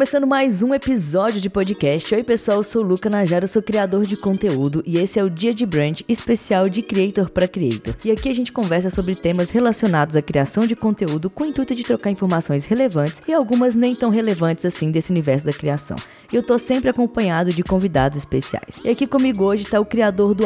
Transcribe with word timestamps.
começando 0.00 0.26
mais 0.26 0.62
um 0.62 0.72
episódio 0.72 1.42
de 1.42 1.50
podcast. 1.50 2.14
Oi, 2.14 2.24
pessoal, 2.24 2.60
eu 2.60 2.62
sou 2.62 2.82
o 2.82 2.86
Luca 2.86 3.10
Najara, 3.10 3.46
sou 3.46 3.60
criador 3.60 4.06
de 4.06 4.16
conteúdo 4.16 4.82
e 4.86 4.96
esse 4.96 5.18
é 5.18 5.22
o 5.22 5.28
Dia 5.28 5.52
de 5.52 5.66
Brand 5.66 6.00
especial 6.08 6.70
de 6.70 6.80
Creator 6.80 7.28
para 7.28 7.46
Creator. 7.46 7.94
E 8.02 8.10
aqui 8.10 8.30
a 8.30 8.34
gente 8.34 8.50
conversa 8.50 8.88
sobre 8.88 9.14
temas 9.14 9.50
relacionados 9.50 10.16
à 10.16 10.22
criação 10.22 10.66
de 10.66 10.74
conteúdo 10.74 11.28
com 11.28 11.44
o 11.44 11.46
intuito 11.46 11.74
de 11.74 11.82
trocar 11.82 12.10
informações 12.10 12.64
relevantes 12.64 13.20
e 13.28 13.34
algumas 13.34 13.74
nem 13.74 13.94
tão 13.94 14.08
relevantes 14.08 14.64
assim 14.64 14.90
desse 14.90 15.10
universo 15.10 15.44
da 15.44 15.52
criação. 15.52 15.98
Eu 16.32 16.42
tô 16.42 16.58
sempre 16.58 16.88
acompanhado 16.88 17.52
de 17.52 17.62
convidados 17.62 18.16
especiais. 18.16 18.78
E 18.82 18.88
aqui 18.88 19.06
comigo 19.06 19.44
hoje 19.44 19.66
tá 19.66 19.78
o 19.78 19.84
criador 19.84 20.34
do 20.34 20.44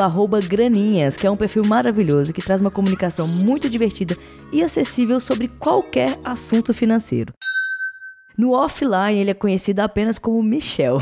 Graninhas, 0.48 1.16
que 1.16 1.28
é 1.28 1.30
um 1.30 1.36
perfil 1.36 1.62
maravilhoso 1.64 2.32
que 2.32 2.42
traz 2.42 2.60
uma 2.60 2.72
comunicação 2.72 3.28
muito 3.28 3.70
divertida 3.70 4.16
e 4.52 4.64
acessível 4.64 5.20
sobre 5.20 5.46
qualquer 5.46 6.18
assunto 6.24 6.74
financeiro. 6.74 7.32
No 8.36 8.52
offline, 8.52 9.20
ele 9.20 9.30
é 9.30 9.34
conhecido 9.34 9.78
apenas 9.78 10.18
como 10.18 10.42
Michel. 10.42 10.98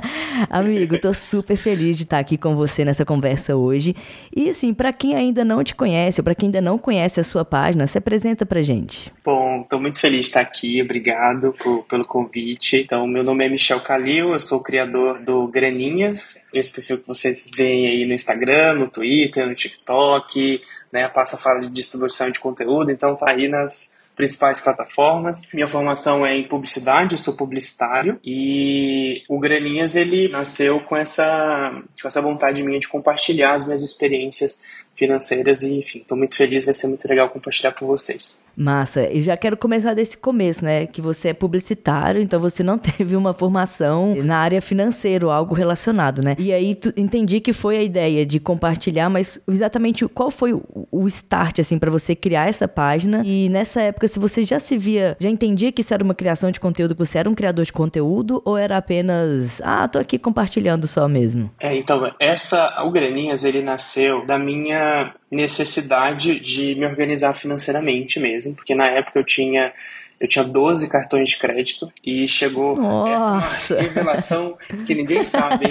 Amigo, 0.50 0.98
tô 0.98 1.14
super 1.14 1.56
feliz 1.56 1.96
de 1.96 2.02
estar 2.02 2.18
aqui 2.18 2.36
com 2.36 2.54
você 2.54 2.84
nessa 2.84 3.02
conversa 3.02 3.56
hoje. 3.56 3.96
E 4.34 4.50
assim, 4.50 4.74
para 4.74 4.92
quem 4.92 5.14
ainda 5.14 5.42
não 5.42 5.64
te 5.64 5.74
conhece, 5.74 6.20
ou 6.20 6.24
para 6.24 6.34
quem 6.34 6.48
ainda 6.48 6.60
não 6.60 6.76
conhece 6.76 7.18
a 7.18 7.24
sua 7.24 7.46
página, 7.46 7.86
se 7.86 7.96
apresenta 7.96 8.44
pra 8.44 8.62
gente. 8.62 9.10
Bom, 9.24 9.62
tô 9.62 9.80
muito 9.80 9.98
feliz 9.98 10.20
de 10.20 10.26
estar 10.26 10.40
aqui, 10.42 10.82
obrigado 10.82 11.54
por, 11.54 11.84
pelo 11.84 12.04
convite. 12.04 12.76
Então, 12.76 13.06
meu 13.06 13.24
nome 13.24 13.46
é 13.46 13.48
Michel 13.48 13.80
Calil, 13.80 14.34
eu 14.34 14.40
sou 14.40 14.58
o 14.58 14.62
criador 14.62 15.18
do 15.20 15.48
Graninhas, 15.48 16.46
esse 16.52 16.74
perfil 16.74 16.98
que 16.98 17.08
vocês 17.08 17.50
veem 17.56 17.86
aí 17.86 18.04
no 18.04 18.12
Instagram, 18.12 18.74
no 18.74 18.88
Twitter, 18.88 19.48
no 19.48 19.54
TikTok, 19.54 20.60
né? 20.92 21.08
Passa 21.08 21.38
fala 21.38 21.60
de 21.60 21.70
distribuição 21.70 22.30
de 22.30 22.38
conteúdo, 22.38 22.90
então 22.90 23.16
tá 23.16 23.30
aí 23.30 23.48
nas 23.48 23.95
principais 24.16 24.60
plataformas. 24.60 25.46
Minha 25.52 25.68
formação 25.68 26.26
é 26.26 26.34
em 26.34 26.48
publicidade, 26.48 27.12
eu 27.12 27.18
sou 27.18 27.36
publicitário 27.36 28.18
e 28.24 29.22
o 29.28 29.38
Graninhas 29.38 29.94
ele 29.94 30.28
nasceu 30.28 30.80
com 30.80 30.96
essa, 30.96 31.82
com 32.00 32.08
essa 32.08 32.22
vontade 32.22 32.62
minha 32.62 32.80
de 32.80 32.88
compartilhar 32.88 33.52
as 33.52 33.64
minhas 33.64 33.82
experiências 33.82 34.84
financeiras 34.96 35.62
e 35.62 35.78
enfim, 35.78 35.98
estou 35.98 36.16
muito 36.16 36.34
feliz, 36.34 36.64
vai 36.64 36.74
ser 36.74 36.86
muito 36.88 37.06
legal 37.06 37.28
compartilhar 37.28 37.72
com 37.72 37.86
vocês. 37.86 38.45
Massa. 38.56 39.08
E 39.12 39.22
já 39.22 39.36
quero 39.36 39.56
começar 39.56 39.94
desse 39.94 40.16
começo, 40.16 40.64
né? 40.64 40.86
Que 40.86 41.00
você 41.00 41.28
é 41.28 41.34
publicitário, 41.34 42.22
então 42.22 42.40
você 42.40 42.62
não 42.62 42.78
teve 42.78 43.14
uma 43.14 43.34
formação 43.34 44.14
na 44.16 44.38
área 44.38 44.60
financeira 44.60 45.26
algo 45.30 45.54
relacionado, 45.54 46.22
né? 46.22 46.36
E 46.38 46.52
aí 46.52 46.74
tu, 46.74 46.92
entendi 46.96 47.40
que 47.40 47.52
foi 47.52 47.76
a 47.76 47.82
ideia 47.82 48.24
de 48.24 48.38
compartilhar, 48.40 49.08
mas 49.08 49.40
exatamente 49.48 50.06
qual 50.08 50.30
foi 50.30 50.52
o, 50.52 50.62
o 50.90 51.06
start, 51.08 51.58
assim, 51.58 51.78
para 51.78 51.90
você 51.90 52.14
criar 52.14 52.48
essa 52.48 52.68
página? 52.68 53.22
E 53.24 53.48
nessa 53.48 53.82
época, 53.82 54.08
se 54.08 54.18
você 54.18 54.44
já 54.44 54.58
se 54.58 54.76
via, 54.76 55.16
já 55.18 55.28
entendia 55.28 55.72
que 55.72 55.80
isso 55.80 55.92
era 55.92 56.02
uma 56.02 56.14
criação 56.14 56.50
de 56.50 56.60
conteúdo, 56.60 56.94
que 56.94 57.04
você 57.04 57.18
era 57.18 57.28
um 57.28 57.34
criador 57.34 57.64
de 57.64 57.72
conteúdo, 57.72 58.42
ou 58.44 58.56
era 58.56 58.76
apenas, 58.76 59.60
ah, 59.64 59.86
tô 59.88 59.98
aqui 59.98 60.18
compartilhando 60.18 60.86
só 60.86 61.08
mesmo? 61.08 61.50
É, 61.60 61.76
então, 61.76 62.12
essa, 62.18 62.82
o 62.84 62.90
Graninhas, 62.90 63.44
ele 63.44 63.62
nasceu 63.62 64.24
da 64.24 64.38
minha 64.38 65.14
necessidade 65.30 66.38
de 66.38 66.74
me 66.76 66.86
organizar 66.86 67.32
financeiramente 67.32 68.20
mesmo, 68.20 68.45
porque 68.54 68.74
na 68.74 68.86
época 68.86 69.18
eu 69.18 69.24
tinha 69.24 69.72
eu 70.18 70.26
tinha 70.26 70.44
12 70.44 70.88
cartões 70.88 71.28
de 71.30 71.36
crédito 71.36 71.92
e 72.02 72.26
chegou 72.26 72.74
Nossa. 72.74 73.74
essa 73.74 73.82
revelação 73.82 74.56
que 74.86 74.94
ninguém 74.94 75.24
sabe. 75.26 75.66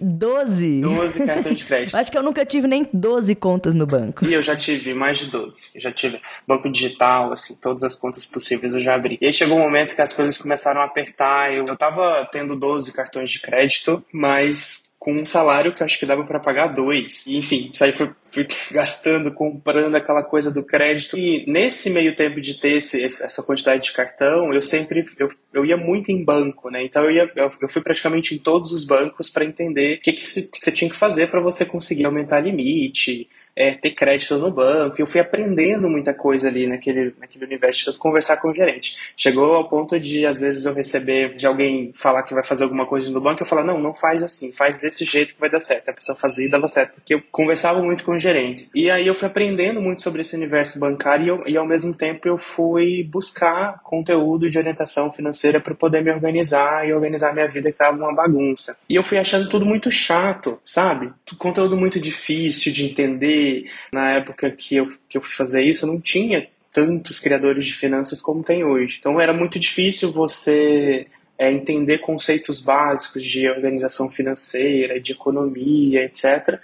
12? 0.00 0.80
12 0.80 1.26
cartões 1.26 1.58
de 1.58 1.64
crédito. 1.64 1.96
Acho 1.96 2.12
que 2.12 2.16
eu 2.16 2.22
nunca 2.22 2.46
tive 2.46 2.68
nem 2.68 2.88
12 2.92 3.34
contas 3.34 3.74
no 3.74 3.86
banco. 3.86 4.24
E 4.24 4.32
eu 4.32 4.40
já 4.40 4.54
tive 4.54 4.94
mais 4.94 5.18
de 5.18 5.26
12. 5.26 5.72
Eu 5.74 5.80
já 5.80 5.90
tive 5.90 6.20
banco 6.46 6.70
digital, 6.70 7.32
assim, 7.32 7.56
todas 7.60 7.82
as 7.82 7.96
contas 7.96 8.24
possíveis 8.24 8.72
eu 8.72 8.80
já 8.80 8.94
abri. 8.94 9.18
E 9.20 9.26
aí 9.26 9.32
chegou 9.32 9.58
um 9.58 9.62
momento 9.62 9.96
que 9.96 10.02
as 10.02 10.12
coisas 10.12 10.38
começaram 10.38 10.80
a 10.80 10.84
apertar. 10.84 11.52
Eu, 11.52 11.66
eu 11.66 11.76
tava 11.76 12.24
tendo 12.30 12.54
12 12.54 12.92
cartões 12.92 13.32
de 13.32 13.40
crédito, 13.40 14.04
mas 14.12 14.89
com 15.00 15.14
um 15.14 15.24
salário 15.24 15.74
que 15.74 15.82
acho 15.82 15.98
que 15.98 16.04
dava 16.04 16.24
para 16.24 16.38
pagar 16.38 16.66
dois. 16.68 17.26
E, 17.26 17.38
enfim, 17.38 17.70
isso 17.72 17.82
aí 17.82 17.90
foi, 17.90 18.10
fui 18.30 18.46
gastando, 18.70 19.32
comprando 19.32 19.94
aquela 19.94 20.22
coisa 20.22 20.52
do 20.52 20.62
crédito. 20.62 21.16
E 21.16 21.50
nesse 21.50 21.88
meio 21.88 22.14
tempo 22.14 22.38
de 22.38 22.60
ter 22.60 22.76
esse, 22.76 23.02
essa 23.02 23.42
quantidade 23.42 23.82
de 23.82 23.92
cartão, 23.92 24.52
eu 24.52 24.60
sempre 24.60 25.06
eu, 25.18 25.30
eu 25.54 25.64
ia 25.64 25.78
muito 25.78 26.12
em 26.12 26.22
banco, 26.22 26.70
né? 26.70 26.84
Então 26.84 27.04
eu, 27.04 27.12
ia, 27.12 27.32
eu 27.34 27.68
fui 27.70 27.80
praticamente 27.80 28.34
em 28.34 28.38
todos 28.38 28.72
os 28.72 28.84
bancos 28.84 29.30
para 29.30 29.46
entender 29.46 29.96
o 29.96 30.00
que, 30.02 30.12
que, 30.12 30.22
que 30.22 30.60
você 30.60 30.70
tinha 30.70 30.90
que 30.90 30.96
fazer 30.96 31.30
para 31.30 31.40
você 31.40 31.64
conseguir 31.64 32.04
aumentar 32.04 32.40
limite, 32.40 33.26
é, 33.60 33.74
ter 33.74 33.90
crédito 33.90 34.38
no 34.38 34.50
banco. 34.50 34.96
Eu 34.98 35.06
fui 35.06 35.20
aprendendo 35.20 35.90
muita 35.90 36.14
coisa 36.14 36.48
ali 36.48 36.66
naquele, 36.66 37.14
naquele 37.20 37.44
universo 37.44 37.92
de 37.92 37.98
conversar 37.98 38.38
com 38.38 38.48
o 38.48 38.54
gerente. 38.54 39.12
Chegou 39.14 39.54
ao 39.54 39.68
ponto 39.68 40.00
de, 40.00 40.24
às 40.24 40.40
vezes, 40.40 40.64
eu 40.64 40.72
receber 40.72 41.34
de 41.34 41.46
alguém 41.46 41.92
falar 41.94 42.22
que 42.22 42.32
vai 42.32 42.42
fazer 42.42 42.64
alguma 42.64 42.86
coisa 42.86 43.10
no 43.10 43.20
banco, 43.20 43.42
eu 43.42 43.46
falar, 43.46 43.62
não, 43.62 43.78
não 43.78 43.94
faz 43.94 44.22
assim, 44.22 44.50
faz 44.50 44.78
desse 44.78 45.04
jeito 45.04 45.34
que 45.34 45.40
vai 45.40 45.50
dar 45.50 45.60
certo. 45.60 45.90
A 45.90 45.92
pessoa 45.92 46.16
fazia 46.16 46.46
e 46.46 46.50
dava 46.50 46.66
certo, 46.68 46.94
porque 46.94 47.14
eu 47.14 47.22
conversava 47.30 47.82
muito 47.82 48.02
com 48.02 48.16
os 48.16 48.22
gerentes. 48.22 48.74
E 48.74 48.90
aí 48.90 49.06
eu 49.06 49.14
fui 49.14 49.28
aprendendo 49.28 49.82
muito 49.82 50.00
sobre 50.00 50.22
esse 50.22 50.34
universo 50.34 50.80
bancário 50.80 51.26
e, 51.26 51.28
eu, 51.28 51.42
e 51.46 51.56
ao 51.58 51.66
mesmo 51.66 51.92
tempo 51.92 52.26
eu 52.26 52.38
fui 52.38 53.04
buscar 53.04 53.80
conteúdo 53.82 54.48
de 54.48 54.56
orientação 54.56 55.12
financeira 55.12 55.60
para 55.60 55.74
poder 55.74 56.02
me 56.02 56.10
organizar 56.10 56.88
e 56.88 56.94
organizar 56.94 57.34
minha 57.34 57.46
vida 57.46 57.70
que 57.70 57.74
estava 57.74 57.94
uma 57.96 58.14
bagunça. 58.14 58.78
E 58.88 58.94
eu 58.94 59.04
fui 59.04 59.18
achando 59.18 59.50
tudo 59.50 59.66
muito 59.66 59.90
chato, 59.90 60.58
sabe? 60.64 61.12
Conteúdo 61.36 61.76
muito 61.76 62.00
difícil 62.00 62.72
de 62.72 62.84
entender, 62.84 63.49
na 63.92 64.12
época 64.12 64.50
que 64.50 64.76
eu, 64.76 64.86
que 65.08 65.16
eu 65.16 65.22
fui 65.22 65.34
fazer 65.34 65.62
isso, 65.62 65.86
não 65.86 66.00
tinha 66.00 66.48
tantos 66.72 67.18
criadores 67.18 67.64
de 67.64 67.72
finanças 67.72 68.20
como 68.20 68.44
tem 68.44 68.64
hoje. 68.64 68.96
Então 68.98 69.20
era 69.20 69.32
muito 69.32 69.58
difícil 69.58 70.12
você 70.12 71.06
é, 71.38 71.50
entender 71.50 71.98
conceitos 71.98 72.60
básicos 72.60 73.24
de 73.24 73.48
organização 73.48 74.08
financeira, 74.08 75.00
de 75.00 75.12
economia, 75.12 76.04
etc. 76.04 76.60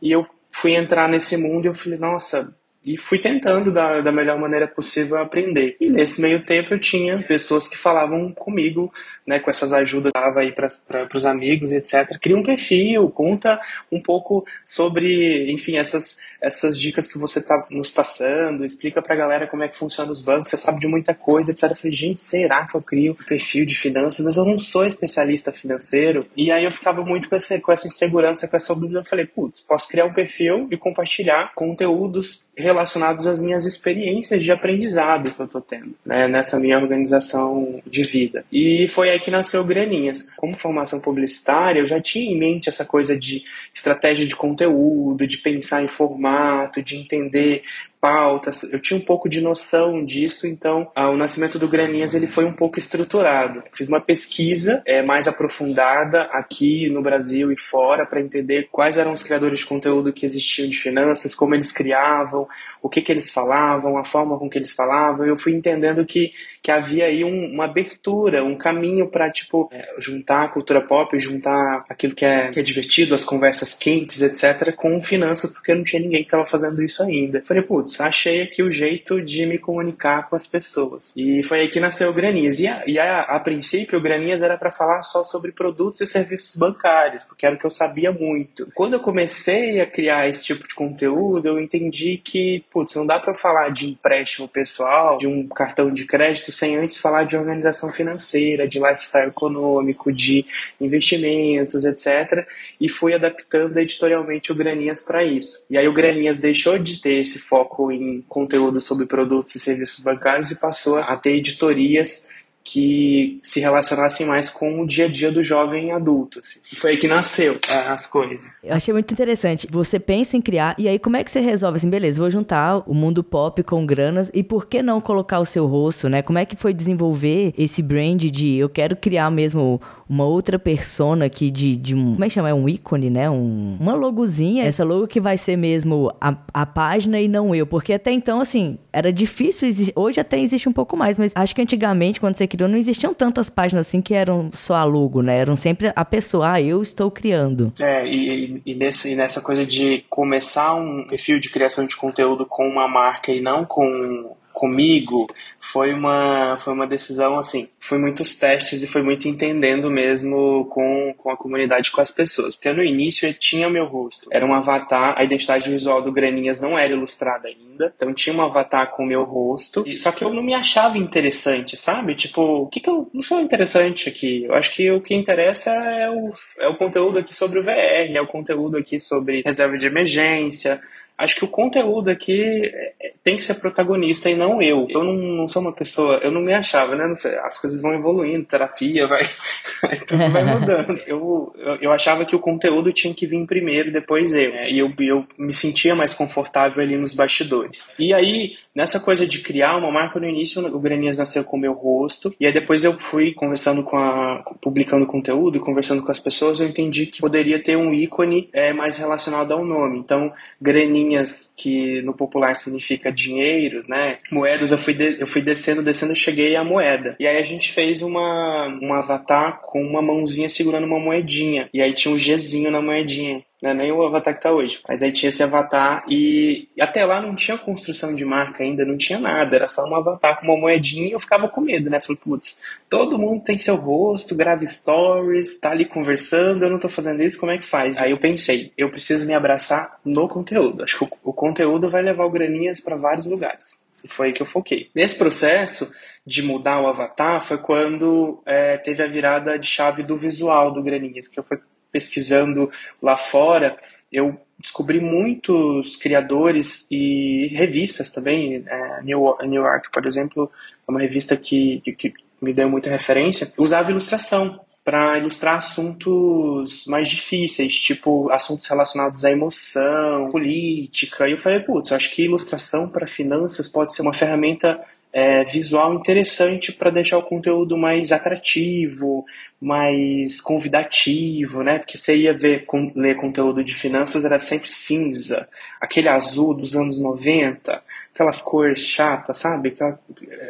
E 0.00 0.12
eu 0.12 0.26
fui 0.50 0.74
entrar 0.74 1.08
nesse 1.08 1.36
mundo 1.36 1.64
e 1.64 1.68
eu 1.68 1.74
falei, 1.74 1.98
nossa, 1.98 2.54
e 2.86 2.96
fui 2.96 3.18
tentando 3.18 3.72
da, 3.72 4.00
da 4.00 4.12
melhor 4.12 4.38
maneira 4.38 4.68
possível 4.68 5.18
aprender. 5.18 5.76
E 5.80 5.90
nesse 5.90 6.20
meio 6.20 6.44
tempo 6.44 6.72
eu 6.72 6.78
tinha 6.78 7.20
pessoas 7.24 7.66
que 7.66 7.76
falavam 7.76 8.32
comigo, 8.32 8.92
né, 9.26 9.40
com 9.40 9.50
essas 9.50 9.72
ajudas, 9.72 10.12
dava 10.14 10.40
aí 10.40 10.52
para 10.52 10.68
os 11.12 11.26
amigos, 11.26 11.72
etc. 11.72 12.16
Cria 12.20 12.36
um 12.36 12.44
perfil, 12.44 13.10
conta 13.10 13.60
um 13.90 14.00
pouco 14.00 14.46
sobre, 14.64 15.50
enfim, 15.50 15.76
essas, 15.78 16.20
essas 16.40 16.78
dicas 16.78 17.08
que 17.08 17.18
você 17.18 17.40
está 17.40 17.66
nos 17.68 17.90
passando, 17.90 18.64
explica 18.64 19.02
para 19.02 19.14
a 19.14 19.18
galera 19.18 19.46
como 19.48 19.64
é 19.64 19.68
que 19.68 19.76
funciona 19.76 20.12
os 20.12 20.22
bancos, 20.22 20.50
você 20.50 20.56
sabe 20.56 20.78
de 20.78 20.86
muita 20.86 21.12
coisa, 21.12 21.50
etc. 21.50 21.70
Eu 21.70 21.76
falei, 21.76 21.92
gente, 21.92 22.22
será 22.22 22.68
que 22.68 22.76
eu 22.76 22.82
crio 22.82 23.16
um 23.20 23.24
perfil 23.24 23.66
de 23.66 23.74
finanças? 23.74 24.24
Mas 24.24 24.36
eu 24.36 24.44
não 24.44 24.58
sou 24.58 24.86
especialista 24.86 25.50
financeiro. 25.50 26.24
E 26.36 26.52
aí 26.52 26.64
eu 26.64 26.70
ficava 26.70 27.02
muito 27.02 27.28
com 27.28 27.34
essa, 27.34 27.60
com 27.60 27.72
essa 27.72 27.88
insegurança, 27.88 28.46
com 28.46 28.56
essa 28.56 28.74
dúvida. 28.76 29.00
Eu 29.00 29.04
falei, 29.04 29.26
putz, 29.26 29.60
posso 29.60 29.88
criar 29.88 30.04
um 30.04 30.12
perfil 30.12 30.68
e 30.70 30.76
compartilhar 30.76 31.52
conteúdos 31.56 32.52
relacionados 32.56 32.75
relacionados 32.76 33.26
às 33.26 33.40
minhas 33.40 33.64
experiências 33.64 34.42
de 34.42 34.52
aprendizado 34.52 35.30
que 35.30 35.40
eu 35.40 35.46
estou 35.46 35.60
tendo 35.62 35.94
né, 36.04 36.28
nessa 36.28 36.60
minha 36.60 36.78
organização 36.78 37.80
de 37.86 38.02
vida. 38.02 38.44
E 38.52 38.86
foi 38.88 39.10
aí 39.10 39.18
que 39.18 39.30
nasceu 39.30 39.64
Graninhas. 39.64 40.30
Como 40.36 40.58
formação 40.58 41.00
publicitária, 41.00 41.80
eu 41.80 41.86
já 41.86 42.00
tinha 42.00 42.30
em 42.30 42.38
mente 42.38 42.68
essa 42.68 42.84
coisa 42.84 43.18
de 43.18 43.42
estratégia 43.74 44.26
de 44.26 44.36
conteúdo, 44.36 45.26
de 45.26 45.38
pensar 45.38 45.82
em 45.82 45.88
formato, 45.88 46.82
de 46.82 46.96
entender 46.96 47.62
pautas, 48.00 48.62
eu 48.72 48.80
tinha 48.80 48.98
um 48.98 49.04
pouco 49.04 49.28
de 49.28 49.40
noção 49.40 50.04
disso, 50.04 50.46
então 50.46 50.90
ah, 50.94 51.10
o 51.10 51.16
nascimento 51.16 51.58
do 51.58 51.68
Graninhas 51.68 52.14
ele 52.14 52.26
foi 52.26 52.44
um 52.44 52.52
pouco 52.52 52.78
estruturado. 52.78 53.62
Fiz 53.72 53.88
uma 53.88 54.00
pesquisa 54.00 54.82
é, 54.86 55.04
mais 55.04 55.26
aprofundada 55.26 56.22
aqui 56.32 56.88
no 56.90 57.02
Brasil 57.02 57.50
e 57.50 57.56
fora 57.56 58.06
para 58.06 58.20
entender 58.20 58.68
quais 58.70 58.96
eram 58.96 59.12
os 59.12 59.22
criadores 59.22 59.60
de 59.60 59.66
conteúdo 59.66 60.12
que 60.12 60.26
existiam 60.26 60.68
de 60.68 60.76
finanças, 60.76 61.34
como 61.34 61.54
eles 61.54 61.72
criavam, 61.72 62.46
o 62.82 62.88
que, 62.88 63.02
que 63.02 63.10
eles 63.10 63.30
falavam, 63.30 63.98
a 63.98 64.04
forma 64.04 64.38
com 64.38 64.48
que 64.48 64.58
eles 64.58 64.72
falavam. 64.72 65.26
Eu 65.26 65.36
fui 65.36 65.54
entendendo 65.54 66.04
que, 66.04 66.32
que 66.62 66.70
havia 66.70 67.06
aí 67.06 67.24
um, 67.24 67.52
uma 67.52 67.64
abertura, 67.64 68.44
um 68.44 68.56
caminho 68.56 69.08
para 69.08 69.30
tipo 69.30 69.68
é, 69.72 69.94
juntar 69.98 70.44
a 70.44 70.48
cultura 70.48 70.80
pop, 70.80 71.18
juntar 71.18 71.84
aquilo 71.88 72.14
que 72.14 72.24
é, 72.24 72.48
que 72.48 72.60
é 72.60 72.62
divertido, 72.62 73.14
as 73.14 73.24
conversas 73.24 73.74
quentes, 73.74 74.22
etc., 74.22 74.74
com 74.74 75.02
finanças, 75.02 75.52
porque 75.52 75.74
não 75.74 75.84
tinha 75.84 76.02
ninguém 76.02 76.20
que 76.20 76.28
estava 76.28 76.46
fazendo 76.46 76.82
isso 76.82 77.02
ainda. 77.02 77.42
falei, 77.44 77.62
putz, 77.62 77.85
achei 78.00 78.42
aqui 78.42 78.62
o 78.62 78.70
jeito 78.70 79.20
de 79.22 79.46
me 79.46 79.58
comunicar 79.58 80.28
com 80.28 80.36
as 80.36 80.46
pessoas. 80.46 81.12
E 81.16 81.42
foi 81.42 81.60
aí 81.60 81.68
que 81.68 81.80
nasceu 81.80 82.10
o 82.10 82.12
Graninhas. 82.12 82.60
E 82.60 82.66
a, 82.66 82.84
e 82.86 82.98
a, 82.98 83.22
a 83.22 83.40
princípio, 83.40 83.98
o 83.98 84.02
Graninhas 84.02 84.42
era 84.42 84.56
para 84.56 84.70
falar 84.70 85.02
só 85.02 85.24
sobre 85.24 85.52
produtos 85.52 86.00
e 86.00 86.06
serviços 86.06 86.56
bancários, 86.56 87.24
porque 87.24 87.46
era 87.46 87.54
o 87.54 87.58
que 87.58 87.66
eu 87.66 87.70
sabia 87.70 88.12
muito. 88.12 88.70
Quando 88.74 88.94
eu 88.94 89.00
comecei 89.00 89.80
a 89.80 89.86
criar 89.86 90.28
esse 90.28 90.44
tipo 90.44 90.66
de 90.66 90.74
conteúdo, 90.74 91.46
eu 91.46 91.60
entendi 91.60 92.16
que, 92.18 92.64
putz, 92.70 92.94
não 92.94 93.06
dá 93.06 93.18
para 93.18 93.34
falar 93.34 93.70
de 93.70 93.88
empréstimo 93.88 94.48
pessoal, 94.48 95.18
de 95.18 95.26
um 95.26 95.46
cartão 95.48 95.90
de 95.92 96.04
crédito, 96.04 96.52
sem 96.52 96.76
antes 96.76 96.98
falar 96.98 97.24
de 97.24 97.36
organização 97.36 97.90
financeira, 97.90 98.66
de 98.68 98.78
lifestyle 98.78 99.28
econômico, 99.28 100.12
de 100.12 100.44
investimentos, 100.80 101.84
etc. 101.84 102.46
E 102.80 102.88
fui 102.88 103.14
adaptando 103.14 103.76
editorialmente 103.78 104.52
o 104.52 104.54
Graninhas 104.54 105.00
para 105.00 105.24
isso. 105.24 105.64
E 105.68 105.76
aí 105.76 105.86
o 105.86 105.92
Graninhas 105.92 106.38
deixou 106.38 106.78
de 106.78 107.00
ter 107.00 107.20
esse 107.20 107.38
foco 107.38 107.75
em 107.92 108.22
conteúdo 108.28 108.80
sobre 108.80 109.06
produtos 109.06 109.54
e 109.54 109.60
serviços 109.60 110.04
bancários 110.04 110.50
e 110.50 110.60
passou 110.60 110.98
a 110.98 111.16
ter 111.16 111.36
editorias 111.36 112.28
que 112.66 113.38
se 113.42 113.60
relacionassem 113.60 114.26
mais 114.26 114.50
com 114.50 114.80
o 114.80 114.86
dia 114.86 115.04
a 115.04 115.08
dia 115.08 115.30
do 115.30 115.40
jovem 115.40 115.92
adulto. 115.92 116.40
Assim. 116.40 116.58
Foi 116.74 116.90
aí 116.90 116.96
que 116.96 117.06
nasceu 117.06 117.58
é, 117.68 117.74
as 117.88 118.08
coisas. 118.08 118.58
Eu 118.64 118.74
achei 118.74 118.92
muito 118.92 119.12
interessante. 119.12 119.68
Você 119.70 120.00
pensa 120.00 120.36
em 120.36 120.42
criar, 120.42 120.74
e 120.76 120.88
aí 120.88 120.98
como 120.98 121.16
é 121.16 121.22
que 121.22 121.30
você 121.30 121.38
resolve 121.38 121.76
assim, 121.76 121.88
beleza, 121.88 122.18
vou 122.18 122.28
juntar 122.28 122.82
o 122.84 122.92
mundo 122.92 123.22
pop 123.22 123.62
com 123.62 123.86
granas, 123.86 124.28
e 124.34 124.42
por 124.42 124.66
que 124.66 124.82
não 124.82 125.00
colocar 125.00 125.38
o 125.38 125.46
seu 125.46 125.64
rosto, 125.64 126.08
né? 126.08 126.22
Como 126.22 126.40
é 126.40 126.44
que 126.44 126.56
foi 126.56 126.74
desenvolver 126.74 127.54
esse 127.56 127.80
brand 127.80 128.20
de 128.20 128.56
eu 128.56 128.68
quero 128.68 128.96
criar 128.96 129.30
mesmo 129.30 129.80
uma 130.08 130.24
outra 130.24 130.58
persona 130.58 131.24
aqui 131.24 131.50
de, 131.50 131.76
de 131.76 131.94
um. 131.94 132.12
Como 132.12 132.24
é 132.24 132.28
que 132.28 132.34
chama? 132.34 132.48
É 132.48 132.54
um 132.54 132.68
ícone, 132.68 133.10
né? 133.10 133.28
Um, 133.28 133.76
uma 133.80 133.94
logozinha. 133.94 134.64
Essa 134.64 134.84
logo 134.84 135.06
que 135.06 135.20
vai 135.20 135.36
ser 135.36 135.56
mesmo 135.56 136.12
a, 136.20 136.36
a 136.54 136.64
página 136.64 137.20
e 137.20 137.26
não 137.26 137.54
eu. 137.54 137.66
Porque 137.66 137.92
até 137.92 138.12
então, 138.12 138.40
assim, 138.40 138.78
era 138.92 139.12
difícil. 139.12 139.68
Hoje 139.96 140.20
até 140.20 140.38
existe 140.38 140.68
um 140.68 140.72
pouco 140.72 140.96
mais, 140.96 141.18
mas 141.18 141.32
acho 141.34 141.54
que 141.54 141.60
antigamente, 141.60 142.20
quando 142.20 142.36
você 142.36 142.46
criou, 142.46 142.68
não 142.68 142.78
existiam 142.78 143.12
tantas 143.12 143.50
páginas 143.50 143.88
assim 143.88 144.00
que 144.00 144.14
eram 144.14 144.50
só 144.54 144.74
a 144.74 144.84
logo, 144.84 145.22
né? 145.22 145.38
Eram 145.38 145.56
sempre 145.56 145.92
a 145.94 146.04
pessoa, 146.04 146.52
ah, 146.52 146.60
eu 146.62 146.82
estou 146.82 147.10
criando. 147.10 147.72
É, 147.80 148.06
e, 148.06 148.62
e, 148.64 148.74
nesse, 148.74 149.12
e 149.12 149.16
nessa 149.16 149.40
coisa 149.40 149.66
de 149.66 150.04
começar 150.08 150.74
um 150.74 151.06
perfil 151.08 151.40
de 151.40 151.50
criação 151.50 151.86
de 151.86 151.96
conteúdo 151.96 152.46
com 152.46 152.68
uma 152.68 152.86
marca 152.86 153.32
e 153.32 153.40
não 153.40 153.64
com 153.64 154.36
comigo 154.56 155.26
foi 155.60 155.92
uma, 155.92 156.56
foi 156.58 156.72
uma 156.72 156.86
decisão 156.86 157.38
assim, 157.38 157.68
foi 157.78 157.98
muitos 157.98 158.38
testes 158.38 158.82
e 158.82 158.86
foi 158.86 159.02
muito 159.02 159.28
entendendo 159.28 159.90
mesmo 159.90 160.64
com, 160.70 161.14
com 161.18 161.28
a 161.28 161.36
comunidade, 161.36 161.90
com 161.90 162.00
as 162.00 162.10
pessoas. 162.10 162.56
Porque 162.56 162.72
no 162.72 162.82
início 162.82 163.28
eu 163.28 163.34
tinha 163.34 163.68
meu 163.68 163.84
rosto, 163.84 164.30
era 164.32 164.46
um 164.46 164.54
avatar, 164.54 165.14
a 165.18 165.22
identidade 165.22 165.68
visual 165.68 166.00
do 166.00 166.10
Graninhas 166.10 166.58
não 166.58 166.78
era 166.78 166.94
ilustrada 166.94 167.48
ainda, 167.48 167.92
então 167.94 168.14
tinha 168.14 168.34
um 168.34 168.40
avatar 168.40 168.92
com 168.92 169.02
o 169.02 169.06
meu 169.06 169.24
rosto, 169.24 169.84
só 169.98 170.10
que 170.10 170.24
eu 170.24 170.32
não 170.32 170.42
me 170.42 170.54
achava 170.54 170.96
interessante, 170.96 171.76
sabe? 171.76 172.14
Tipo, 172.14 172.40
o 172.62 172.66
que 172.66 172.80
que 172.80 172.88
eu 172.88 173.10
não 173.12 173.20
sou 173.20 173.42
interessante 173.42 174.08
aqui? 174.08 174.44
Eu 174.44 174.54
acho 174.54 174.72
que 174.72 174.90
o 174.90 175.02
que 175.02 175.14
interessa 175.14 175.70
é 175.70 176.10
o, 176.10 176.32
é 176.60 176.68
o 176.68 176.76
conteúdo 176.76 177.18
aqui 177.18 177.36
sobre 177.36 177.58
o 177.58 177.62
VR, 177.62 178.14
é 178.14 178.20
o 178.22 178.26
conteúdo 178.26 178.78
aqui 178.78 178.98
sobre 178.98 179.42
reserva 179.44 179.76
de 179.76 179.86
emergência, 179.86 180.80
acho 181.18 181.36
que 181.36 181.44
o 181.44 181.48
conteúdo 181.48 182.10
aqui 182.10 182.42
é, 182.42 182.94
é, 183.00 183.12
tem 183.22 183.36
que 183.36 183.44
ser 183.44 183.54
protagonista 183.54 184.28
e 184.28 184.36
não 184.36 184.60
eu. 184.60 184.86
Eu 184.90 185.02
não, 185.02 185.14
não 185.14 185.48
sou 185.48 185.62
uma 185.62 185.72
pessoa, 185.72 186.18
eu 186.22 186.30
não 186.30 186.40
me 186.40 186.52
achava, 186.52 186.94
né? 186.94 187.12
Sei, 187.14 187.36
as 187.38 187.58
coisas 187.58 187.80
vão 187.80 187.94
evoluindo, 187.94 188.44
terapia 188.44 189.06
vai, 189.06 189.24
tudo 190.06 190.30
vai 190.30 190.44
mudando. 190.58 191.00
Eu, 191.06 191.52
eu, 191.56 191.74
eu, 191.76 191.92
achava 191.92 192.24
que 192.24 192.36
o 192.36 192.40
conteúdo 192.40 192.92
tinha 192.92 193.14
que 193.14 193.26
vir 193.26 193.46
primeiro, 193.46 193.92
depois 193.92 194.34
eu. 194.34 194.52
Né? 194.52 194.70
E 194.70 194.78
eu, 194.78 194.92
eu 195.00 195.26
me 195.38 195.54
sentia 195.54 195.94
mais 195.94 196.12
confortável 196.12 196.82
ali 196.82 196.96
nos 196.96 197.14
bastidores. 197.14 197.94
E 197.98 198.12
aí, 198.12 198.56
nessa 198.76 199.00
coisa 199.00 199.26
de 199.26 199.38
criar 199.38 199.76
uma 199.78 199.90
marca 199.90 200.20
no 200.20 200.28
início, 200.28 200.64
o 200.66 200.78
Graninhas 200.78 201.16
nasceu 201.16 201.42
com 201.42 201.56
o 201.56 201.60
meu 201.60 201.72
rosto, 201.72 202.34
e 202.38 202.46
aí 202.46 202.52
depois 202.52 202.84
eu 202.84 202.92
fui 202.92 203.32
conversando 203.32 203.82
com 203.82 203.96
a. 203.96 204.44
publicando 204.60 205.06
conteúdo, 205.06 205.58
conversando 205.58 206.02
com 206.02 206.12
as 206.12 206.20
pessoas, 206.20 206.60
eu 206.60 206.68
entendi 206.68 207.06
que 207.06 207.20
poderia 207.20 207.58
ter 207.58 207.76
um 207.76 207.94
ícone 207.94 208.50
é, 208.52 208.74
mais 208.74 208.98
relacionado 208.98 209.52
ao 209.52 209.64
nome. 209.64 209.98
Então, 209.98 210.30
Graninhas, 210.60 211.54
que 211.56 212.02
no 212.02 212.12
popular 212.12 212.54
significa 212.54 213.10
dinheiro, 213.10 213.80
né? 213.88 214.18
Moedas, 214.30 214.72
eu 214.72 214.78
fui, 214.78 214.92
de, 214.92 215.18
eu 215.18 215.26
fui 215.26 215.40
descendo, 215.40 215.82
descendo, 215.82 216.14
cheguei 216.14 216.54
à 216.54 216.62
moeda. 216.62 217.16
E 217.18 217.26
aí 217.26 217.38
a 217.38 217.42
gente 217.42 217.72
fez 217.72 218.02
uma, 218.02 218.68
um 218.82 218.92
avatar 218.92 219.60
com 219.62 219.82
uma 219.82 220.02
mãozinha 220.02 220.50
segurando 220.50 220.86
uma 220.86 221.00
moedinha. 221.00 221.70
E 221.72 221.80
aí 221.80 221.94
tinha 221.94 222.12
um 222.12 222.18
Gzinho 222.18 222.70
na 222.70 222.82
moedinha 222.82 223.42
né? 223.62 223.74
nem 223.74 223.92
o 223.92 224.04
avatar 224.04 224.34
que 224.34 224.42
tá 224.42 224.52
hoje. 224.52 224.80
Mas 224.88 225.02
aí 225.02 225.12
tinha 225.12 225.30
esse 225.30 225.42
avatar 225.42 226.04
e 226.08 226.68
até 226.80 227.04
lá 227.04 227.20
não 227.20 227.34
tinha 227.34 227.56
construção 227.56 228.14
de 228.14 228.24
marca 228.24 228.62
ainda, 228.62 228.84
não 228.84 228.96
tinha 228.96 229.18
nada, 229.18 229.56
era 229.56 229.68
só 229.68 229.84
um 229.88 229.94
avatar 229.94 230.38
com 230.38 230.46
uma 230.46 230.56
moedinha 230.56 231.08
e 231.08 231.12
eu 231.12 231.20
ficava 231.20 231.48
com 231.48 231.60
medo, 231.60 231.90
né? 231.90 232.00
Falei, 232.00 232.20
putz, 232.22 232.60
todo 232.88 233.18
mundo 233.18 233.42
tem 233.42 233.58
seu 233.58 233.76
rosto, 233.76 234.34
grava 234.34 234.64
stories, 234.64 235.58
tá 235.58 235.70
ali 235.70 235.84
conversando, 235.84 236.64
eu 236.64 236.70
não 236.70 236.78
tô 236.78 236.88
fazendo 236.88 237.22
isso, 237.22 237.38
como 237.38 237.52
é 237.52 237.58
que 237.58 237.66
faz? 237.66 238.00
Aí 238.00 238.10
eu 238.10 238.18
pensei, 238.18 238.72
eu 238.76 238.90
preciso 238.90 239.26
me 239.26 239.34
abraçar 239.34 239.98
no 240.04 240.28
conteúdo. 240.28 240.84
Acho 240.84 240.98
que 240.98 241.04
o, 241.04 241.30
o 241.30 241.32
conteúdo 241.32 241.88
vai 241.88 242.02
levar 242.02 242.24
o 242.24 242.30
Graninhas 242.30 242.80
para 242.80 242.96
vários 242.96 243.26
lugares. 243.26 243.86
E 244.04 244.08
foi 244.08 244.28
aí 244.28 244.32
que 244.32 244.42
eu 244.42 244.46
foquei. 244.46 244.90
Nesse 244.94 245.16
processo 245.16 245.92
de 246.24 246.42
mudar 246.42 246.80
o 246.80 246.86
avatar 246.86 247.42
foi 247.42 247.58
quando 247.58 248.42
é, 248.44 248.76
teve 248.76 249.02
a 249.02 249.06
virada 249.06 249.58
de 249.58 249.66
chave 249.66 250.02
do 250.02 250.16
visual 250.16 250.72
do 250.72 250.82
Graninhas, 250.82 251.28
que 251.28 251.38
eu 251.38 251.44
fui 251.44 251.58
pesquisando 251.90 252.70
lá 253.02 253.16
fora, 253.16 253.78
eu 254.12 254.38
descobri 254.58 255.00
muitos 255.00 255.96
criadores 255.96 256.90
e 256.90 257.48
revistas 257.52 258.10
também. 258.10 258.64
É, 258.66 259.02
New, 259.02 259.36
New 259.42 259.62
York, 259.62 259.90
por 259.92 260.06
exemplo, 260.06 260.50
é 260.86 260.90
uma 260.90 261.00
revista 261.00 261.36
que, 261.36 261.80
que, 261.80 261.92
que 261.92 262.14
me 262.40 262.52
deu 262.52 262.68
muita 262.68 262.90
referência, 262.90 263.52
usava 263.56 263.90
ilustração 263.90 264.60
para 264.84 265.18
ilustrar 265.18 265.56
assuntos 265.56 266.86
mais 266.86 267.08
difíceis, 267.08 267.74
tipo 267.74 268.30
assuntos 268.30 268.68
relacionados 268.68 269.24
à 269.24 269.32
emoção, 269.32 270.28
política. 270.30 271.28
E 271.28 271.32
eu 271.32 271.38
falei, 271.38 271.58
putz, 271.58 271.90
acho 271.90 272.14
que 272.14 272.24
ilustração 272.24 272.90
para 272.90 273.04
finanças 273.04 273.66
pode 273.66 273.92
ser 273.92 274.02
uma 274.02 274.14
ferramenta 274.14 274.80
é, 275.16 275.42
visual 275.44 275.94
interessante 275.94 276.70
para 276.70 276.90
deixar 276.90 277.16
o 277.16 277.22
conteúdo 277.22 277.74
mais 277.74 278.12
atrativo, 278.12 279.24
mais 279.58 280.42
convidativo, 280.42 281.62
né? 281.62 281.78
Porque 281.78 281.96
você 281.96 282.14
ia 282.14 282.36
ver, 282.36 282.66
com, 282.66 282.92
ler 282.94 283.16
conteúdo 283.16 283.64
de 283.64 283.74
finanças, 283.74 284.26
era 284.26 284.38
sempre 284.38 284.70
cinza, 284.70 285.48
aquele 285.80 286.08
azul 286.08 286.54
dos 286.54 286.76
anos 286.76 287.00
90, 287.00 287.82
aquelas 288.14 288.42
cores 288.42 288.80
chatas, 288.80 289.38
sabe? 289.38 289.70
Aquela, 289.70 289.98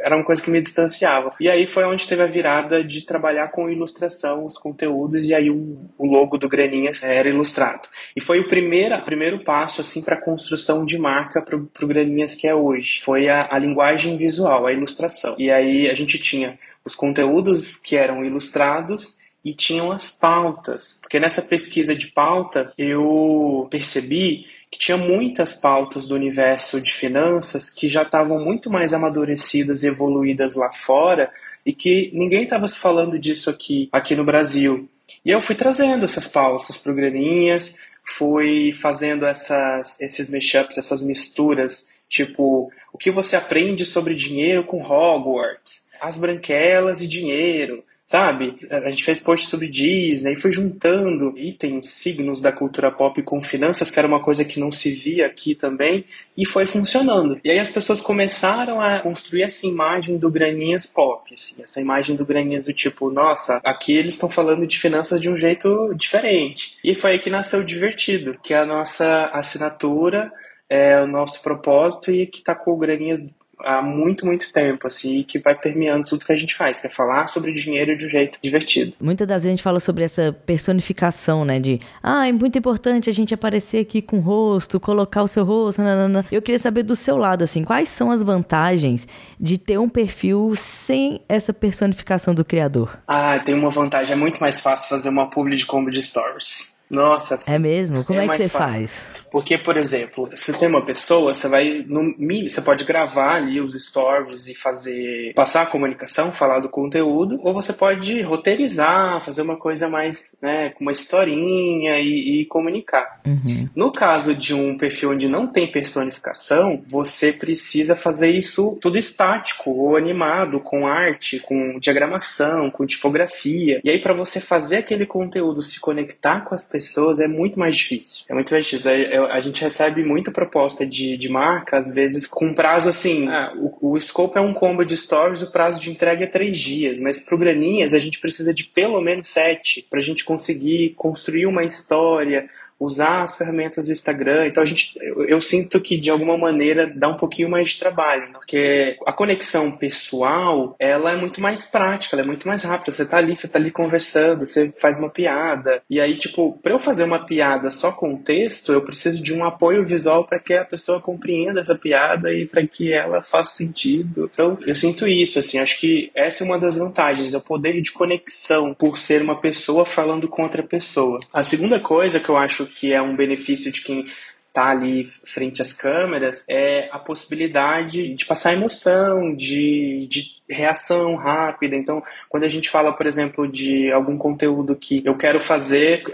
era 0.02 0.16
uma 0.16 0.24
coisa 0.24 0.42
que 0.42 0.50
me 0.50 0.60
distanciava. 0.60 1.30
E 1.40 1.48
aí 1.48 1.66
foi 1.66 1.84
onde 1.84 2.06
teve 2.06 2.22
a 2.22 2.26
virada 2.26 2.82
de 2.82 3.04
trabalhar 3.04 3.48
com 3.48 3.70
ilustração, 3.70 4.44
os 4.44 4.58
conteúdos, 4.58 5.26
e 5.26 5.34
aí 5.34 5.50
o, 5.50 5.78
o 5.96 6.06
logo 6.06 6.38
do 6.38 6.48
Graninhas 6.48 7.04
era 7.04 7.28
ilustrado. 7.28 7.88
E 8.16 8.20
foi 8.20 8.40
o 8.40 8.48
primeiro, 8.48 9.00
primeiro 9.02 9.44
passo, 9.44 9.80
assim, 9.80 10.02
para 10.02 10.16
a 10.16 10.20
construção 10.20 10.84
de 10.84 10.98
marca 10.98 11.42
para 11.42 11.56
o 11.56 11.86
Graninhas 11.86 12.34
que 12.34 12.46
é 12.46 12.54
hoje. 12.54 13.00
Foi 13.02 13.28
a, 13.28 13.48
a 13.50 13.58
linguagem 13.58 14.16
visual, 14.16 14.55
a 14.64 14.72
ilustração. 14.72 15.34
E 15.38 15.50
aí 15.50 15.90
a 15.90 15.94
gente 15.94 16.18
tinha 16.18 16.56
os 16.84 16.94
conteúdos 16.94 17.76
que 17.76 17.96
eram 17.96 18.24
ilustrados 18.24 19.26
e 19.44 19.52
tinham 19.52 19.90
as 19.92 20.10
pautas. 20.10 20.98
Porque 21.00 21.18
nessa 21.18 21.42
pesquisa 21.42 21.94
de 21.94 22.08
pauta 22.08 22.72
eu 22.78 23.66
percebi 23.70 24.46
que 24.70 24.78
tinha 24.78 24.96
muitas 24.96 25.54
pautas 25.54 26.04
do 26.06 26.14
universo 26.14 26.80
de 26.80 26.92
finanças 26.92 27.70
que 27.70 27.88
já 27.88 28.02
estavam 28.02 28.44
muito 28.44 28.70
mais 28.70 28.92
amadurecidas 28.92 29.82
e 29.82 29.86
evoluídas 29.86 30.54
lá 30.54 30.72
fora 30.72 31.30
e 31.64 31.72
que 31.72 32.10
ninguém 32.12 32.44
estava 32.44 32.66
se 32.68 32.78
falando 32.78 33.18
disso 33.18 33.48
aqui, 33.50 33.88
aqui 33.92 34.14
no 34.14 34.24
Brasil. 34.24 34.88
E 35.24 35.30
eu 35.30 35.40
fui 35.40 35.54
trazendo 35.54 36.04
essas 36.04 36.28
pautas 36.28 36.76
para 36.76 36.92
o 36.92 36.94
Graninhas, 36.94 37.76
fui 38.04 38.72
fazendo 38.72 39.26
essas, 39.26 40.00
esses 40.00 40.30
mashups, 40.30 40.78
essas 40.78 41.02
misturas, 41.02 41.88
tipo, 42.08 42.70
o 42.96 42.98
que 42.98 43.10
você 43.10 43.36
aprende 43.36 43.84
sobre 43.84 44.14
dinheiro 44.14 44.64
com 44.64 44.82
Hogwarts, 44.82 45.90
as 46.00 46.16
branquelas 46.16 47.02
e 47.02 47.06
dinheiro, 47.06 47.84
sabe? 48.06 48.56
A 48.70 48.88
gente 48.88 49.04
fez 49.04 49.20
post 49.20 49.48
sobre 49.48 49.68
Disney, 49.68 50.34
foi 50.34 50.50
juntando 50.50 51.34
itens, 51.36 51.90
signos 51.90 52.40
da 52.40 52.50
cultura 52.50 52.90
pop 52.90 53.20
com 53.22 53.42
finanças, 53.42 53.90
que 53.90 53.98
era 53.98 54.08
uma 54.08 54.18
coisa 54.18 54.46
que 54.46 54.58
não 54.58 54.72
se 54.72 54.90
via 54.90 55.26
aqui 55.26 55.54
também, 55.54 56.06
e 56.34 56.46
foi 56.46 56.66
funcionando. 56.66 57.38
E 57.44 57.50
aí 57.50 57.58
as 57.58 57.68
pessoas 57.68 58.00
começaram 58.00 58.80
a 58.80 59.00
construir 59.00 59.42
essa 59.42 59.66
imagem 59.66 60.16
do 60.16 60.30
Graninhas 60.30 60.86
pop, 60.86 61.34
assim, 61.34 61.56
essa 61.62 61.78
imagem 61.78 62.16
do 62.16 62.24
Graninhas 62.24 62.64
do 62.64 62.72
tipo, 62.72 63.10
nossa, 63.10 63.60
aqui 63.62 63.94
eles 63.94 64.14
estão 64.14 64.30
falando 64.30 64.66
de 64.66 64.78
finanças 64.78 65.20
de 65.20 65.28
um 65.28 65.36
jeito 65.36 65.92
diferente. 65.94 66.78
E 66.82 66.94
foi 66.94 67.10
aí 67.10 67.18
que 67.18 67.28
nasceu 67.28 67.60
o 67.60 67.66
Divertido, 67.66 68.38
que 68.42 68.54
é 68.54 68.58
a 68.58 68.64
nossa 68.64 69.26
assinatura, 69.34 70.32
é 70.68 71.00
o 71.00 71.06
nosso 71.06 71.42
propósito 71.42 72.10
e 72.10 72.26
que 72.26 72.42
tá 72.42 72.54
com 72.54 72.72
o 72.72 72.76
Graninhas 72.76 73.20
há 73.58 73.80
muito, 73.80 74.26
muito 74.26 74.52
tempo, 74.52 74.86
assim, 74.86 75.16
e 75.16 75.24
que 75.24 75.38
vai 75.38 75.54
permeando 75.54 76.04
tudo 76.04 76.26
que 76.26 76.32
a 76.32 76.36
gente 76.36 76.54
faz, 76.54 76.80
que 76.80 76.86
é 76.86 76.90
falar 76.90 77.28
sobre 77.28 77.52
dinheiro 77.52 77.96
de 77.96 78.06
um 78.06 78.10
jeito 78.10 78.38
divertido. 78.42 78.92
Muitas 79.00 79.26
das 79.26 79.42
vezes 79.42 79.46
a 79.46 79.56
gente 79.56 79.62
fala 79.62 79.80
sobre 79.80 80.04
essa 80.04 80.32
personificação, 80.44 81.44
né, 81.44 81.58
de, 81.58 81.80
ah, 82.02 82.28
é 82.28 82.32
muito 82.32 82.58
importante 82.58 83.08
a 83.08 83.12
gente 83.12 83.32
aparecer 83.32 83.80
aqui 83.80 84.02
com 84.02 84.18
o 84.18 84.20
rosto, 84.20 84.78
colocar 84.78 85.22
o 85.22 85.28
seu 85.28 85.44
rosto, 85.44 85.80
nanana. 85.80 86.26
Eu 86.30 86.42
queria 86.42 86.58
saber 86.58 86.82
do 86.82 86.94
seu 86.94 87.16
lado, 87.16 87.44
assim, 87.44 87.64
quais 87.64 87.88
são 87.88 88.10
as 88.10 88.22
vantagens 88.22 89.06
de 89.40 89.58
ter 89.58 89.78
um 89.78 89.88
perfil 89.88 90.52
sem 90.54 91.22
essa 91.28 91.52
personificação 91.52 92.34
do 92.34 92.44
criador? 92.44 92.98
Ah, 93.06 93.38
tem 93.38 93.54
uma 93.54 93.70
vantagem, 93.70 94.12
é 94.12 94.16
muito 94.16 94.38
mais 94.38 94.60
fácil 94.60 94.88
fazer 94.88 95.08
uma 95.08 95.30
publi 95.30 95.56
de 95.56 95.64
combo 95.64 95.90
de 95.90 96.02
stories. 96.02 96.75
Nossa, 96.88 97.50
É 97.52 97.58
mesmo? 97.58 98.04
Como 98.04 98.18
é, 98.18 98.24
é 98.24 98.28
que 98.28 98.36
você 98.36 98.48
fácil. 98.48 98.88
faz? 98.88 99.26
Porque, 99.30 99.58
por 99.58 99.76
exemplo, 99.76 100.24
você 100.24 100.52
tem 100.52 100.68
uma 100.68 100.84
pessoa, 100.84 101.34
você 101.34 101.48
vai 101.48 101.84
no 101.86 102.16
você 102.48 102.62
pode 102.62 102.84
gravar 102.84 103.34
ali 103.34 103.60
os 103.60 103.74
stories 103.74 104.48
e 104.48 104.54
fazer 104.54 105.32
passar 105.34 105.62
a 105.62 105.66
comunicação, 105.66 106.32
falar 106.32 106.60
do 106.60 106.68
conteúdo, 106.68 107.38
ou 107.42 107.52
você 107.52 107.72
pode 107.72 108.22
roteirizar, 108.22 109.20
fazer 109.20 109.42
uma 109.42 109.56
coisa 109.56 109.88
mais, 109.88 110.30
né, 110.40 110.70
com 110.70 110.84
uma 110.84 110.92
historinha 110.92 111.98
e, 111.98 112.42
e 112.42 112.46
comunicar. 112.46 113.20
Uhum. 113.26 113.68
No 113.74 113.90
caso 113.90 114.34
de 114.34 114.54
um 114.54 114.78
perfil 114.78 115.10
onde 115.10 115.28
não 115.28 115.46
tem 115.46 115.70
personificação, 115.70 116.82
você 116.86 117.32
precisa 117.32 117.96
fazer 117.96 118.30
isso 118.30 118.78
tudo 118.80 118.96
estático 118.96 119.70
ou 119.70 119.96
animado, 119.96 120.60
com 120.60 120.86
arte, 120.86 121.40
com 121.40 121.78
diagramação, 121.78 122.70
com 122.70 122.86
tipografia. 122.86 123.80
E 123.82 123.90
aí 123.90 124.00
para 124.00 124.14
você 124.14 124.40
fazer 124.40 124.78
aquele 124.78 125.04
conteúdo 125.04 125.62
se 125.62 125.80
conectar 125.80 126.40
com 126.42 126.54
as 126.54 126.62
pessoas 126.62 126.75
é 127.20 127.28
muito 127.28 127.58
mais 127.58 127.76
difícil. 127.76 128.24
É 128.28 128.34
muito 128.34 128.52
mais 128.52 128.64
difícil. 128.64 128.90
É, 128.90 129.14
é, 129.14 129.18
a 129.18 129.40
gente 129.40 129.62
recebe 129.62 130.04
muita 130.04 130.30
proposta 130.30 130.86
de, 130.86 131.16
de 131.16 131.28
marca, 131.28 131.78
às 131.78 131.94
vezes 131.94 132.26
com 132.26 132.54
prazo 132.54 132.88
assim. 132.88 133.28
Ah, 133.28 133.52
o, 133.56 133.92
o 133.92 134.00
scope 134.00 134.38
é 134.38 134.40
um 134.40 134.54
combo 134.54 134.84
de 134.84 134.96
stories, 134.96 135.42
o 135.42 135.50
prazo 135.50 135.80
de 135.80 135.90
entrega 135.90 136.24
é 136.24 136.26
três 136.26 136.58
dias, 136.58 137.00
mas 137.00 137.20
pro 137.20 137.38
Graninhas 137.38 137.94
a 137.94 137.98
gente 137.98 138.20
precisa 138.20 138.52
de 138.52 138.64
pelo 138.64 139.00
menos 139.00 139.28
sete 139.28 139.86
para 139.88 139.98
a 139.98 140.02
gente 140.02 140.24
conseguir 140.24 140.94
construir 140.96 141.46
uma 141.46 141.62
história 141.62 142.48
usar 142.78 143.22
as 143.22 143.36
ferramentas 143.36 143.86
do 143.86 143.92
Instagram. 143.92 144.46
Então 144.46 144.62
a 144.62 144.66
gente, 144.66 144.98
eu, 145.00 145.24
eu, 145.26 145.40
sinto 145.40 145.80
que 145.80 145.98
de 145.98 146.10
alguma 146.10 146.36
maneira 146.36 146.86
dá 146.86 147.08
um 147.08 147.16
pouquinho 147.16 147.48
mais 147.48 147.70
de 147.70 147.78
trabalho, 147.78 148.32
porque 148.32 148.96
a 149.06 149.12
conexão 149.12 149.72
pessoal 149.72 150.76
ela 150.78 151.12
é 151.12 151.16
muito 151.16 151.40
mais 151.40 151.66
prática, 151.66 152.14
ela 152.14 152.22
é 152.22 152.26
muito 152.26 152.46
mais 152.46 152.62
rápida. 152.62 152.92
Você 152.92 153.06
tá 153.06 153.18
ali, 153.18 153.34
você 153.34 153.48
tá 153.48 153.58
ali 153.58 153.70
conversando, 153.70 154.44
você 154.44 154.72
faz 154.78 154.98
uma 154.98 155.10
piada 155.10 155.82
e 155.88 156.00
aí 156.00 156.16
tipo 156.16 156.58
para 156.62 156.74
eu 156.74 156.78
fazer 156.78 157.04
uma 157.04 157.24
piada 157.24 157.70
só 157.70 157.92
com 157.92 158.16
texto 158.16 158.72
eu 158.72 158.82
preciso 158.82 159.22
de 159.22 159.32
um 159.32 159.44
apoio 159.44 159.84
visual 159.84 160.24
para 160.24 160.38
que 160.38 160.54
a 160.54 160.64
pessoa 160.64 161.00
compreenda 161.00 161.60
essa 161.60 161.74
piada 161.74 162.32
e 162.32 162.46
para 162.46 162.66
que 162.66 162.92
ela 162.92 163.22
faça 163.22 163.54
sentido. 163.54 164.30
Então 164.32 164.58
eu 164.66 164.76
sinto 164.76 165.06
isso 165.06 165.38
assim, 165.38 165.58
acho 165.58 165.80
que 165.80 166.10
essa 166.14 166.44
é 166.44 166.46
uma 166.46 166.58
das 166.58 166.76
vantagens, 166.76 167.34
é 167.34 167.38
o 167.38 167.40
poder 167.40 167.80
de 167.80 167.92
conexão 167.92 168.74
por 168.74 168.98
ser 168.98 169.22
uma 169.22 169.36
pessoa 169.36 169.84
falando 169.84 170.28
com 170.28 170.42
outra 170.42 170.62
pessoa. 170.62 171.20
A 171.32 171.42
segunda 171.42 171.80
coisa 171.80 172.20
que 172.20 172.28
eu 172.28 172.36
acho 172.36 172.65
que 172.66 172.92
é 172.92 173.00
um 173.00 173.16
benefício 173.16 173.70
de 173.70 173.82
quem 173.82 174.06
está 174.48 174.70
ali 174.70 175.04
frente 175.04 175.60
às 175.60 175.74
câmeras 175.74 176.46
é 176.48 176.88
a 176.90 176.98
possibilidade 176.98 178.14
de 178.14 178.24
passar 178.24 178.54
emoção, 178.54 179.34
de, 179.36 180.06
de 180.08 180.35
reação 180.48 181.14
rápida. 181.16 181.76
Então, 181.76 182.02
quando 182.28 182.44
a 182.44 182.48
gente 182.48 182.70
fala, 182.70 182.92
por 182.92 183.06
exemplo, 183.06 183.48
de 183.48 183.90
algum 183.90 184.16
conteúdo 184.16 184.76
que 184.76 185.02
eu 185.04 185.16
quero 185.16 185.40
fazer, 185.40 186.04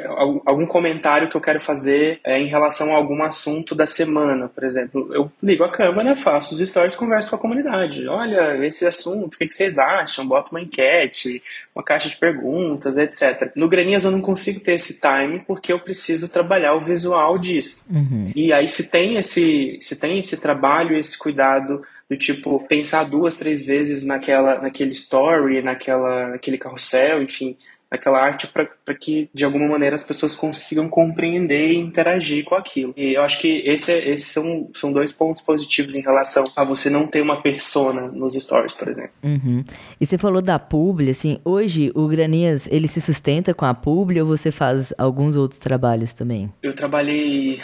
algum 0.46 0.66
comentário 0.66 1.28
que 1.28 1.36
eu 1.36 1.40
quero 1.40 1.60
fazer 1.60 2.20
é, 2.24 2.40
em 2.40 2.46
relação 2.46 2.92
a 2.92 2.96
algum 2.96 3.22
assunto 3.22 3.74
da 3.74 3.86
semana, 3.86 4.48
por 4.48 4.64
exemplo, 4.64 5.08
eu 5.12 5.30
ligo 5.42 5.64
a 5.64 5.70
câmera, 5.70 6.16
faço 6.16 6.54
os 6.54 6.68
stories, 6.68 6.96
converso 6.96 7.30
com 7.30 7.36
a 7.36 7.40
comunidade. 7.40 8.06
Olha, 8.08 8.64
esse 8.66 8.86
assunto, 8.86 9.34
o 9.34 9.38
que 9.38 9.52
vocês 9.52 9.78
acham? 9.78 10.26
Boto 10.26 10.50
uma 10.50 10.60
enquete, 10.60 11.42
uma 11.74 11.84
caixa 11.84 12.08
de 12.08 12.16
perguntas, 12.16 12.96
etc. 12.96 13.52
No 13.54 13.68
Graninhas 13.68 14.04
eu 14.04 14.10
não 14.10 14.20
consigo 14.20 14.60
ter 14.60 14.74
esse 14.74 15.00
time 15.00 15.40
porque 15.46 15.72
eu 15.72 15.78
preciso 15.78 16.28
trabalhar 16.28 16.74
o 16.74 16.80
visual 16.80 17.38
disso. 17.38 17.94
Uhum. 17.94 18.24
E 18.34 18.52
aí 18.52 18.68
se 18.68 18.90
tem 18.90 19.16
esse, 19.16 19.78
se 19.80 20.00
tem 20.00 20.18
esse 20.18 20.40
trabalho, 20.40 20.96
esse 20.96 21.18
cuidado 21.18 21.82
do 22.12 22.16
tipo 22.18 22.60
pensar 22.68 23.04
duas, 23.04 23.36
três 23.36 23.64
vezes 23.64 24.04
naquela, 24.04 24.60
naquele 24.60 24.90
story, 24.90 25.62
naquela, 25.62 26.28
naquele 26.28 26.58
carrossel, 26.58 27.22
enfim, 27.22 27.56
naquela 27.90 28.20
arte 28.20 28.46
para 28.46 28.94
que 28.94 29.30
de 29.32 29.46
alguma 29.46 29.66
maneira 29.66 29.96
as 29.96 30.04
pessoas 30.04 30.34
consigam 30.34 30.90
compreender 30.90 31.72
e 31.72 31.78
interagir 31.78 32.44
com 32.44 32.54
aquilo. 32.54 32.92
E 32.98 33.14
eu 33.14 33.22
acho 33.22 33.40
que 33.40 33.62
esse, 33.64 33.90
é, 33.90 34.10
esses 34.10 34.28
são, 34.28 34.70
são 34.74 34.92
dois 34.92 35.10
pontos 35.10 35.40
positivos 35.40 35.94
em 35.94 36.02
relação 36.02 36.44
a 36.54 36.64
você 36.64 36.90
não 36.90 37.06
ter 37.06 37.22
uma 37.22 37.40
persona 37.40 38.08
nos 38.08 38.34
stories, 38.34 38.74
por 38.74 38.88
exemplo. 38.88 39.12
Uhum. 39.22 39.64
E 39.98 40.04
você 40.04 40.18
falou 40.18 40.42
da 40.42 40.58
publi, 40.58 41.10
assim, 41.10 41.38
hoje 41.46 41.90
o 41.94 42.06
Graninhas 42.08 42.68
ele 42.70 42.88
se 42.88 43.00
sustenta 43.00 43.54
com 43.54 43.64
a 43.64 43.72
publi 43.72 44.20
ou 44.20 44.26
você 44.26 44.52
faz 44.52 44.92
alguns 44.98 45.34
outros 45.34 45.58
trabalhos 45.58 46.12
também? 46.12 46.52
Eu 46.62 46.74
trabalhei 46.74 47.58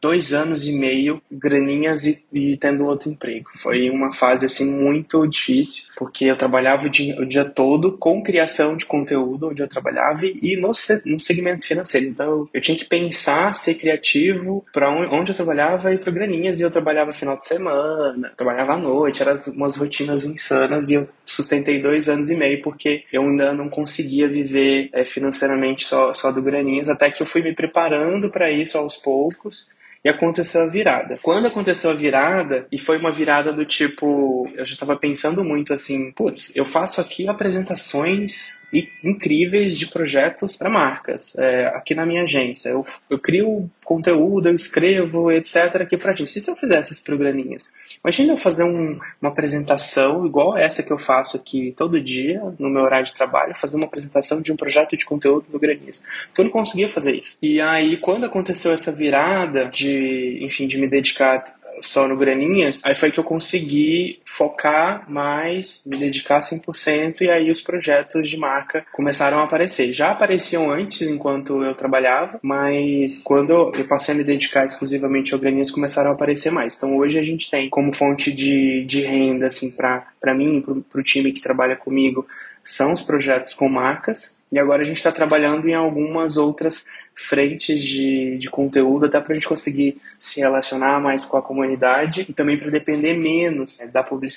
dois 0.00 0.32
anos 0.32 0.66
e 0.66 0.72
meio, 0.72 1.20
graninhas 1.30 2.06
e, 2.06 2.24
e, 2.32 2.56
tendo 2.56 2.86
outro 2.86 3.10
emprego. 3.10 3.50
Foi 3.56 3.90
uma 3.90 4.12
fase 4.12 4.46
assim 4.46 4.72
muito 4.72 5.26
difícil, 5.26 5.84
porque 5.96 6.24
eu 6.24 6.36
trabalhava 6.36 6.86
o 6.86 6.90
dia, 6.90 7.20
o 7.20 7.26
dia 7.26 7.44
todo 7.44 7.98
com 7.98 8.22
criação 8.22 8.76
de 8.76 8.86
conteúdo, 8.86 9.48
onde 9.48 9.62
eu 9.62 9.68
trabalhava, 9.68 10.24
e 10.24 10.56
no, 10.56 10.68
no 11.06 11.20
segmento 11.20 11.66
financeiro. 11.66 12.06
Então 12.06 12.48
eu 12.52 12.60
tinha 12.60 12.76
que 12.76 12.84
pensar, 12.84 13.54
ser 13.54 13.74
criativo 13.74 14.64
para 14.72 14.90
onde 14.90 15.32
eu 15.32 15.36
trabalhava 15.36 15.92
e 15.92 15.98
para 15.98 16.12
graninhas, 16.12 16.60
e 16.60 16.62
eu 16.62 16.70
trabalhava 16.70 17.12
final 17.12 17.36
de 17.36 17.44
semana, 17.44 18.32
trabalhava 18.36 18.74
à 18.74 18.78
noite, 18.78 19.22
eram 19.22 19.34
umas 19.54 19.76
rotinas 19.76 20.24
insanas, 20.24 20.88
e 20.88 20.94
eu 20.94 21.08
sustentei 21.26 21.80
dois 21.80 22.08
anos 22.08 22.30
e 22.30 22.36
meio, 22.36 22.62
porque 22.62 23.04
eu 23.12 23.22
ainda 23.22 23.52
não 23.52 23.68
conseguia 23.68 24.28
viver 24.28 24.88
é, 24.92 25.04
financeiramente 25.04 25.84
só, 25.84 26.14
só 26.14 26.32
do 26.32 26.42
graninhas, 26.42 26.88
até 26.88 27.10
que 27.10 27.22
eu 27.22 27.26
fui 27.26 27.42
me 27.42 27.54
preparando 27.54 28.30
para 28.30 28.50
isso 28.50 28.78
aos 28.78 28.96
poucos 28.96 29.78
e 30.04 30.08
aconteceu 30.08 30.62
a 30.62 30.66
virada. 30.66 31.18
Quando 31.22 31.46
aconteceu 31.46 31.90
a 31.90 31.94
virada, 31.94 32.66
e 32.72 32.78
foi 32.78 32.96
uma 32.96 33.10
virada 33.10 33.52
do 33.52 33.64
tipo, 33.66 34.48
eu 34.54 34.64
já 34.64 34.72
estava 34.72 34.96
pensando 34.96 35.44
muito 35.44 35.74
assim, 35.74 36.10
putz, 36.12 36.56
eu 36.56 36.64
faço 36.64 37.00
aqui 37.00 37.28
apresentações 37.28 38.66
incríveis 39.04 39.76
de 39.76 39.88
projetos 39.88 40.56
para 40.56 40.70
marcas 40.70 41.36
é, 41.36 41.66
aqui 41.66 41.94
na 41.94 42.06
minha 42.06 42.22
agência. 42.22 42.70
Eu, 42.70 42.86
eu 43.10 43.18
crio 43.18 43.70
conteúdo, 43.84 44.48
eu 44.48 44.54
escrevo, 44.54 45.30
etc. 45.30 45.82
aqui 45.82 45.96
para 45.96 46.12
agência. 46.12 46.38
E 46.38 46.42
se 46.42 46.50
eu 46.50 46.56
fizesse 46.56 46.92
esses 46.92 47.02
programinhas? 47.02 47.89
Imagina 48.02 48.32
eu 48.32 48.38
fazer 48.38 48.64
um, 48.64 48.98
uma 49.20 49.30
apresentação 49.30 50.24
igual 50.24 50.56
essa 50.56 50.82
que 50.82 50.90
eu 50.90 50.98
faço 50.98 51.36
aqui 51.36 51.74
todo 51.76 52.00
dia, 52.00 52.40
no 52.58 52.70
meu 52.70 52.82
horário 52.82 53.04
de 53.04 53.12
trabalho, 53.12 53.54
fazer 53.54 53.76
uma 53.76 53.86
apresentação 53.86 54.40
de 54.40 54.50
um 54.50 54.56
projeto 54.56 54.96
de 54.96 55.04
conteúdo 55.04 55.46
do 55.50 55.58
Granizo. 55.58 56.02
Porque 56.26 56.40
eu 56.40 56.44
não 56.46 56.52
conseguia 56.52 56.88
fazer 56.88 57.16
isso. 57.16 57.36
E 57.42 57.60
aí, 57.60 57.98
quando 57.98 58.24
aconteceu 58.24 58.72
essa 58.72 58.90
virada 58.90 59.66
de, 59.66 60.38
enfim, 60.42 60.66
de 60.66 60.78
me 60.78 60.88
dedicar 60.88 61.44
só 61.82 62.06
no 62.08 62.16
Graninhas, 62.16 62.84
aí 62.84 62.94
foi 62.94 63.10
que 63.10 63.18
eu 63.18 63.24
consegui 63.24 64.20
focar 64.40 65.04
mais, 65.06 65.82
me 65.84 65.98
dedicar 65.98 66.40
100% 66.40 67.20
e 67.20 67.28
aí 67.28 67.50
os 67.50 67.60
projetos 67.60 68.26
de 68.26 68.38
marca 68.38 68.86
começaram 68.90 69.38
a 69.38 69.42
aparecer. 69.42 69.92
Já 69.92 70.12
apareciam 70.12 70.70
antes 70.70 71.06
enquanto 71.06 71.62
eu 71.62 71.74
trabalhava, 71.74 72.40
mas 72.42 73.22
quando 73.22 73.50
eu 73.50 73.84
passei 73.86 74.14
a 74.14 74.16
me 74.16 74.24
dedicar 74.24 74.64
exclusivamente 74.64 75.34
ao 75.34 75.40
Graninhas 75.40 75.70
começaram 75.70 76.10
a 76.10 76.14
aparecer 76.14 76.50
mais. 76.50 76.74
Então 76.74 76.96
hoje 76.96 77.18
a 77.18 77.22
gente 77.22 77.50
tem 77.50 77.68
como 77.68 77.92
fonte 77.92 78.32
de, 78.32 78.82
de 78.86 79.02
renda, 79.02 79.48
assim, 79.48 79.76
para 79.76 80.34
mim, 80.34 80.64
para 80.88 81.00
o 81.00 81.04
time 81.04 81.32
que 81.32 81.42
trabalha 81.42 81.76
comigo, 81.76 82.26
são 82.64 82.92
os 82.92 83.02
projetos 83.02 83.52
com 83.52 83.68
marcas, 83.68 84.40
e 84.52 84.58
agora 84.58 84.82
a 84.82 84.84
gente 84.84 84.96
está 84.96 85.12
trabalhando 85.12 85.68
em 85.68 85.74
algumas 85.74 86.36
outras 86.36 86.86
frentes 87.14 87.80
de, 87.80 88.36
de 88.38 88.50
conteúdo, 88.50 89.06
até 89.06 89.20
para 89.20 89.32
a 89.32 89.34
gente 89.34 89.48
conseguir 89.48 90.00
se 90.18 90.40
relacionar 90.40 91.00
mais 91.00 91.24
com 91.24 91.36
a 91.36 91.42
comunidade 91.42 92.26
e 92.28 92.32
também 92.32 92.58
para 92.58 92.70
depender 92.70 93.14
menos 93.14 93.80
né, 93.80 93.86
da 93.88 94.02
publicidade. 94.02 94.29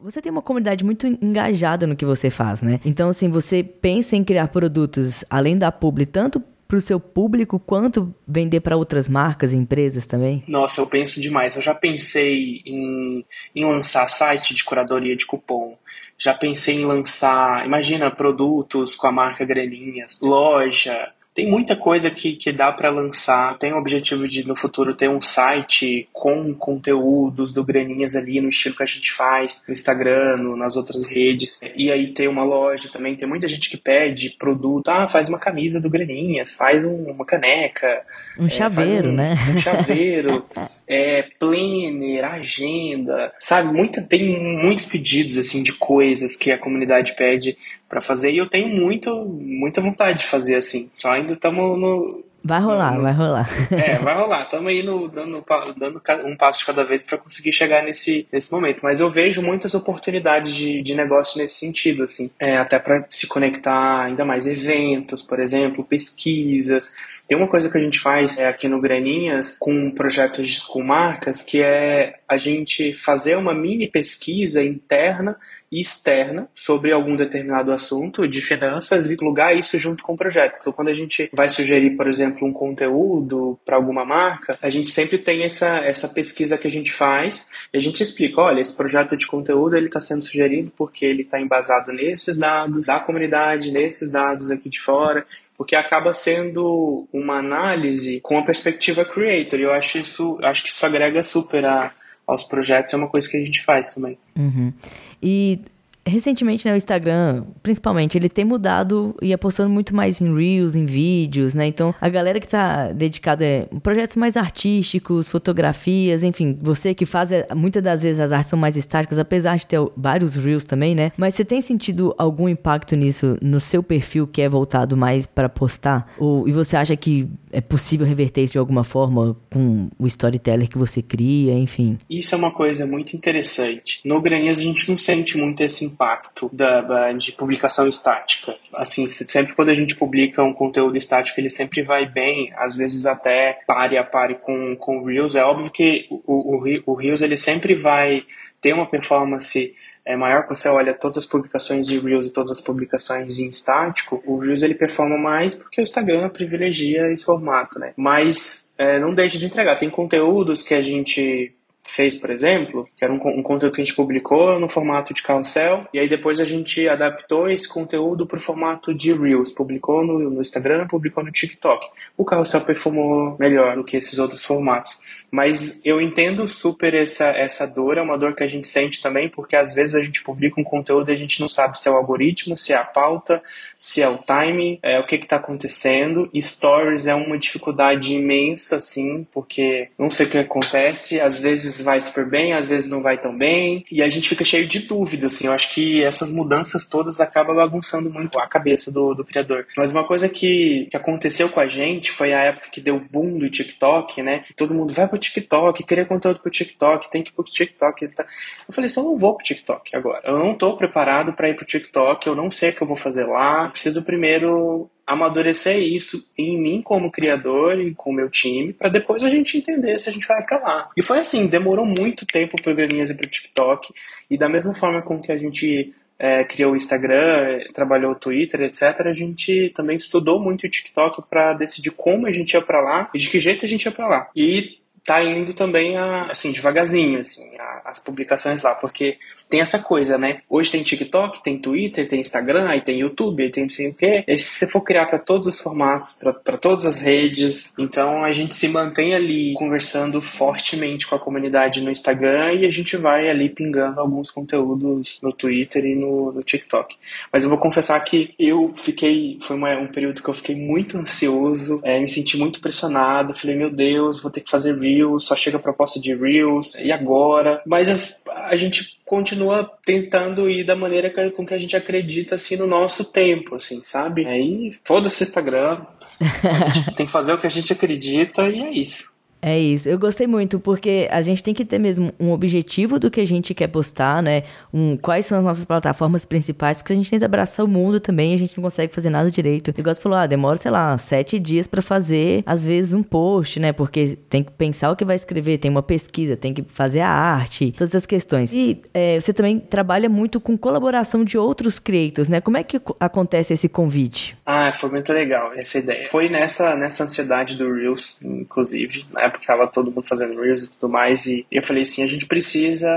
Você 0.00 0.22
tem 0.22 0.30
uma 0.30 0.42
comunidade 0.42 0.84
muito 0.84 1.06
engajada 1.06 1.86
no 1.86 1.96
que 1.96 2.04
você 2.04 2.30
faz, 2.30 2.62
né? 2.62 2.80
Então, 2.84 3.08
assim, 3.08 3.28
você 3.28 3.62
pensa 3.62 4.16
em 4.16 4.24
criar 4.24 4.48
produtos 4.48 5.24
além 5.28 5.58
da 5.58 5.72
publi, 5.72 6.06
tanto 6.06 6.42
para 6.66 6.76
o 6.76 6.82
seu 6.82 7.00
público 7.00 7.58
quanto 7.58 8.14
vender 8.26 8.60
para 8.60 8.76
outras 8.76 9.08
marcas 9.08 9.52
e 9.52 9.56
empresas 9.56 10.06
também? 10.06 10.44
Nossa, 10.46 10.80
eu 10.80 10.86
penso 10.86 11.20
demais. 11.20 11.56
Eu 11.56 11.62
já 11.62 11.74
pensei 11.74 12.62
em, 12.66 13.24
em 13.54 13.64
lançar 13.64 14.10
site 14.10 14.54
de 14.54 14.62
curadoria 14.64 15.16
de 15.16 15.24
cupom 15.24 15.76
já 16.18 16.34
pensei 16.34 16.74
em 16.74 16.84
lançar, 16.84 17.64
imagina, 17.64 18.10
produtos 18.10 18.96
com 18.96 19.06
a 19.06 19.12
marca 19.12 19.44
Graninhas, 19.44 20.20
loja, 20.20 21.12
tem 21.38 21.46
muita 21.46 21.76
coisa 21.76 22.10
que, 22.10 22.32
que 22.32 22.50
dá 22.50 22.72
para 22.72 22.90
lançar. 22.90 23.56
Tem 23.58 23.72
o 23.72 23.78
objetivo 23.78 24.26
de 24.26 24.44
no 24.44 24.56
futuro 24.56 24.92
ter 24.92 25.08
um 25.08 25.22
site 25.22 26.08
com 26.12 26.52
conteúdos 26.52 27.52
do 27.52 27.64
Graninhas 27.64 28.16
ali 28.16 28.40
no 28.40 28.48
estilo 28.48 28.74
que 28.74 28.82
a 28.82 28.86
gente 28.86 29.12
faz 29.12 29.62
no 29.68 29.72
Instagram, 29.72 30.36
no, 30.38 30.56
nas 30.56 30.76
outras 30.76 31.06
redes. 31.06 31.60
E 31.76 31.92
aí 31.92 32.08
ter 32.08 32.28
uma 32.28 32.42
loja 32.42 32.88
também. 32.92 33.14
Tem 33.14 33.28
muita 33.28 33.46
gente 33.46 33.70
que 33.70 33.76
pede 33.76 34.30
produto. 34.30 34.88
Ah, 34.88 35.08
faz 35.08 35.28
uma 35.28 35.38
camisa 35.38 35.80
do 35.80 35.88
Graninhas, 35.88 36.54
faz 36.54 36.84
um, 36.84 37.04
uma 37.04 37.24
caneca. 37.24 38.02
Um 38.36 38.46
é, 38.46 38.48
chaveiro, 38.48 39.10
um, 39.10 39.12
né? 39.12 39.36
Um 39.54 39.58
chaveiro. 39.62 40.44
é, 40.88 41.22
planner, 41.38 42.24
agenda. 42.24 43.32
Sabe, 43.38 43.72
muita, 43.72 44.02
tem 44.02 44.60
muitos 44.60 44.86
pedidos 44.86 45.38
assim 45.38 45.62
de 45.62 45.72
coisas 45.72 46.34
que 46.34 46.50
a 46.50 46.58
comunidade 46.58 47.14
pede 47.14 47.56
para 47.88 48.00
fazer 48.00 48.30
e 48.30 48.38
eu 48.38 48.48
tenho 48.48 48.68
muito, 48.68 49.24
muita 49.24 49.80
vontade 49.80 50.18
de 50.18 50.26
fazer 50.26 50.56
assim. 50.56 50.90
Só 50.98 51.10
ainda 51.10 51.32
estamos 51.32 51.78
no, 51.78 52.24
Vai 52.42 52.60
rolar, 52.60 52.94
no, 52.94 53.02
vai 53.02 53.12
rolar. 53.12 53.48
É, 53.72 53.98
vai 53.98 54.14
rolar. 54.14 54.44
Estamos 54.44 54.68
aí 54.68 54.82
no, 54.82 55.08
dando, 55.08 55.44
dando 55.76 56.02
um 56.24 56.36
passo 56.36 56.60
de 56.60 56.66
cada 56.66 56.84
vez 56.84 57.02
para 57.02 57.18
conseguir 57.18 57.52
chegar 57.52 57.82
nesse, 57.82 58.26
nesse 58.32 58.50
momento. 58.52 58.80
Mas 58.82 59.00
eu 59.00 59.10
vejo 59.10 59.42
muitas 59.42 59.74
oportunidades 59.74 60.54
de, 60.54 60.80
de 60.80 60.94
negócio 60.94 61.38
nesse 61.38 61.56
sentido, 61.56 62.04
assim. 62.04 62.30
É, 62.38 62.56
até 62.56 62.78
para 62.78 63.04
se 63.10 63.26
conectar 63.26 64.04
ainda 64.04 64.24
mais 64.24 64.46
eventos, 64.46 65.22
por 65.22 65.40
exemplo, 65.40 65.84
pesquisas. 65.84 66.96
Tem 67.28 67.36
uma 67.36 67.46
coisa 67.46 67.68
que 67.68 67.76
a 67.76 67.80
gente 67.80 68.00
faz 68.00 68.38
é, 68.38 68.46
aqui 68.46 68.66
no 68.68 68.80
Graninhas 68.80 69.58
com 69.58 69.90
projetos 69.90 70.60
com 70.60 70.82
marcas, 70.82 71.42
que 71.42 71.60
é 71.60 72.20
a 72.26 72.38
gente 72.38 72.94
fazer 72.94 73.36
uma 73.36 73.52
mini 73.52 73.86
pesquisa 73.86 74.64
interna 74.64 75.36
e 75.70 75.82
externa 75.82 76.48
sobre 76.54 76.90
algum 76.90 77.14
determinado 77.16 77.70
assunto 77.70 78.26
de 78.26 78.40
finanças 78.40 79.10
e 79.10 79.16
plugar 79.18 79.54
isso 79.54 79.78
junto 79.78 80.02
com 80.02 80.14
o 80.14 80.16
projeto. 80.16 80.56
Então, 80.58 80.72
quando 80.72 80.88
a 80.88 80.94
gente 80.94 81.28
vai 81.30 81.50
sugerir, 81.50 81.90
por 81.90 82.08
exemplo, 82.08 82.48
um 82.48 82.52
conteúdo 82.52 83.58
para 83.62 83.76
alguma 83.76 84.06
marca, 84.06 84.56
a 84.62 84.70
gente 84.70 84.90
sempre 84.90 85.18
tem 85.18 85.42
essa, 85.42 85.80
essa 85.80 86.08
pesquisa 86.08 86.56
que 86.56 86.66
a 86.66 86.70
gente 86.70 86.90
faz 86.90 87.50
e 87.74 87.76
a 87.76 87.80
gente 87.80 88.02
explica, 88.02 88.40
olha, 88.40 88.62
esse 88.62 88.74
projeto 88.74 89.14
de 89.18 89.26
conteúdo 89.26 89.76
ele 89.76 89.88
está 89.88 90.00
sendo 90.00 90.24
sugerido 90.24 90.72
porque 90.74 91.04
ele 91.04 91.22
está 91.22 91.38
embasado 91.38 91.92
nesses 91.92 92.38
dados 92.38 92.86
da 92.86 92.98
comunidade, 92.98 93.70
nesses 93.70 94.10
dados 94.10 94.50
aqui 94.50 94.70
de 94.70 94.80
fora 94.80 95.26
porque 95.58 95.74
acaba 95.74 96.12
sendo 96.12 97.08
uma 97.12 97.38
análise 97.38 98.20
com 98.20 98.38
a 98.38 98.42
perspectiva 98.42 99.04
creator. 99.04 99.58
E 99.58 99.64
eu 99.64 99.72
acho 99.72 99.98
isso, 99.98 100.38
acho 100.40 100.62
que 100.62 100.70
isso 100.70 100.86
agrega 100.86 101.24
super 101.24 101.66
a, 101.66 101.92
aos 102.24 102.44
projetos, 102.44 102.94
é 102.94 102.96
uma 102.96 103.08
coisa 103.08 103.28
que 103.28 103.36
a 103.36 103.44
gente 103.44 103.64
faz 103.64 103.92
também. 103.92 104.16
Uhum. 104.36 104.72
E 105.20 105.60
recentemente, 106.08 106.66
né, 106.66 106.74
o 106.74 106.76
Instagram, 106.76 107.44
principalmente, 107.62 108.16
ele 108.16 108.28
tem 108.28 108.44
mudado 108.44 109.14
e 109.20 109.32
apostando 109.32 109.70
muito 109.70 109.94
mais 109.94 110.20
em 110.20 110.34
Reels, 110.34 110.74
em 110.74 110.86
vídeos, 110.86 111.54
né? 111.54 111.66
Então, 111.66 111.94
a 112.00 112.08
galera 112.08 112.40
que 112.40 112.48
tá 112.48 112.92
dedicada 112.92 113.44
a 113.74 113.80
projetos 113.80 114.16
mais 114.16 114.36
artísticos, 114.36 115.28
fotografias, 115.28 116.22
enfim, 116.22 116.58
você 116.60 116.94
que 116.94 117.06
faz, 117.06 117.32
é, 117.32 117.46
muitas 117.54 117.82
das 117.82 118.02
vezes 118.02 118.20
as 118.20 118.32
artes 118.32 118.50
são 118.50 118.58
mais 118.58 118.76
estáticas, 118.76 119.18
apesar 119.18 119.56
de 119.56 119.66
ter 119.66 119.78
vários 119.96 120.34
Reels 120.34 120.64
também, 120.64 120.94
né? 120.94 121.12
Mas 121.16 121.34
você 121.34 121.44
tem 121.44 121.60
sentido 121.60 122.14
algum 122.18 122.48
impacto 122.48 122.96
nisso 122.96 123.36
no 123.42 123.60
seu 123.60 123.82
perfil 123.82 124.26
que 124.26 124.42
é 124.42 124.48
voltado 124.48 124.96
mais 124.96 125.26
para 125.26 125.48
postar? 125.48 126.10
Ou, 126.18 126.48
e 126.48 126.52
você 126.52 126.76
acha 126.76 126.96
que 126.96 127.28
é 127.52 127.60
possível 127.60 128.06
reverter 128.06 128.42
isso 128.42 128.52
de 128.52 128.58
alguma 128.58 128.84
forma 128.84 129.36
com 129.50 129.88
o 129.98 130.06
storyteller 130.06 130.68
que 130.68 130.78
você 130.78 131.02
cria, 131.02 131.52
enfim? 131.54 131.98
Isso 132.08 132.34
é 132.34 132.38
uma 132.38 132.52
coisa 132.52 132.86
muito 132.86 133.16
interessante. 133.16 134.00
No 134.04 134.20
Graninhas 134.20 134.58
a 134.58 134.62
gente 134.62 134.88
não 134.88 134.98
sente 134.98 135.36
muito 135.36 135.62
esse 135.62 135.84
impacto 135.84 136.50
da, 136.52 136.80
da, 136.80 137.12
de 137.12 137.32
publicação 137.32 137.88
estática. 137.88 138.56
Assim, 138.74 139.06
sempre 139.08 139.54
quando 139.54 139.70
a 139.70 139.74
gente 139.74 139.94
publica 139.94 140.42
um 140.42 140.52
conteúdo 140.52 140.96
estático, 140.96 141.40
ele 141.40 141.50
sempre 141.50 141.82
vai 141.82 142.06
bem, 142.06 142.52
às 142.56 142.76
vezes 142.76 143.06
até 143.06 143.60
pare 143.66 143.96
a 143.96 144.04
pare 144.04 144.36
com, 144.36 144.76
com 144.76 144.98
o 144.98 145.04
Reels. 145.04 145.34
É 145.34 145.44
óbvio 145.44 145.70
que 145.70 146.06
o, 146.10 146.56
o, 146.56 146.82
o 146.86 146.94
Reels 146.94 147.22
ele 147.22 147.36
sempre 147.36 147.74
vai 147.74 148.22
ter 148.60 148.72
uma 148.72 148.86
performance 148.86 149.74
é 150.08 150.16
maior 150.16 150.46
quando 150.46 150.58
você 150.58 150.68
olha 150.70 150.94
todas 150.94 151.18
as 151.18 151.26
publicações 151.26 151.86
de 151.86 151.98
Reels 151.98 152.26
e 152.26 152.32
todas 152.32 152.50
as 152.50 152.60
publicações 152.62 153.38
em 153.38 153.50
estático, 153.50 154.22
o 154.24 154.38
Reels 154.38 154.62
ele 154.62 154.74
performa 154.74 155.18
mais 155.18 155.54
porque 155.54 155.82
o 155.82 155.84
Instagram 155.84 156.30
privilegia 156.30 157.12
esse 157.12 157.26
formato, 157.26 157.78
né? 157.78 157.92
Mas 157.94 158.74
é, 158.78 158.98
não 158.98 159.14
deixe 159.14 159.36
de 159.36 159.44
entregar. 159.44 159.76
Tem 159.76 159.90
conteúdos 159.90 160.62
que 160.62 160.72
a 160.72 160.82
gente 160.82 161.54
fez, 161.88 162.14
por 162.14 162.30
exemplo, 162.30 162.88
que 162.96 163.02
era 163.02 163.12
um, 163.12 163.16
um, 163.16 163.42
conteúdo 163.42 163.74
que 163.74 163.80
a 163.80 163.84
gente 163.84 163.96
publicou 163.96 164.60
no 164.60 164.68
formato 164.68 165.14
de 165.14 165.22
carrossel, 165.22 165.86
e 165.92 165.98
aí 165.98 166.08
depois 166.08 166.38
a 166.38 166.44
gente 166.44 166.86
adaptou 166.86 167.50
esse 167.50 167.68
conteúdo 167.68 168.26
para 168.26 168.38
o 168.38 168.42
formato 168.42 168.94
de 168.94 169.12
Reels, 169.12 169.52
publicou 169.52 170.04
no, 170.04 170.18
no, 170.18 170.40
Instagram, 170.40 170.86
publicou 170.86 171.24
no 171.24 171.32
TikTok. 171.32 171.86
O 172.16 172.24
carrossel 172.24 172.60
performou 172.60 173.36
melhor 173.38 173.74
do 173.74 173.84
que 173.84 173.96
esses 173.96 174.18
outros 174.18 174.44
formatos. 174.44 175.17
Mas 175.30 175.84
eu 175.84 176.00
entendo 176.00 176.48
super 176.48 176.94
essa, 176.94 177.26
essa 177.26 177.66
dor, 177.66 177.98
é 177.98 178.02
uma 178.02 178.16
dor 178.16 178.34
que 178.34 178.42
a 178.42 178.46
gente 178.46 178.66
sente 178.66 179.02
também, 179.02 179.28
porque 179.28 179.54
às 179.54 179.74
vezes 179.74 179.94
a 179.94 180.02
gente 180.02 180.22
publica 180.22 180.58
um 180.58 180.64
conteúdo 180.64 181.10
e 181.10 181.12
a 181.12 181.16
gente 181.16 181.40
não 181.40 181.48
sabe 181.48 181.78
se 181.78 181.86
é 181.86 181.90
o 181.90 181.96
algoritmo, 181.96 182.56
se 182.56 182.72
é 182.72 182.76
a 182.76 182.84
pauta, 182.84 183.42
se 183.78 184.02
é 184.02 184.08
o 184.08 184.18
timing, 184.18 184.78
é 184.82 184.98
o 184.98 185.06
que 185.06 185.14
está 185.14 185.36
acontecendo. 185.36 186.28
E 186.32 186.42
stories 186.42 187.06
é 187.06 187.14
uma 187.14 187.38
dificuldade 187.38 188.12
imensa, 188.14 188.76
assim, 188.76 189.26
porque 189.32 189.88
não 189.98 190.10
sei 190.10 190.26
o 190.26 190.30
que 190.30 190.38
acontece, 190.38 191.20
às 191.20 191.40
vezes 191.42 191.80
vai 191.80 192.00
super 192.00 192.28
bem, 192.28 192.52
às 192.52 192.66
vezes 192.66 192.90
não 192.90 193.02
vai 193.02 193.18
tão 193.18 193.36
bem, 193.36 193.82
e 193.90 194.02
a 194.02 194.08
gente 194.08 194.28
fica 194.28 194.44
cheio 194.44 194.66
de 194.66 194.80
dúvidas, 194.80 195.34
assim. 195.34 195.46
Eu 195.46 195.52
acho 195.52 195.72
que 195.72 196.02
essas 196.02 196.30
mudanças 196.30 196.86
todas 196.86 197.20
acabam 197.20 197.56
bagunçando 197.56 198.10
muito 198.10 198.38
a 198.38 198.46
cabeça 198.46 198.92
do, 198.92 199.14
do 199.14 199.24
criador. 199.24 199.66
Mas 199.76 199.90
uma 199.90 200.04
coisa 200.04 200.28
que, 200.28 200.88
que 200.90 200.96
aconteceu 200.96 201.48
com 201.48 201.60
a 201.60 201.66
gente 201.66 202.10
foi 202.10 202.32
a 202.32 202.40
época 202.40 202.70
que 202.70 202.80
deu 202.80 202.98
boom 202.98 203.38
do 203.38 203.48
TikTok, 203.48 204.22
né? 204.22 204.40
Que 204.40 204.54
todo 204.54 204.74
mundo 204.74 204.92
vai 204.92 205.06
pro 205.06 205.18
TikTok, 205.18 205.84
queria 205.84 206.04
conteúdo 206.04 206.40
pro 206.40 206.50
TikTok, 206.50 207.10
tem 207.10 207.22
que 207.22 207.30
ir 207.30 207.34
pro 207.34 207.44
TikTok. 207.44 208.08
Tá... 208.08 208.26
Eu 208.66 208.74
falei 208.74 208.86
assim, 208.86 209.00
eu 209.00 209.06
não 209.06 209.18
vou 209.18 209.34
pro 209.34 209.44
TikTok 209.44 209.94
agora. 209.94 210.20
Eu 210.24 210.38
não 210.38 210.54
tô 210.54 210.76
preparado 210.76 211.32
para 211.32 211.48
ir 211.48 211.54
pro 211.54 211.64
TikTok, 211.64 212.26
eu 212.26 212.34
não 212.34 212.50
sei 212.50 212.70
o 212.70 212.72
que 212.72 212.82
eu 212.82 212.86
vou 212.86 212.96
fazer 212.96 213.24
lá. 213.24 213.67
Preciso 213.68 214.04
primeiro 214.04 214.90
amadurecer 215.06 215.78
isso 215.78 216.32
em 216.36 216.60
mim 216.60 216.82
como 216.82 217.10
criador 217.10 217.80
e 217.80 217.94
com 217.94 218.10
o 218.10 218.12
meu 218.12 218.28
time, 218.28 218.74
para 218.74 218.90
depois 218.90 219.24
a 219.24 219.28
gente 219.30 219.56
entender 219.56 219.98
se 219.98 220.10
a 220.10 220.12
gente 220.12 220.28
vai 220.28 220.44
para 220.44 220.58
lá. 220.58 220.90
E 220.94 221.02
foi 221.02 221.18
assim, 221.20 221.46
demorou 221.46 221.86
muito 221.86 222.26
tempo 222.26 222.60
para 222.60 222.74
Graninhas 222.74 223.08
ir 223.08 223.16
pro 223.16 223.26
TikTok, 223.26 223.94
e 224.30 224.36
da 224.36 224.50
mesma 224.50 224.74
forma 224.74 225.00
com 225.00 225.18
que 225.18 225.32
a 225.32 225.38
gente 225.38 225.94
é, 226.18 226.44
criou 226.44 226.72
o 226.72 226.76
Instagram, 226.76 227.60
trabalhou 227.72 228.12
o 228.12 228.16
Twitter, 228.16 228.60
etc., 228.62 229.06
a 229.06 229.12
gente 229.12 229.72
também 229.74 229.96
estudou 229.96 230.38
muito 230.38 230.66
o 230.66 230.68
TikTok 230.68 231.22
para 231.30 231.54
decidir 231.54 231.92
como 231.92 232.26
a 232.26 232.32
gente 232.32 232.52
ia 232.52 232.60
para 232.60 232.80
lá 232.80 233.10
e 233.14 233.18
de 233.18 233.30
que 233.30 233.40
jeito 233.40 233.64
a 233.64 233.68
gente 233.68 233.84
ia 233.84 233.92
para 233.92 234.08
lá. 234.08 234.28
E 234.36 234.78
tá 235.08 235.24
indo 235.24 235.54
também 235.54 235.96
a, 235.96 236.26
assim 236.26 236.52
devagarzinho 236.52 237.20
assim 237.20 237.56
a, 237.58 237.80
as 237.86 237.98
publicações 237.98 238.60
lá 238.60 238.74
porque 238.74 239.16
tem 239.48 239.62
essa 239.62 239.78
coisa 239.78 240.18
né? 240.18 240.42
Hoje 240.50 240.70
tem 240.70 240.82
TikTok 240.82 241.42
tem 241.42 241.58
Twitter 241.58 242.06
tem 242.06 242.20
Instagram 242.20 242.68
aí 242.68 242.82
tem 242.82 243.00
YouTube 243.00 243.42
aí 243.42 243.50
tem 243.50 243.62
não 243.62 243.70
sei 243.70 243.88
o 243.88 243.94
quê. 243.94 244.22
E 244.28 244.36
se 244.36 244.44
você 244.44 244.66
for 244.66 244.82
criar 244.82 245.06
para 245.06 245.18
todos 245.18 245.46
os 245.46 245.58
formatos 245.58 246.20
para 246.44 246.58
todas 246.58 246.84
as 246.84 247.00
redes 247.00 247.78
então 247.78 248.22
a 248.22 248.32
gente 248.32 248.54
se 248.54 248.68
mantém 248.68 249.14
ali 249.14 249.54
conversando 249.54 250.20
fortemente 250.20 251.06
com 251.06 251.14
a 251.14 251.18
comunidade 251.18 251.80
no 251.80 251.90
Instagram 251.90 252.52
e 252.52 252.66
a 252.66 252.70
gente 252.70 252.94
vai 252.98 253.30
ali 253.30 253.48
pingando 253.48 254.00
alguns 254.00 254.30
conteúdos 254.30 255.20
no 255.22 255.32
Twitter 255.32 255.86
e 255.86 255.94
no, 255.94 256.32
no 256.32 256.42
TikTok. 256.42 256.96
Mas 257.32 257.44
eu 257.44 257.48
vou 257.48 257.58
confessar 257.58 257.98
que 258.00 258.34
eu 258.38 258.74
fiquei 258.76 259.38
foi 259.40 259.56
uma, 259.56 259.74
um 259.78 259.86
período 259.86 260.22
que 260.22 260.28
eu 260.28 260.34
fiquei 260.34 260.54
muito 260.54 260.98
ansioso 260.98 261.80
é, 261.82 261.98
me 261.98 262.08
senti 262.08 262.36
muito 262.36 262.60
pressionado 262.60 263.34
falei 263.34 263.56
meu 263.56 263.70
Deus 263.70 264.20
vou 264.20 264.30
ter 264.30 264.42
que 264.42 264.50
fazer 264.50 264.78
vídeo 264.78 264.97
Reels, 264.98 265.24
só 265.24 265.36
chega 265.36 265.56
a 265.56 265.60
proposta 265.60 266.00
de 266.00 266.14
Reels, 266.14 266.74
e 266.76 266.92
agora? 266.92 267.62
Mas 267.66 267.88
as, 267.88 268.24
a 268.28 268.56
gente 268.56 268.98
continua 269.04 269.70
tentando 269.84 270.50
ir 270.50 270.64
da 270.64 270.76
maneira 270.76 271.10
que, 271.10 271.30
com 271.30 271.46
que 271.46 271.54
a 271.54 271.58
gente 271.58 271.76
acredita, 271.76 272.34
assim, 272.34 272.56
no 272.56 272.66
nosso 272.66 273.04
tempo, 273.04 273.54
assim, 273.54 273.82
sabe? 273.84 274.26
Aí, 274.26 274.76
foda-se 274.84 275.22
Instagram, 275.22 275.78
tem 276.96 277.06
que 277.06 277.12
fazer 277.12 277.32
o 277.32 277.38
que 277.38 277.46
a 277.46 277.50
gente 277.50 277.72
acredita 277.72 278.48
e 278.48 278.60
é 278.60 278.70
isso. 278.70 279.17
É 279.40 279.56
isso, 279.58 279.88
eu 279.88 279.98
gostei 279.98 280.26
muito, 280.26 280.58
porque 280.58 281.08
a 281.12 281.22
gente 281.22 281.42
tem 281.42 281.54
que 281.54 281.64
ter 281.64 281.78
mesmo 281.78 282.12
um 282.18 282.32
objetivo 282.32 282.98
do 282.98 283.08
que 283.08 283.20
a 283.20 283.26
gente 283.26 283.54
quer 283.54 283.68
postar, 283.68 284.20
né? 284.20 284.42
Um, 284.74 284.96
quais 284.96 285.26
são 285.26 285.38
as 285.38 285.44
nossas 285.44 285.64
plataformas 285.64 286.24
principais, 286.24 286.78
porque 286.78 286.92
a 286.92 286.96
gente 286.96 287.08
tenta 287.08 287.24
abraçar 287.24 287.64
o 287.64 287.68
mundo 287.68 288.00
também, 288.00 288.34
a 288.34 288.38
gente 288.38 288.56
não 288.56 288.64
consegue 288.64 288.92
fazer 288.92 289.10
nada 289.10 289.30
direito. 289.30 289.68
O 289.68 289.74
negócio 289.76 290.02
falou, 290.02 290.18
ah, 290.18 290.26
demora, 290.26 290.56
sei 290.56 290.72
lá, 290.72 290.98
sete 290.98 291.38
dias 291.38 291.68
para 291.68 291.80
fazer, 291.80 292.42
às 292.44 292.64
vezes, 292.64 292.92
um 292.92 293.02
post, 293.02 293.60
né? 293.60 293.72
Porque 293.72 294.18
tem 294.28 294.42
que 294.42 294.50
pensar 294.50 294.90
o 294.90 294.96
que 294.96 295.04
vai 295.04 295.14
escrever, 295.14 295.58
tem 295.58 295.70
uma 295.70 295.84
pesquisa, 295.84 296.36
tem 296.36 296.52
que 296.52 296.64
fazer 296.66 297.00
a 297.00 297.08
arte, 297.08 297.70
todas 297.70 297.90
essas 297.90 298.06
questões. 298.06 298.52
E 298.52 298.82
é, 298.92 299.20
você 299.20 299.32
também 299.32 299.60
trabalha 299.60 300.08
muito 300.08 300.40
com 300.40 300.58
colaboração 300.58 301.24
de 301.24 301.38
outros 301.38 301.78
creators, 301.78 302.26
né? 302.26 302.40
Como 302.40 302.56
é 302.56 302.64
que 302.64 302.80
acontece 302.98 303.54
esse 303.54 303.68
convite? 303.68 304.36
Ah, 304.44 304.72
foi 304.72 304.90
muito 304.90 305.12
legal 305.12 305.52
essa 305.54 305.78
ideia. 305.78 306.08
Foi 306.08 306.28
nessa, 306.28 306.74
nessa 306.74 307.04
ansiedade 307.04 307.56
do 307.56 307.72
Reels, 307.72 308.20
inclusive, 308.24 309.06
né? 309.12 309.27
Época 309.28 309.40
que 309.40 309.46
tava 309.46 309.66
todo 309.66 309.90
mundo 309.90 310.06
fazendo 310.06 310.40
Reels 310.40 310.64
e 310.64 310.70
tudo 310.72 310.90
mais, 310.90 311.26
e 311.26 311.46
eu 311.50 311.62
falei 311.62 311.82
assim, 311.82 312.02
a 312.02 312.06
gente 312.06 312.26
precisa 312.26 312.88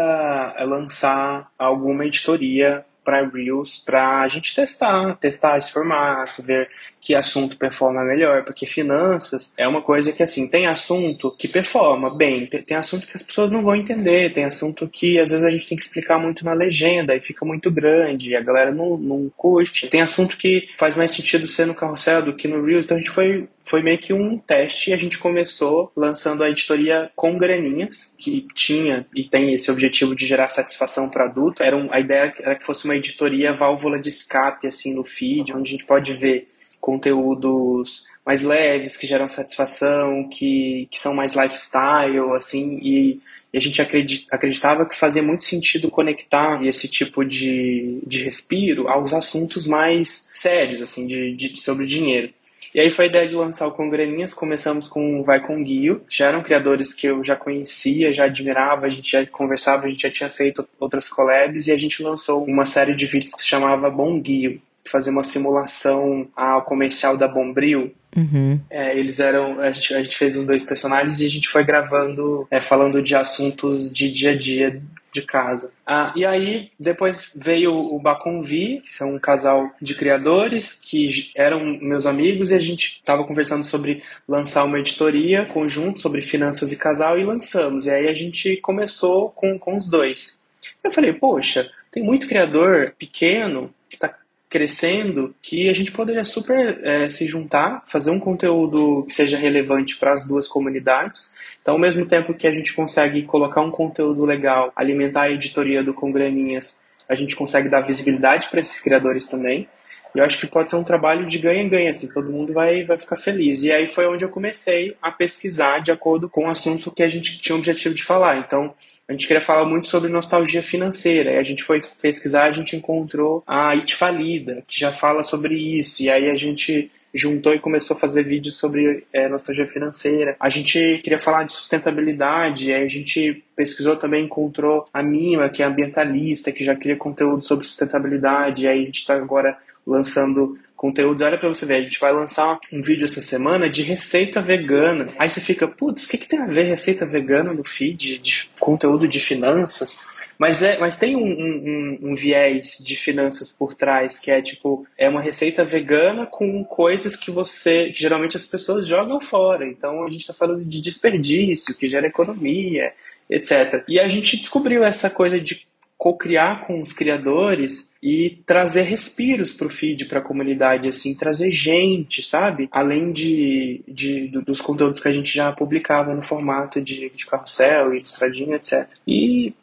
é, 0.58 0.64
lançar 0.64 1.50
alguma 1.58 2.06
editoria 2.06 2.86
para 3.04 3.28
Reels 3.28 3.80
para 3.80 4.22
a 4.22 4.28
gente 4.28 4.54
testar, 4.54 5.16
testar 5.16 5.58
esse 5.58 5.72
formato, 5.72 6.42
ver 6.42 6.70
que 7.00 7.16
assunto 7.16 7.58
performa 7.58 8.04
melhor, 8.04 8.44
porque 8.44 8.66
finanças 8.66 9.54
é 9.58 9.68
uma 9.68 9.82
coisa 9.82 10.12
que 10.12 10.22
assim, 10.22 10.50
tem 10.50 10.68
assunto 10.68 11.36
que 11.38 11.48
performa 11.48 12.16
bem, 12.16 12.46
tem 12.46 12.78
assunto 12.78 13.08
que 13.08 13.16
as 13.16 13.24
pessoas 13.24 13.50
não 13.50 13.64
vão 13.64 13.76
entender, 13.76 14.32
tem 14.34 14.46
assunto 14.46 14.88
que 14.88 15.20
às 15.20 15.30
vezes 15.30 15.44
a 15.44 15.50
gente 15.50 15.68
tem 15.68 15.78
que 15.78 15.84
explicar 15.84 16.20
muito 16.20 16.46
na 16.46 16.54
legenda 16.54 17.16
e 17.16 17.20
fica 17.20 17.44
muito 17.44 17.72
grande, 17.72 18.36
a 18.36 18.42
galera 18.42 18.72
não, 18.72 18.98
não 18.98 19.32
curte. 19.36 19.88
Tem 19.88 20.02
assunto 20.02 20.38
que 20.38 20.70
faz 20.76 20.96
mais 20.96 21.12
sentido 21.12 21.48
ser 21.48 21.66
no 21.66 21.74
carrossel 21.74 22.22
do 22.22 22.36
que 22.36 22.48
no 22.48 22.64
Reels, 22.64 22.86
então 22.86 22.98
a 22.98 23.00
gente 23.00 23.10
foi 23.10 23.48
foi 23.72 23.82
meio 23.82 23.98
que 23.98 24.12
um 24.12 24.38
teste 24.38 24.90
e 24.90 24.94
a 24.94 24.98
gente 24.98 25.18
começou 25.18 25.94
lançando 25.96 26.44
a 26.44 26.50
editoria 26.50 27.10
com 27.16 27.38
graninhas, 27.38 28.18
que 28.20 28.46
tinha 28.54 29.08
e 29.16 29.24
tem 29.24 29.54
esse 29.54 29.72
objetivo 29.72 30.14
de 30.14 30.26
gerar 30.26 30.50
satisfação 30.50 31.10
para 31.10 31.24
adulto. 31.24 31.64
Era 31.64 31.78
um, 31.78 31.88
a 31.90 32.02
ideia 32.02 32.34
era 32.40 32.58
que 32.58 32.66
fosse 32.66 32.84
uma 32.84 32.98
editoria 32.98 33.54
válvula 33.54 33.98
de 33.98 34.10
escape 34.10 34.68
assim 34.68 34.94
no 34.94 35.06
feed, 35.06 35.54
onde 35.54 35.70
a 35.70 35.72
gente 35.72 35.86
pode 35.86 36.12
ver 36.12 36.50
conteúdos 36.82 38.08
mais 38.26 38.44
leves, 38.44 38.98
que 38.98 39.08
geram 39.08 39.30
satisfação, 39.30 40.28
que, 40.28 40.90
que 40.92 41.00
são 41.00 41.14
mais 41.14 41.34
lifestyle, 41.34 42.34
assim, 42.36 42.78
e, 42.82 43.22
e 43.54 43.58
a 43.58 43.62
gente 43.62 43.82
acreditava 43.82 44.86
que 44.86 44.98
fazia 44.98 45.24
muito 45.24 45.44
sentido 45.44 45.90
conectar 45.90 46.62
esse 46.66 46.90
tipo 46.90 47.24
de, 47.24 48.00
de 48.06 48.22
respiro 48.24 48.90
aos 48.90 49.14
assuntos 49.14 49.66
mais 49.66 50.30
sérios, 50.34 50.82
assim, 50.82 51.08
de, 51.08 51.34
de 51.36 51.62
sobre 51.62 51.86
dinheiro. 51.86 52.34
E 52.74 52.80
aí 52.80 52.90
foi 52.90 53.06
a 53.06 53.08
ideia 53.10 53.28
de 53.28 53.36
lançar 53.36 53.68
o 53.68 53.72
Congreninhas, 53.72 54.34
começamos 54.34 54.88
com 54.88 55.24
Vai 55.24 55.42
Com 55.42 55.62
Guio, 55.64 56.02
já 56.10 56.28
eram 56.28 56.42
criadores 56.42 56.94
que 56.94 57.08
eu 57.08 57.24
já 57.24 57.36
conhecia, 57.36 58.14
já 58.14 58.26
admirava, 58.26 58.86
a 58.86 58.90
gente 58.90 59.12
já 59.12 59.26
conversava, 59.26 59.86
a 59.86 59.90
gente 59.90 60.04
já 60.04 60.10
tinha 60.10 60.30
feito 60.30 60.68
outras 60.80 61.10
collabs, 61.10 61.68
e 61.68 61.72
a 61.72 61.78
gente 61.78 62.02
lançou 62.02 62.44
uma 62.46 62.66
série 62.66 62.96
de 62.96 63.06
vídeos 63.06 63.34
que 63.34 63.42
se 63.42 63.48
chamava 63.48 63.90
Bom 63.90 64.20
Guio, 64.20 64.62
fazer 64.86 65.10
uma 65.10 65.24
simulação 65.24 66.28
ao 66.36 66.64
comercial 66.64 67.18
da 67.18 67.28
Bombril. 67.28 67.94
Uhum. 68.16 68.60
É, 68.70 68.98
eles 68.98 69.20
eram. 69.20 69.60
A 69.60 69.72
gente, 69.72 69.94
a 69.94 70.04
gente 70.04 70.18
fez 70.18 70.36
os 70.36 70.48
dois 70.48 70.66
personagens 70.66 71.20
e 71.22 71.26
a 71.26 71.30
gente 71.30 71.48
foi 71.48 71.64
gravando, 71.64 72.46
é, 72.52 72.60
falando 72.60 73.02
de 73.02 73.16
assuntos 73.16 73.92
de 73.94 74.12
dia 74.12 74.32
a 74.32 74.38
dia 74.38 74.82
de 75.12 75.22
casa. 75.22 75.74
Ah, 75.86 76.14
e 76.16 76.26
aí, 76.26 76.72
depois 76.80 77.34
veio 77.36 77.74
o 77.74 78.00
Bacon 78.00 78.42
que 78.42 78.82
são 78.86 79.16
um 79.16 79.20
casal 79.20 79.68
de 79.82 79.96
criadores 79.96 80.74
que 80.74 81.32
eram 81.36 81.60
meus 81.82 82.06
amigos 82.06 82.52
e 82.52 82.56
a 82.56 82.60
gente 82.60 83.00
estava 83.02 83.24
conversando 83.24 83.64
sobre 83.64 84.04
lançar 84.28 84.64
uma 84.64 84.80
editoria 84.80 85.46
conjunto 85.46 86.00
sobre 86.00 86.22
finanças 86.22 86.72
e 86.72 86.78
casal 86.78 87.20
e 87.20 87.24
lançamos. 87.24 87.86
E 87.86 87.90
aí 87.90 88.08
a 88.08 88.14
gente 88.14 88.58
começou 88.58 89.30
com, 89.30 89.58
com 89.60 89.78
os 89.78 89.90
dois. 89.90 90.40
Eu 90.84 90.92
falei, 90.92 91.14
poxa, 91.14 91.70
tem 91.92 92.04
muito 92.04 92.28
criador 92.28 92.94
pequeno 92.98 93.74
que 93.90 93.96
está 93.96 94.16
crescendo 94.52 95.34
que 95.42 95.70
a 95.70 95.74
gente 95.74 95.94
poderia 95.94 96.26
super 96.26 96.78
é, 96.84 97.08
se 97.08 97.26
juntar, 97.26 97.86
fazer 97.88 98.12
um 98.12 98.20
conteúdo 98.20 99.06
que 99.08 99.14
seja 99.14 99.38
relevante 99.38 99.96
para 99.96 100.14
as 100.14 100.28
duas 100.28 100.46
comunidades. 100.46 101.38
Então, 101.62 101.76
ao 101.76 101.80
mesmo 101.80 102.06
tempo 102.06 102.34
que 102.34 102.46
a 102.46 102.52
gente 102.52 102.74
consegue 102.74 103.24
colocar 103.24 103.62
um 103.62 103.72
conteúdo 103.72 104.26
legal, 104.26 104.70
alimentar 104.76 105.22
a 105.22 105.32
editoria 105.32 105.82
do 105.82 105.94
Congraninhas, 105.94 106.82
a 107.08 107.16
gente 107.16 107.34
consegue 107.34 107.70
dar 107.70 107.80
visibilidade 107.80 108.50
para 108.50 108.60
esses 108.60 108.82
criadores 108.82 109.26
também. 109.26 109.70
E 110.14 110.20
eu 110.20 110.26
acho 110.26 110.38
que 110.38 110.48
pode 110.48 110.70
ser 110.70 110.76
um 110.76 110.84
trabalho 110.84 111.26
de 111.26 111.38
ganha-ganha, 111.38 111.92
assim, 111.92 112.12
todo 112.14 112.30
mundo 112.30 112.52
vai, 112.52 112.84
vai 112.84 112.98
ficar 112.98 113.16
feliz. 113.16 113.64
E 113.64 113.72
aí 113.72 113.88
foi 113.88 114.06
onde 114.06 114.26
eu 114.26 114.30
comecei 114.30 114.98
a 115.02 115.10
pesquisar 115.14 115.80
de 115.80 115.92
acordo 115.92 116.30
com 116.30 116.48
o 116.48 116.50
assunto 116.50 116.92
que 116.92 117.04
a 117.04 117.08
gente 117.08 117.40
tinha 117.40 117.56
o 117.56 117.60
objetivo 117.60 117.96
de 117.96 118.04
falar. 118.04 118.38
Então, 118.38 118.74
a 119.12 119.14
gente 119.14 119.28
queria 119.28 119.42
falar 119.42 119.66
muito 119.66 119.90
sobre 119.90 120.10
nostalgia 120.10 120.64
financeira. 120.64 121.34
E 121.34 121.38
a 121.38 121.44
gente 121.44 121.64
foi 121.64 121.82
pesquisar, 122.02 122.46
a 122.46 122.52
gente 122.52 122.78
encontrou 122.78 123.44
a 123.46 123.72
It 123.72 123.94
Falida, 123.94 124.64
que 124.66 124.80
já 124.80 124.94
fala 124.94 125.22
sobre 125.22 125.54
isso. 125.54 126.02
E 126.02 126.10
aí 126.10 126.30
a 126.30 126.38
gente 126.38 126.90
juntou 127.14 127.54
e 127.54 127.60
começou 127.60 127.98
a 127.98 128.00
fazer 128.00 128.24
vídeos 128.24 128.58
sobre 128.58 129.04
é, 129.12 129.28
nostalgia 129.28 129.68
financeira. 129.68 130.38
A 130.40 130.48
gente 130.48 131.02
queria 131.04 131.20
falar 131.20 131.44
de 131.44 131.52
sustentabilidade, 131.52 132.72
aí 132.72 132.86
a 132.86 132.88
gente 132.88 133.44
pesquisou 133.54 133.98
também, 133.98 134.24
encontrou 134.24 134.86
a 134.94 135.04
Mima, 135.04 135.50
que 135.50 135.62
é 135.62 135.66
ambientalista, 135.66 136.54
que 136.54 136.64
já 136.64 136.74
cria 136.74 136.96
conteúdo 136.96 137.44
sobre 137.44 137.68
sustentabilidade, 137.68 138.66
aí 138.66 138.84
a 138.84 138.86
gente 138.86 139.00
está 139.00 139.16
agora 139.16 139.58
lançando 139.86 140.58
conteúdos. 140.82 141.22
Olha 141.22 141.38
para 141.38 141.48
você 141.48 141.64
ver, 141.64 141.76
a 141.76 141.82
gente 141.82 142.00
vai 142.00 142.12
lançar 142.12 142.60
um 142.74 142.82
vídeo 142.82 143.06
essa 143.06 143.22
semana 143.22 143.70
de 143.70 143.84
receita 143.84 144.42
vegana. 144.42 145.14
Aí 145.20 145.30
você 145.30 145.40
fica, 145.40 145.68
putz, 145.68 146.06
o 146.06 146.10
que, 146.10 146.18
que 146.18 146.28
tem 146.28 146.40
a 146.40 146.48
ver 146.48 146.64
receita 146.64 147.06
vegana 147.06 147.54
no 147.54 147.64
feed 147.64 148.18
de 148.18 148.50
conteúdo 148.60 149.08
de 149.08 149.20
finanças? 149.20 150.04
Mas, 150.40 150.64
é, 150.64 150.80
mas 150.80 150.98
tem 150.98 151.16
um, 151.16 151.20
um, 151.20 152.00
um, 152.02 152.16
viés 152.16 152.80
de 152.84 152.96
finanças 152.96 153.54
por 153.54 153.76
trás, 153.76 154.18
que 154.18 154.32
é 154.32 154.42
tipo, 154.42 154.88
é 154.98 155.08
uma 155.08 155.22
receita 155.22 155.64
vegana 155.64 156.26
com 156.26 156.64
coisas 156.64 157.16
que 157.16 157.30
você, 157.30 157.92
que 157.92 158.02
geralmente 158.02 158.36
as 158.36 158.48
pessoas 158.48 158.88
jogam 158.88 159.22
fora. 159.22 159.68
Então 159.68 160.04
a 160.04 160.10
gente 160.10 160.22
está 160.22 160.34
falando 160.34 160.66
de 160.66 160.82
desperdício, 160.82 161.78
que 161.78 161.88
gera 161.88 162.08
economia, 162.08 162.92
etc. 163.30 163.84
E 163.88 164.00
a 164.00 164.08
gente 164.08 164.36
descobriu 164.36 164.84
essa 164.84 165.12
coisa 165.12 165.40
de 165.40 165.68
co-criar 166.02 166.66
com 166.66 166.82
os 166.82 166.94
criadores 166.94 167.94
e 168.02 168.42
trazer 168.44 168.82
respiros 168.82 169.54
para 169.54 169.68
o 169.68 169.70
feed, 169.70 170.06
para 170.06 170.18
a 170.18 170.24
comunidade, 170.24 170.90
assim, 170.90 171.16
trazer 171.16 171.52
gente, 171.52 172.24
sabe? 172.24 172.68
Além 172.72 173.12
de, 173.12 173.84
de, 173.88 174.28
dos 174.30 174.60
conteúdos 174.62 175.00
que 175.00 175.08
a 175.08 175.12
gente 175.12 175.32
já 175.32 175.52
publicava 175.52 176.16
no 176.16 176.24
formato 176.24 176.82
de, 176.82 177.12
de 177.12 177.26
carrossel 177.28 177.94
e 177.94 178.02
de 178.02 178.08
estradinha, 178.08 178.56
etc. 178.56 178.90
E 179.08 179.54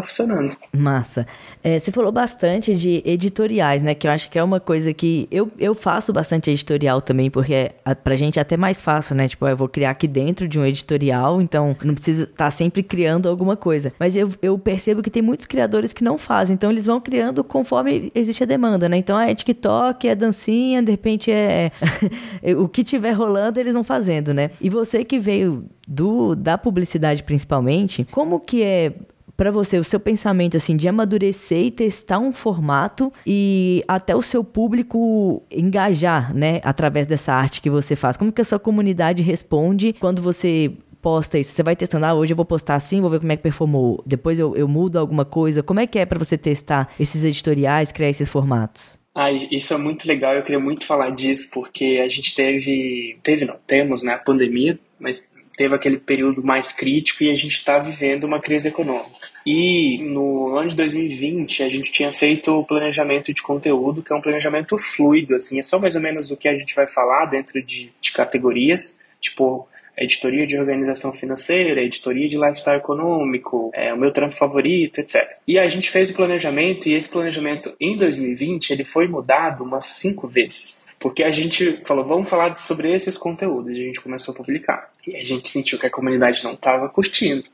tá 0.00 0.08
funcionando. 0.08 0.56
Massa. 0.76 1.26
É, 1.62 1.78
você 1.78 1.90
falou 1.90 2.12
bastante 2.12 2.74
de 2.74 3.02
editoriais, 3.04 3.82
né? 3.82 3.94
Que 3.94 4.06
eu 4.06 4.10
acho 4.10 4.30
que 4.30 4.38
é 4.38 4.42
uma 4.42 4.60
coisa 4.60 4.92
que 4.92 5.28
eu, 5.30 5.50
eu 5.58 5.74
faço 5.74 6.12
bastante 6.12 6.50
editorial 6.50 7.00
também, 7.00 7.30
porque 7.30 7.54
é, 7.54 7.94
pra 7.94 8.16
gente 8.16 8.38
é 8.38 8.42
até 8.42 8.56
mais 8.56 8.80
fácil, 8.80 9.14
né? 9.14 9.28
Tipo, 9.28 9.46
eu 9.46 9.56
vou 9.56 9.68
criar 9.68 9.90
aqui 9.90 10.06
dentro 10.06 10.46
de 10.46 10.58
um 10.58 10.64
editorial, 10.64 11.40
então 11.40 11.76
não 11.82 11.94
precisa 11.94 12.24
estar 12.24 12.36
tá 12.36 12.50
sempre 12.50 12.82
criando 12.82 13.28
alguma 13.28 13.56
coisa. 13.56 13.92
Mas 13.98 14.16
eu, 14.16 14.30
eu 14.40 14.58
percebo 14.58 15.02
que 15.02 15.10
tem 15.10 15.22
muitos 15.22 15.46
criadores 15.46 15.92
que 15.92 16.04
não 16.04 16.18
fazem, 16.18 16.54
então 16.54 16.70
eles 16.70 16.86
vão 16.86 17.00
criando 17.00 17.42
conforme 17.42 18.10
existe 18.14 18.42
a 18.42 18.46
demanda, 18.46 18.88
né? 18.88 18.96
Então 18.96 19.18
é 19.18 19.34
TikTok, 19.34 20.08
é 20.08 20.14
dancinha, 20.14 20.82
de 20.82 20.90
repente 20.90 21.30
é. 21.30 21.70
o 22.58 22.68
que 22.68 22.84
tiver 22.84 23.12
rolando, 23.12 23.58
eles 23.58 23.72
vão 23.72 23.84
fazendo, 23.84 24.32
né? 24.32 24.50
E 24.60 24.70
você 24.70 25.04
que 25.04 25.18
veio 25.18 25.64
do 25.86 26.34
da 26.34 26.58
publicidade 26.58 27.22
principalmente, 27.22 28.06
como 28.10 28.38
que 28.38 28.62
é 28.62 28.92
para 29.38 29.52
você, 29.52 29.78
o 29.78 29.84
seu 29.84 30.00
pensamento 30.00 30.56
assim 30.56 30.76
de 30.76 30.88
amadurecer 30.88 31.66
e 31.66 31.70
testar 31.70 32.18
um 32.18 32.32
formato 32.32 33.12
e 33.24 33.84
até 33.86 34.14
o 34.16 34.20
seu 34.20 34.42
público 34.42 35.44
engajar, 35.48 36.34
né, 36.34 36.60
através 36.64 37.06
dessa 37.06 37.32
arte 37.32 37.62
que 37.62 37.70
você 37.70 37.94
faz? 37.94 38.16
Como 38.16 38.32
que 38.32 38.40
a 38.40 38.44
sua 38.44 38.58
comunidade 38.58 39.22
responde 39.22 39.92
quando 39.92 40.20
você 40.20 40.72
posta 41.00 41.38
isso? 41.38 41.52
Você 41.52 41.62
vai 41.62 41.76
testando, 41.76 42.06
ah, 42.06 42.14
hoje 42.14 42.32
eu 42.32 42.36
vou 42.36 42.44
postar 42.44 42.74
assim, 42.74 43.00
vou 43.00 43.08
ver 43.08 43.20
como 43.20 43.30
é 43.30 43.36
que 43.36 43.42
performou. 43.44 44.02
Depois 44.04 44.40
eu, 44.40 44.56
eu 44.56 44.66
mudo 44.66 44.98
alguma 44.98 45.24
coisa. 45.24 45.62
Como 45.62 45.78
é 45.78 45.86
que 45.86 46.00
é 46.00 46.04
para 46.04 46.18
você 46.18 46.36
testar 46.36 46.92
esses 46.98 47.22
editoriais, 47.22 47.92
criar 47.92 48.10
esses 48.10 48.28
formatos? 48.28 48.98
Ah, 49.14 49.30
isso 49.30 49.72
é 49.72 49.78
muito 49.78 50.08
legal, 50.08 50.34
eu 50.34 50.42
queria 50.42 50.60
muito 50.60 50.84
falar 50.84 51.10
disso, 51.10 51.48
porque 51.52 52.00
a 52.04 52.08
gente 52.08 52.34
teve, 52.34 53.16
teve 53.22 53.44
não, 53.44 53.56
temos, 53.68 54.02
né, 54.02 54.14
a 54.14 54.18
pandemia, 54.18 54.78
mas 54.98 55.22
teve 55.58 55.74
aquele 55.74 55.98
período 55.98 56.42
mais 56.42 56.70
crítico 56.70 57.24
e 57.24 57.30
a 57.30 57.36
gente 57.36 57.54
está 57.54 57.80
vivendo 57.80 58.22
uma 58.22 58.38
crise 58.38 58.68
econômica. 58.68 59.28
E 59.44 59.98
no 60.04 60.56
ano 60.56 60.68
de 60.68 60.76
2020 60.76 61.64
a 61.64 61.68
gente 61.68 61.90
tinha 61.90 62.12
feito 62.12 62.52
o 62.52 62.64
planejamento 62.64 63.34
de 63.34 63.42
conteúdo, 63.42 64.00
que 64.00 64.12
é 64.12 64.16
um 64.16 64.20
planejamento 64.20 64.78
fluido, 64.78 65.34
assim, 65.34 65.58
é 65.58 65.62
só 65.64 65.78
mais 65.80 65.96
ou 65.96 66.00
menos 66.00 66.30
o 66.30 66.36
que 66.36 66.48
a 66.48 66.54
gente 66.54 66.76
vai 66.76 66.86
falar 66.86 67.26
dentro 67.26 67.60
de, 67.60 67.92
de 68.00 68.12
categorias, 68.12 69.00
tipo 69.20 69.68
editoria 69.98 70.46
de 70.46 70.58
organização 70.58 71.12
financeira, 71.12 71.82
editoria 71.82 72.28
de 72.28 72.36
lifestyle 72.36 72.78
econômico, 72.78 73.70
é, 73.74 73.92
o 73.92 73.98
meu 73.98 74.12
trampo 74.12 74.36
favorito, 74.36 75.00
etc. 75.00 75.22
E 75.46 75.58
a 75.58 75.68
gente 75.68 75.90
fez 75.90 76.10
o 76.10 76.14
planejamento 76.14 76.88
e 76.88 76.94
esse 76.94 77.08
planejamento 77.08 77.74
em 77.80 77.96
2020 77.96 78.70
ele 78.70 78.84
foi 78.84 79.08
mudado 79.08 79.64
umas 79.64 79.84
cinco 79.86 80.28
vezes. 80.28 80.88
Porque 80.98 81.22
a 81.22 81.30
gente 81.30 81.80
falou, 81.84 82.04
vamos 82.04 82.28
falar 82.28 82.56
sobre 82.56 82.92
esses 82.92 83.16
conteúdos, 83.16 83.76
e 83.76 83.82
a 83.82 83.84
gente 83.86 84.00
começou 84.00 84.32
a 84.34 84.36
publicar. 84.36 84.90
E 85.06 85.16
a 85.16 85.24
gente 85.24 85.48
sentiu 85.48 85.78
que 85.78 85.86
a 85.86 85.90
comunidade 85.90 86.42
não 86.42 86.54
estava 86.54 86.88
curtindo. 86.88 87.48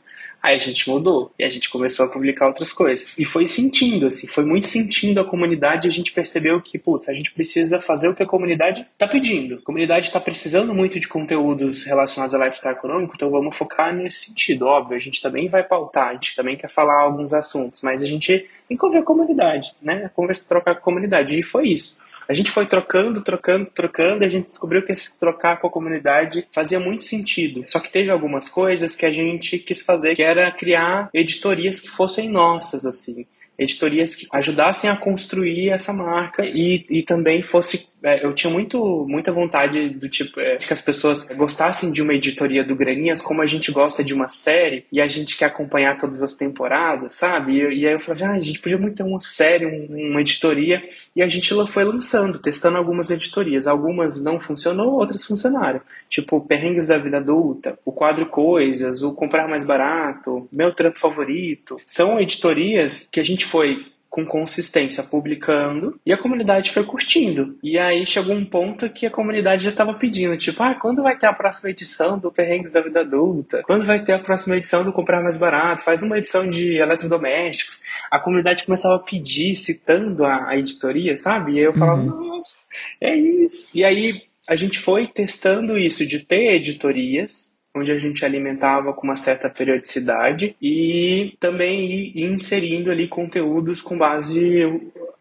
Aí 0.44 0.57
a 0.57 0.59
gente 0.59 0.90
mudou 0.90 1.33
e 1.38 1.42
a 1.44 1.48
gente 1.48 1.70
começou 1.70 2.04
a 2.04 2.11
publicar 2.11 2.46
outras 2.46 2.70
coisas. 2.70 3.14
E 3.16 3.24
foi 3.24 3.48
sentindo, 3.48 4.07
assim, 4.07 4.26
foi 4.26 4.44
muito 4.44 4.66
sentindo 4.66 5.18
a 5.18 5.24
comunidade 5.24 5.88
a 5.88 5.90
gente 5.90 6.12
percebeu 6.12 6.61
que, 6.61 6.78
putz, 6.78 7.09
a 7.09 7.14
gente 7.14 7.33
precisa 7.33 7.80
fazer 7.80 8.09
o 8.09 8.14
que 8.14 8.22
a 8.22 8.26
comunidade 8.26 8.87
está 8.92 9.09
pedindo. 9.09 9.54
A 9.54 9.62
comunidade 9.62 10.09
está 10.09 10.20
precisando 10.20 10.74
muito 10.74 11.00
de 11.00 11.09
conteúdos 11.09 11.85
relacionados 11.85 12.35
a 12.35 12.44
lifestyle 12.44 12.76
econômico, 12.76 13.14
então 13.16 13.30
vamos 13.30 13.57
focar 13.57 13.94
nesse 13.94 14.26
sentido. 14.26 14.66
Óbvio, 14.66 14.94
a 14.94 15.00
gente 15.00 15.22
também 15.22 15.48
vai 15.48 15.62
pautar, 15.62 16.09
a 16.09 16.12
gente 16.12 16.37
também 16.37 16.59
quer 16.59 16.68
falar 16.68 17.00
alguns 17.00 17.33
assuntos, 17.33 17.80
mas 17.83 18.02
a 18.02 18.07
gente 18.07 18.46
tem 18.68 18.76
que 18.76 18.85
ouvir 18.85 18.98
a 18.98 19.02
comunidade, 19.02 19.74
né? 19.80 20.11
Conversa, 20.14 20.46
trocar 20.46 20.74
com 20.74 20.80
a 20.80 20.83
comunidade. 20.83 21.38
E 21.38 21.42
foi 21.42 21.68
isso. 21.68 22.02
A 22.28 22.34
gente 22.34 22.50
foi 22.50 22.66
trocando, 22.66 23.22
trocando, 23.22 23.66
trocando, 23.66 24.22
e 24.22 24.26
a 24.26 24.30
gente 24.30 24.48
descobriu 24.48 24.84
que 24.84 24.92
esse 24.92 25.18
trocar 25.18 25.60
com 25.60 25.66
a 25.66 25.70
comunidade 25.70 26.46
fazia 26.52 26.80
muito 26.80 27.04
sentido. 27.04 27.64
Só 27.66 27.78
que 27.78 27.90
teve 27.90 28.10
algumas 28.10 28.48
coisas 28.48 28.94
que 28.94 29.06
a 29.06 29.10
gente 29.10 29.58
quis 29.58 29.82
fazer, 29.82 30.14
que 30.14 30.22
era 30.22 30.50
criar 30.52 31.10
editorias 31.12 31.80
que 31.80 31.88
fossem 31.88 32.30
nossas, 32.30 32.84
assim 32.84 33.26
editorias 33.58 34.14
que 34.14 34.26
ajudassem 34.32 34.90
a 34.90 34.96
construir 34.96 35.70
essa 35.70 35.92
marca 35.92 36.44
e, 36.44 36.84
e 36.90 37.02
também 37.02 37.42
fosse 37.42 37.92
é, 38.02 38.24
eu 38.24 38.32
tinha 38.32 38.52
muito 38.52 39.06
muita 39.08 39.32
vontade 39.32 39.88
do 39.88 40.08
tipo 40.08 40.38
é, 40.40 40.56
de 40.56 40.66
que 40.66 40.72
as 40.72 40.82
pessoas 40.82 41.30
gostassem 41.36 41.90
de 41.90 42.02
uma 42.02 42.14
editoria 42.14 42.62
do 42.62 42.76
Graninhas 42.76 43.22
como 43.22 43.40
a 43.40 43.46
gente 43.46 43.72
gosta 43.72 44.04
de 44.04 44.12
uma 44.12 44.28
série 44.28 44.84
e 44.92 45.00
a 45.00 45.08
gente 45.08 45.36
quer 45.36 45.46
acompanhar 45.46 45.98
todas 45.98 46.22
as 46.22 46.34
temporadas 46.34 47.14
sabe? 47.14 47.52
E, 47.52 47.80
e 47.80 47.86
aí 47.86 47.92
eu 47.92 48.00
falei 48.00 48.24
ah, 48.24 48.32
a 48.32 48.40
gente 48.40 48.58
podia 48.58 48.78
muito 48.78 48.96
ter 48.96 49.02
uma 49.02 49.20
série 49.20 49.66
um, 49.66 50.10
uma 50.10 50.20
editoria. 50.20 50.84
E 51.14 51.22
a 51.22 51.28
gente 51.28 51.54
foi 51.68 51.84
lançando 51.84 52.38
testando 52.38 52.76
algumas 52.76 53.10
editorias. 53.10 53.66
Algumas 53.66 54.20
não 54.22 54.40
funcionou 54.40 54.94
outras 54.94 55.24
funcionaram. 55.24 55.80
Tipo 56.08 56.40
perrengues 56.40 56.88
da 56.88 56.98
vida 56.98 57.18
adulta 57.18 57.78
o 57.84 57.92
quadro 57.92 58.26
coisas 58.26 59.02
o 59.02 59.14
comprar 59.14 59.48
mais 59.48 59.64
barato 59.64 60.48
meu 60.52 60.72
trampo 60.72 60.98
favorito. 60.98 61.76
São 61.86 62.20
editorias 62.20 63.08
que 63.10 63.20
a 63.20 63.24
gente 63.24 63.43
foi 63.44 63.87
com 64.14 64.24
consistência 64.24 65.02
publicando 65.02 65.98
e 66.07 66.12
a 66.12 66.16
comunidade 66.16 66.70
foi 66.70 66.85
curtindo. 66.85 67.59
E 67.61 67.76
aí 67.76 68.07
chegou 68.07 68.33
um 68.33 68.44
ponto 68.44 68.88
que 68.88 69.07
a 69.07 69.11
comunidade 69.11 69.64
já 69.64 69.70
estava 69.70 69.92
pedindo, 69.92 70.37
tipo, 70.37 70.62
ah, 70.62 70.72
quando 70.72 71.02
vai 71.02 71.18
ter 71.18 71.26
a 71.26 71.33
próxima 71.33 71.70
edição 71.70 72.16
do 72.16 72.30
Perrengues 72.30 72.70
da 72.70 72.80
Vida 72.80 73.00
Adulta? 73.00 73.62
Quando 73.64 73.85
vai 73.85 74.04
ter 74.04 74.12
a 74.12 74.20
próxima 74.20 74.57
edição 74.57 74.85
do 74.85 74.92
Comprar 74.92 75.20
Mais 75.20 75.37
Barato? 75.37 75.83
Faz 75.83 76.00
uma 76.00 76.16
edição 76.16 76.48
de 76.48 76.76
eletrodomésticos. 76.76 77.80
A 78.09 78.20
comunidade 78.20 78.64
começava 78.64 78.94
a 78.94 79.00
pedir, 79.00 79.57
citando 79.57 80.24
a, 80.24 80.50
a 80.50 80.57
editoria, 80.57 81.18
sabe? 81.18 81.54
E 81.54 81.59
aí 81.59 81.64
eu 81.64 81.74
falava, 81.74 82.00
uhum. 82.00 82.37
nossa, 82.37 82.54
é 83.00 83.16
isso. 83.16 83.70
E 83.74 83.85
aí 83.85 84.22
a 84.46 84.54
gente 84.54 84.78
foi 84.78 85.09
testando 85.09 85.76
isso 85.76 86.07
de 86.07 86.20
ter 86.20 86.54
editorias 86.54 87.53
onde 87.74 87.90
a 87.90 87.98
gente 87.98 88.24
alimentava 88.24 88.92
com 88.92 89.06
uma 89.06 89.16
certa 89.16 89.50
periodicidade 89.50 90.54
e 90.62 91.37
também 91.40 91.84
ir 92.14 92.24
inserindo 92.24 92.90
ali 92.90 93.08
conteúdos 93.08 93.82
com 93.82 93.98
base 93.98 94.62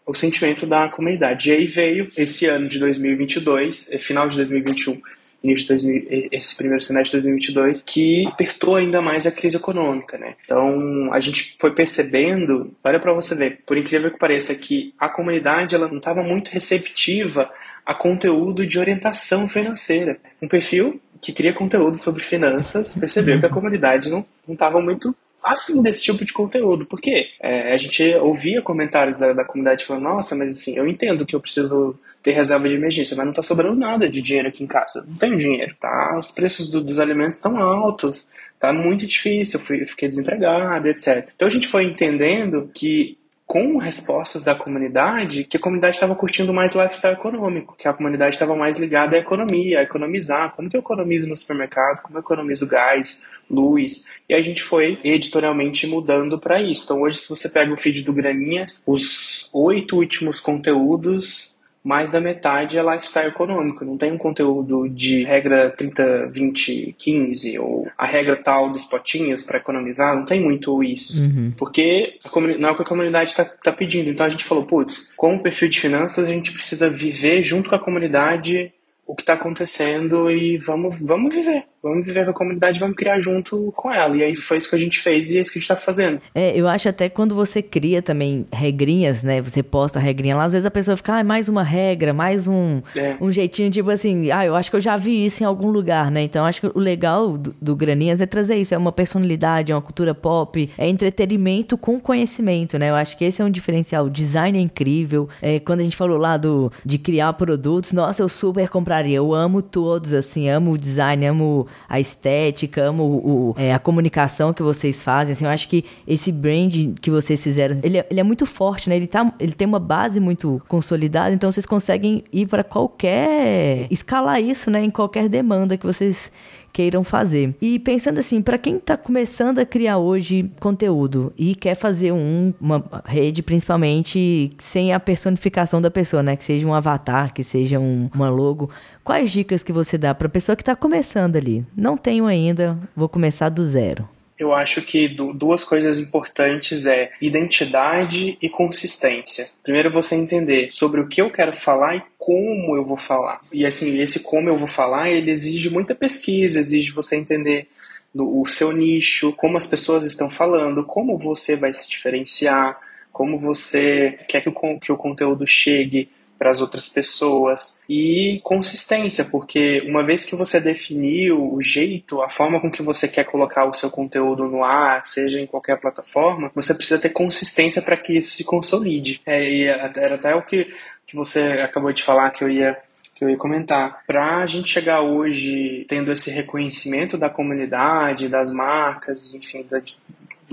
o 0.05 0.13
sentimento 0.13 0.65
da 0.65 0.89
comunidade. 0.89 1.49
E 1.49 1.53
aí 1.53 1.65
veio 1.65 2.07
esse 2.15 2.45
ano 2.45 2.67
de 2.67 2.77
2022, 2.77 3.91
é, 3.91 3.97
final 3.97 4.27
de 4.27 4.35
2021, 4.37 5.01
início 5.43 5.77
de 5.77 5.87
2000, 5.87 6.29
esse 6.31 6.55
primeiro 6.55 6.83
semestre 6.83 7.19
de 7.19 7.27
2022, 7.27 7.81
que 7.81 8.27
apertou 8.27 8.75
ainda 8.75 9.01
mais 9.01 9.25
a 9.25 9.31
crise 9.31 9.57
econômica, 9.57 10.17
né? 10.17 10.35
Então, 10.45 11.11
a 11.11 11.19
gente 11.19 11.55
foi 11.59 11.73
percebendo, 11.73 12.71
olha 12.83 12.99
para 12.99 13.13
você 13.13 13.35
ver, 13.35 13.59
por 13.65 13.77
incrível 13.77 14.11
que 14.11 14.19
pareça, 14.19 14.53
que 14.55 14.93
a 14.99 15.09
comunidade 15.09 15.75
ela 15.75 15.87
não 15.87 15.97
estava 15.97 16.21
muito 16.21 16.49
receptiva 16.49 17.49
a 17.85 17.93
conteúdo 17.93 18.65
de 18.65 18.79
orientação 18.79 19.49
financeira. 19.49 20.17
Um 20.41 20.47
perfil 20.47 21.01
que 21.23 21.31
cria 21.31 21.53
conteúdo 21.53 21.97
sobre 21.97 22.21
finanças 22.21 22.97
percebeu 22.99 23.39
que 23.39 23.45
a 23.45 23.49
comunidade 23.49 24.09
não 24.09 24.25
estava 24.47 24.81
muito 24.81 25.15
afim 25.41 25.81
desse 25.81 26.01
tipo 26.01 26.23
de 26.23 26.33
conteúdo. 26.33 26.85
Por 26.85 26.99
quê? 26.99 27.29
É, 27.39 27.73
a 27.73 27.77
gente 27.77 28.03
ouvia 28.15 28.61
comentários 28.61 29.15
da, 29.15 29.31
da 29.31 29.45
comunidade 29.45 29.85
falando, 29.85 30.03
nossa, 30.03 30.35
mas 30.35 30.49
assim, 30.49 30.75
eu 30.75 30.87
entendo 30.87 31.25
que 31.25 31.35
eu 31.35 31.39
preciso 31.39 31.97
ter 32.21 32.31
reserva 32.31 32.67
de 32.67 32.75
emergência, 32.75 33.15
mas 33.15 33.25
não 33.25 33.31
está 33.31 33.41
sobrando 33.41 33.75
nada 33.75 34.09
de 34.09 34.21
dinheiro 34.21 34.49
aqui 34.49 34.63
em 34.63 34.67
casa. 34.67 35.05
Não 35.07 35.15
tenho 35.15 35.37
dinheiro, 35.37 35.75
tá? 35.79 36.17
Os 36.17 36.31
preços 36.31 36.69
do, 36.69 36.81
dos 36.81 36.99
alimentos 36.99 37.37
estão 37.37 37.57
altos, 37.57 38.27
tá 38.59 38.71
muito 38.71 39.07
difícil, 39.07 39.59
eu 39.59 39.65
fui, 39.65 39.85
fiquei 39.85 40.09
desempregado, 40.09 40.87
etc. 40.87 41.29
Então 41.35 41.47
a 41.47 41.51
gente 41.51 41.67
foi 41.67 41.85
entendendo 41.85 42.69
que 42.73 43.17
com 43.53 43.77
respostas 43.77 44.43
da 44.43 44.55
comunidade 44.55 45.43
que 45.43 45.57
a 45.57 45.59
comunidade 45.59 45.95
estava 45.95 46.15
curtindo 46.15 46.51
mais 46.51 46.73
lifestyle 46.73 47.13
econômico, 47.13 47.75
que 47.77 47.87
a 47.87 47.93
comunidade 47.93 48.33
estava 48.33 48.55
mais 48.55 48.79
ligada 48.79 49.15
à 49.15 49.19
economia, 49.19 49.79
a 49.79 49.83
economizar, 49.83 50.55
como 50.55 50.67
que 50.67 50.75
eu 50.75 50.79
economizo 50.79 51.29
no 51.29 51.37
supermercado, 51.37 52.01
como 52.01 52.17
eu 52.17 52.21
economizo 52.21 52.67
gás, 52.67 53.27
luz, 53.47 54.05
e 54.27 54.33
a 54.33 54.41
gente 54.41 54.63
foi 54.63 54.99
editorialmente 55.03 55.85
mudando 55.85 56.39
para 56.39 56.59
isso. 56.59 56.85
Então 56.85 57.03
hoje 57.03 57.17
se 57.17 57.29
você 57.29 57.47
pega 57.47 57.71
o 57.71 57.77
feed 57.77 58.01
do 58.01 58.11
Graninhas, 58.11 58.81
os 58.87 59.51
oito 59.53 59.97
últimos 59.97 60.39
conteúdos 60.39 61.52
mais 61.83 62.09
da 62.09 62.21
metade 62.21 62.77
é 62.77 62.81
lifestyle 62.81 63.27
econômico. 63.27 63.83
Não 63.83 63.97
tem 63.97 64.11
um 64.11 64.17
conteúdo 64.17 64.87
de 64.87 65.23
regra 65.23 65.69
30, 65.69 66.27
20, 66.27 66.95
15 66.97 67.59
ou 67.59 67.87
a 67.97 68.05
regra 68.05 68.37
tal 68.37 68.71
dos 68.71 68.85
potinhos 68.85 69.43
para 69.43 69.57
economizar. 69.57 70.15
Não 70.15 70.23
tem 70.23 70.39
muito 70.39 70.81
isso. 70.81 71.21
Uhum. 71.21 71.53
Porque 71.57 72.17
não 72.57 72.69
é 72.69 72.71
o 72.71 72.75
que 72.75 72.83
a 72.83 72.85
comunidade 72.85 73.31
está 73.31 73.43
tá 73.43 73.71
pedindo. 73.71 74.09
Então 74.09 74.25
a 74.25 74.29
gente 74.29 74.45
falou, 74.45 74.65
putz, 74.65 75.11
com 75.17 75.35
o 75.35 75.43
perfil 75.43 75.67
de 75.67 75.79
finanças 75.79 76.25
a 76.25 76.29
gente 76.29 76.53
precisa 76.53 76.89
viver 76.89 77.43
junto 77.43 77.69
com 77.69 77.75
a 77.75 77.79
comunidade 77.79 78.71
o 79.05 79.13
que 79.13 79.23
está 79.23 79.33
acontecendo 79.33 80.31
e 80.31 80.57
vamos, 80.57 80.95
vamos 80.99 81.35
viver. 81.35 81.65
Vamos 81.83 82.05
viver 82.05 82.23
com 82.23 82.31
a 82.31 82.33
comunidade, 82.33 82.79
vamos 82.79 82.95
criar 82.95 83.19
junto 83.19 83.69
com 83.75 83.91
ela. 83.91 84.15
E 84.15 84.23
aí 84.23 84.37
foi 84.37 84.57
isso 84.57 84.69
que 84.69 84.75
a 84.75 84.79
gente 84.79 84.99
fez 84.99 85.33
e 85.33 85.37
é 85.37 85.41
isso 85.41 85.51
que 85.51 85.59
a 85.59 85.61
gente 85.61 85.67
tá 85.67 85.75
fazendo. 85.75 86.21
É, 86.33 86.57
eu 86.57 86.65
acho 86.65 86.87
até 86.87 87.09
quando 87.09 87.35
você 87.35 87.61
cria 87.61 88.01
também 88.01 88.47
regrinhas, 88.53 89.21
né? 89.21 89.41
Você 89.41 89.61
posta 89.61 89.99
a 89.99 90.01
regrinha 90.01 90.33
lá, 90.33 90.45
às 90.45 90.53
vezes 90.53 90.65
a 90.65 90.71
pessoa 90.71 90.95
fica, 90.95 91.19
ah, 91.19 91.23
mais 91.25 91.49
uma 91.49 91.61
regra, 91.61 92.13
mais 92.13 92.47
um, 92.47 92.81
é. 92.95 93.17
um 93.19 93.29
jeitinho, 93.33 93.69
tipo 93.69 93.89
assim, 93.89 94.31
ah, 94.31 94.45
eu 94.45 94.55
acho 94.55 94.69
que 94.69 94.77
eu 94.77 94.79
já 94.79 94.95
vi 94.95 95.25
isso 95.25 95.43
em 95.43 95.45
algum 95.45 95.69
lugar, 95.71 96.09
né? 96.09 96.21
Então 96.21 96.45
acho 96.45 96.61
que 96.61 96.67
o 96.67 96.79
legal 96.79 97.37
do, 97.37 97.53
do 97.61 97.75
Graninhas 97.75 98.21
é 98.21 98.25
trazer 98.25 98.55
isso, 98.55 98.73
é 98.73 98.77
uma 98.77 98.93
personalidade, 98.93 99.73
é 99.73 99.75
uma 99.75 99.81
cultura 99.81 100.15
pop, 100.15 100.69
é 100.77 100.87
entretenimento 100.87 101.77
com 101.77 101.99
conhecimento, 101.99 102.79
né? 102.79 102.91
Eu 102.91 102.95
acho 102.95 103.17
que 103.17 103.25
esse 103.25 103.41
é 103.41 103.45
um 103.45 103.51
diferencial. 103.51 104.05
O 104.05 104.09
design 104.09 104.57
é 104.57 104.61
incrível. 104.61 105.27
É, 105.41 105.59
quando 105.59 105.81
a 105.81 105.83
gente 105.83 105.97
falou 105.97 106.17
lá 106.17 106.37
do, 106.37 106.71
de 106.85 106.97
criar 106.97 107.33
produtos, 107.33 107.91
nossa, 107.91 108.21
eu 108.21 108.29
super 108.29 108.69
compraria. 108.69 109.17
Eu 109.17 109.33
amo 109.33 109.61
todos, 109.61 110.13
assim, 110.13 110.47
amo 110.47 110.71
o 110.71 110.77
design, 110.77 111.25
amo 111.25 111.67
a 111.87 111.99
estética, 111.99 112.83
amo 112.83 113.03
o, 113.03 113.55
é, 113.57 113.73
a 113.73 113.79
comunicação 113.79 114.53
que 114.53 114.63
vocês 114.63 115.03
fazem. 115.03 115.33
Assim, 115.33 115.45
eu 115.45 115.51
acho 115.51 115.67
que 115.67 115.85
esse 116.07 116.31
brand 116.31 116.95
que 117.01 117.11
vocês 117.11 117.41
fizeram, 117.41 117.79
ele 117.83 117.97
é, 117.97 118.07
ele 118.09 118.19
é 118.19 118.23
muito 118.23 118.45
forte, 118.45 118.89
né? 118.89 118.95
Ele, 118.95 119.07
tá, 119.07 119.33
ele 119.39 119.53
tem 119.53 119.67
uma 119.67 119.79
base 119.79 120.19
muito 120.19 120.61
consolidada, 120.67 121.33
então 121.33 121.51
vocês 121.51 121.65
conseguem 121.65 122.23
ir 122.31 122.47
para 122.47 122.63
qualquer. 122.63 123.87
escalar 123.91 124.41
isso, 124.41 124.69
né? 124.71 124.83
Em 124.83 124.89
qualquer 124.89 125.29
demanda 125.29 125.77
que 125.77 125.85
vocês 125.85 126.31
queiram 126.73 127.03
fazer. 127.03 127.55
E 127.61 127.77
pensando 127.77 128.19
assim, 128.19 128.41
para 128.41 128.57
quem 128.57 128.77
está 128.77 128.97
começando 128.97 129.59
a 129.59 129.65
criar 129.65 129.99
hoje 129.99 130.51
conteúdo 130.59 131.31
e 131.37 131.53
quer 131.53 131.75
fazer 131.75 132.11
um, 132.11 132.51
uma 132.59 132.83
rede 133.05 133.43
principalmente 133.43 134.51
sem 134.57 134.91
a 134.91 134.99
personificação 134.99 135.79
da 135.79 135.91
pessoa, 135.91 136.23
né? 136.23 136.35
Que 136.35 136.43
seja 136.43 136.67
um 136.67 136.73
avatar, 136.73 137.31
que 137.31 137.43
seja 137.43 137.79
um, 137.79 138.09
uma 138.13 138.29
logo. 138.29 138.71
Quais 139.03 139.31
dicas 139.31 139.63
que 139.63 139.71
você 139.71 139.97
dá 139.97 140.15
para 140.15 140.27
a 140.27 140.31
pessoa 140.31 140.55
que 140.55 140.63
está 140.63 140.75
começando 140.75 141.35
ali? 141.35 141.63
Não 141.77 141.95
tenho 141.95 142.25
ainda, 142.25 142.77
vou 142.95 143.07
começar 143.07 143.49
do 143.49 143.63
zero. 143.63 144.09
Eu 144.37 144.53
acho 144.53 144.81
que 144.81 145.07
duas 145.07 145.63
coisas 145.63 145.99
importantes 145.99 146.85
é 146.85 147.11
identidade 147.21 148.37
e 148.41 148.49
consistência. 148.49 149.47
Primeiro 149.61 149.91
você 149.91 150.15
entender 150.15 150.71
sobre 150.71 151.01
o 151.01 151.07
que 151.07 151.21
eu 151.21 151.29
quero 151.29 151.55
falar 151.55 151.95
e 151.95 152.03
como 152.17 152.75
eu 152.75 152.83
vou 152.83 152.97
falar. 152.97 153.39
E 153.51 153.65
assim, 153.65 153.99
esse 154.01 154.21
como 154.21 154.49
eu 154.49 154.57
vou 154.57 154.67
falar, 154.67 155.11
ele 155.11 155.29
exige 155.29 155.69
muita 155.69 155.93
pesquisa, 155.93 156.59
exige 156.59 156.91
você 156.91 157.15
entender 157.15 157.67
o 158.15 158.45
seu 158.45 158.71
nicho, 158.71 159.33
como 159.33 159.57
as 159.57 159.65
pessoas 159.65 160.03
estão 160.03 160.29
falando, 160.29 160.83
como 160.83 161.17
você 161.17 161.55
vai 161.55 161.73
se 161.73 161.89
diferenciar, 161.89 162.79
como 163.11 163.39
você 163.39 164.17
quer 164.27 164.41
que 164.41 164.49
o, 164.49 164.79
que 164.79 164.91
o 164.91 164.97
conteúdo 164.97 165.47
chegue 165.47 166.09
para 166.43 166.51
as 166.51 166.59
outras 166.59 166.89
pessoas 166.89 167.85
e 167.87 168.41
consistência, 168.43 169.23
porque 169.23 169.81
uma 169.87 170.03
vez 170.03 170.25
que 170.25 170.35
você 170.35 170.59
definiu 170.59 171.53
o 171.53 171.61
jeito, 171.61 172.21
a 172.21 172.27
forma 172.27 172.59
com 172.59 172.69
que 172.69 172.83
você 172.83 173.07
quer 173.07 173.23
colocar 173.23 173.63
o 173.63 173.73
seu 173.73 173.89
conteúdo 173.89 174.43
no 174.49 174.61
ar, 174.61 175.05
seja 175.05 175.39
em 175.39 175.47
qualquer 175.47 175.79
plataforma, 175.79 176.51
você 176.53 176.73
precisa 176.73 176.99
ter 176.99 177.11
consistência 177.11 177.81
para 177.81 177.95
que 177.95 178.17
isso 178.17 178.35
se 178.35 178.43
consolide. 178.43 179.21
É, 179.25 179.49
e 179.49 179.63
era 179.63 180.15
até 180.15 180.35
o 180.35 180.41
que, 180.41 180.69
que 181.07 181.15
você 181.15 181.61
acabou 181.63 181.93
de 181.93 182.03
falar 182.03 182.29
que 182.31 182.43
eu 182.43 182.49
ia 182.49 182.77
que 183.15 183.23
eu 183.23 183.29
ia 183.29 183.37
comentar. 183.37 184.03
Para 184.05 184.39
a 184.39 184.45
gente 184.45 184.67
chegar 184.67 184.99
hoje 184.99 185.85
tendo 185.87 186.11
esse 186.11 186.29
reconhecimento 186.29 187.17
da 187.17 187.29
comunidade, 187.29 188.27
das 188.27 188.51
marcas, 188.51 189.33
enfim, 189.33 189.65
da, 189.69 189.81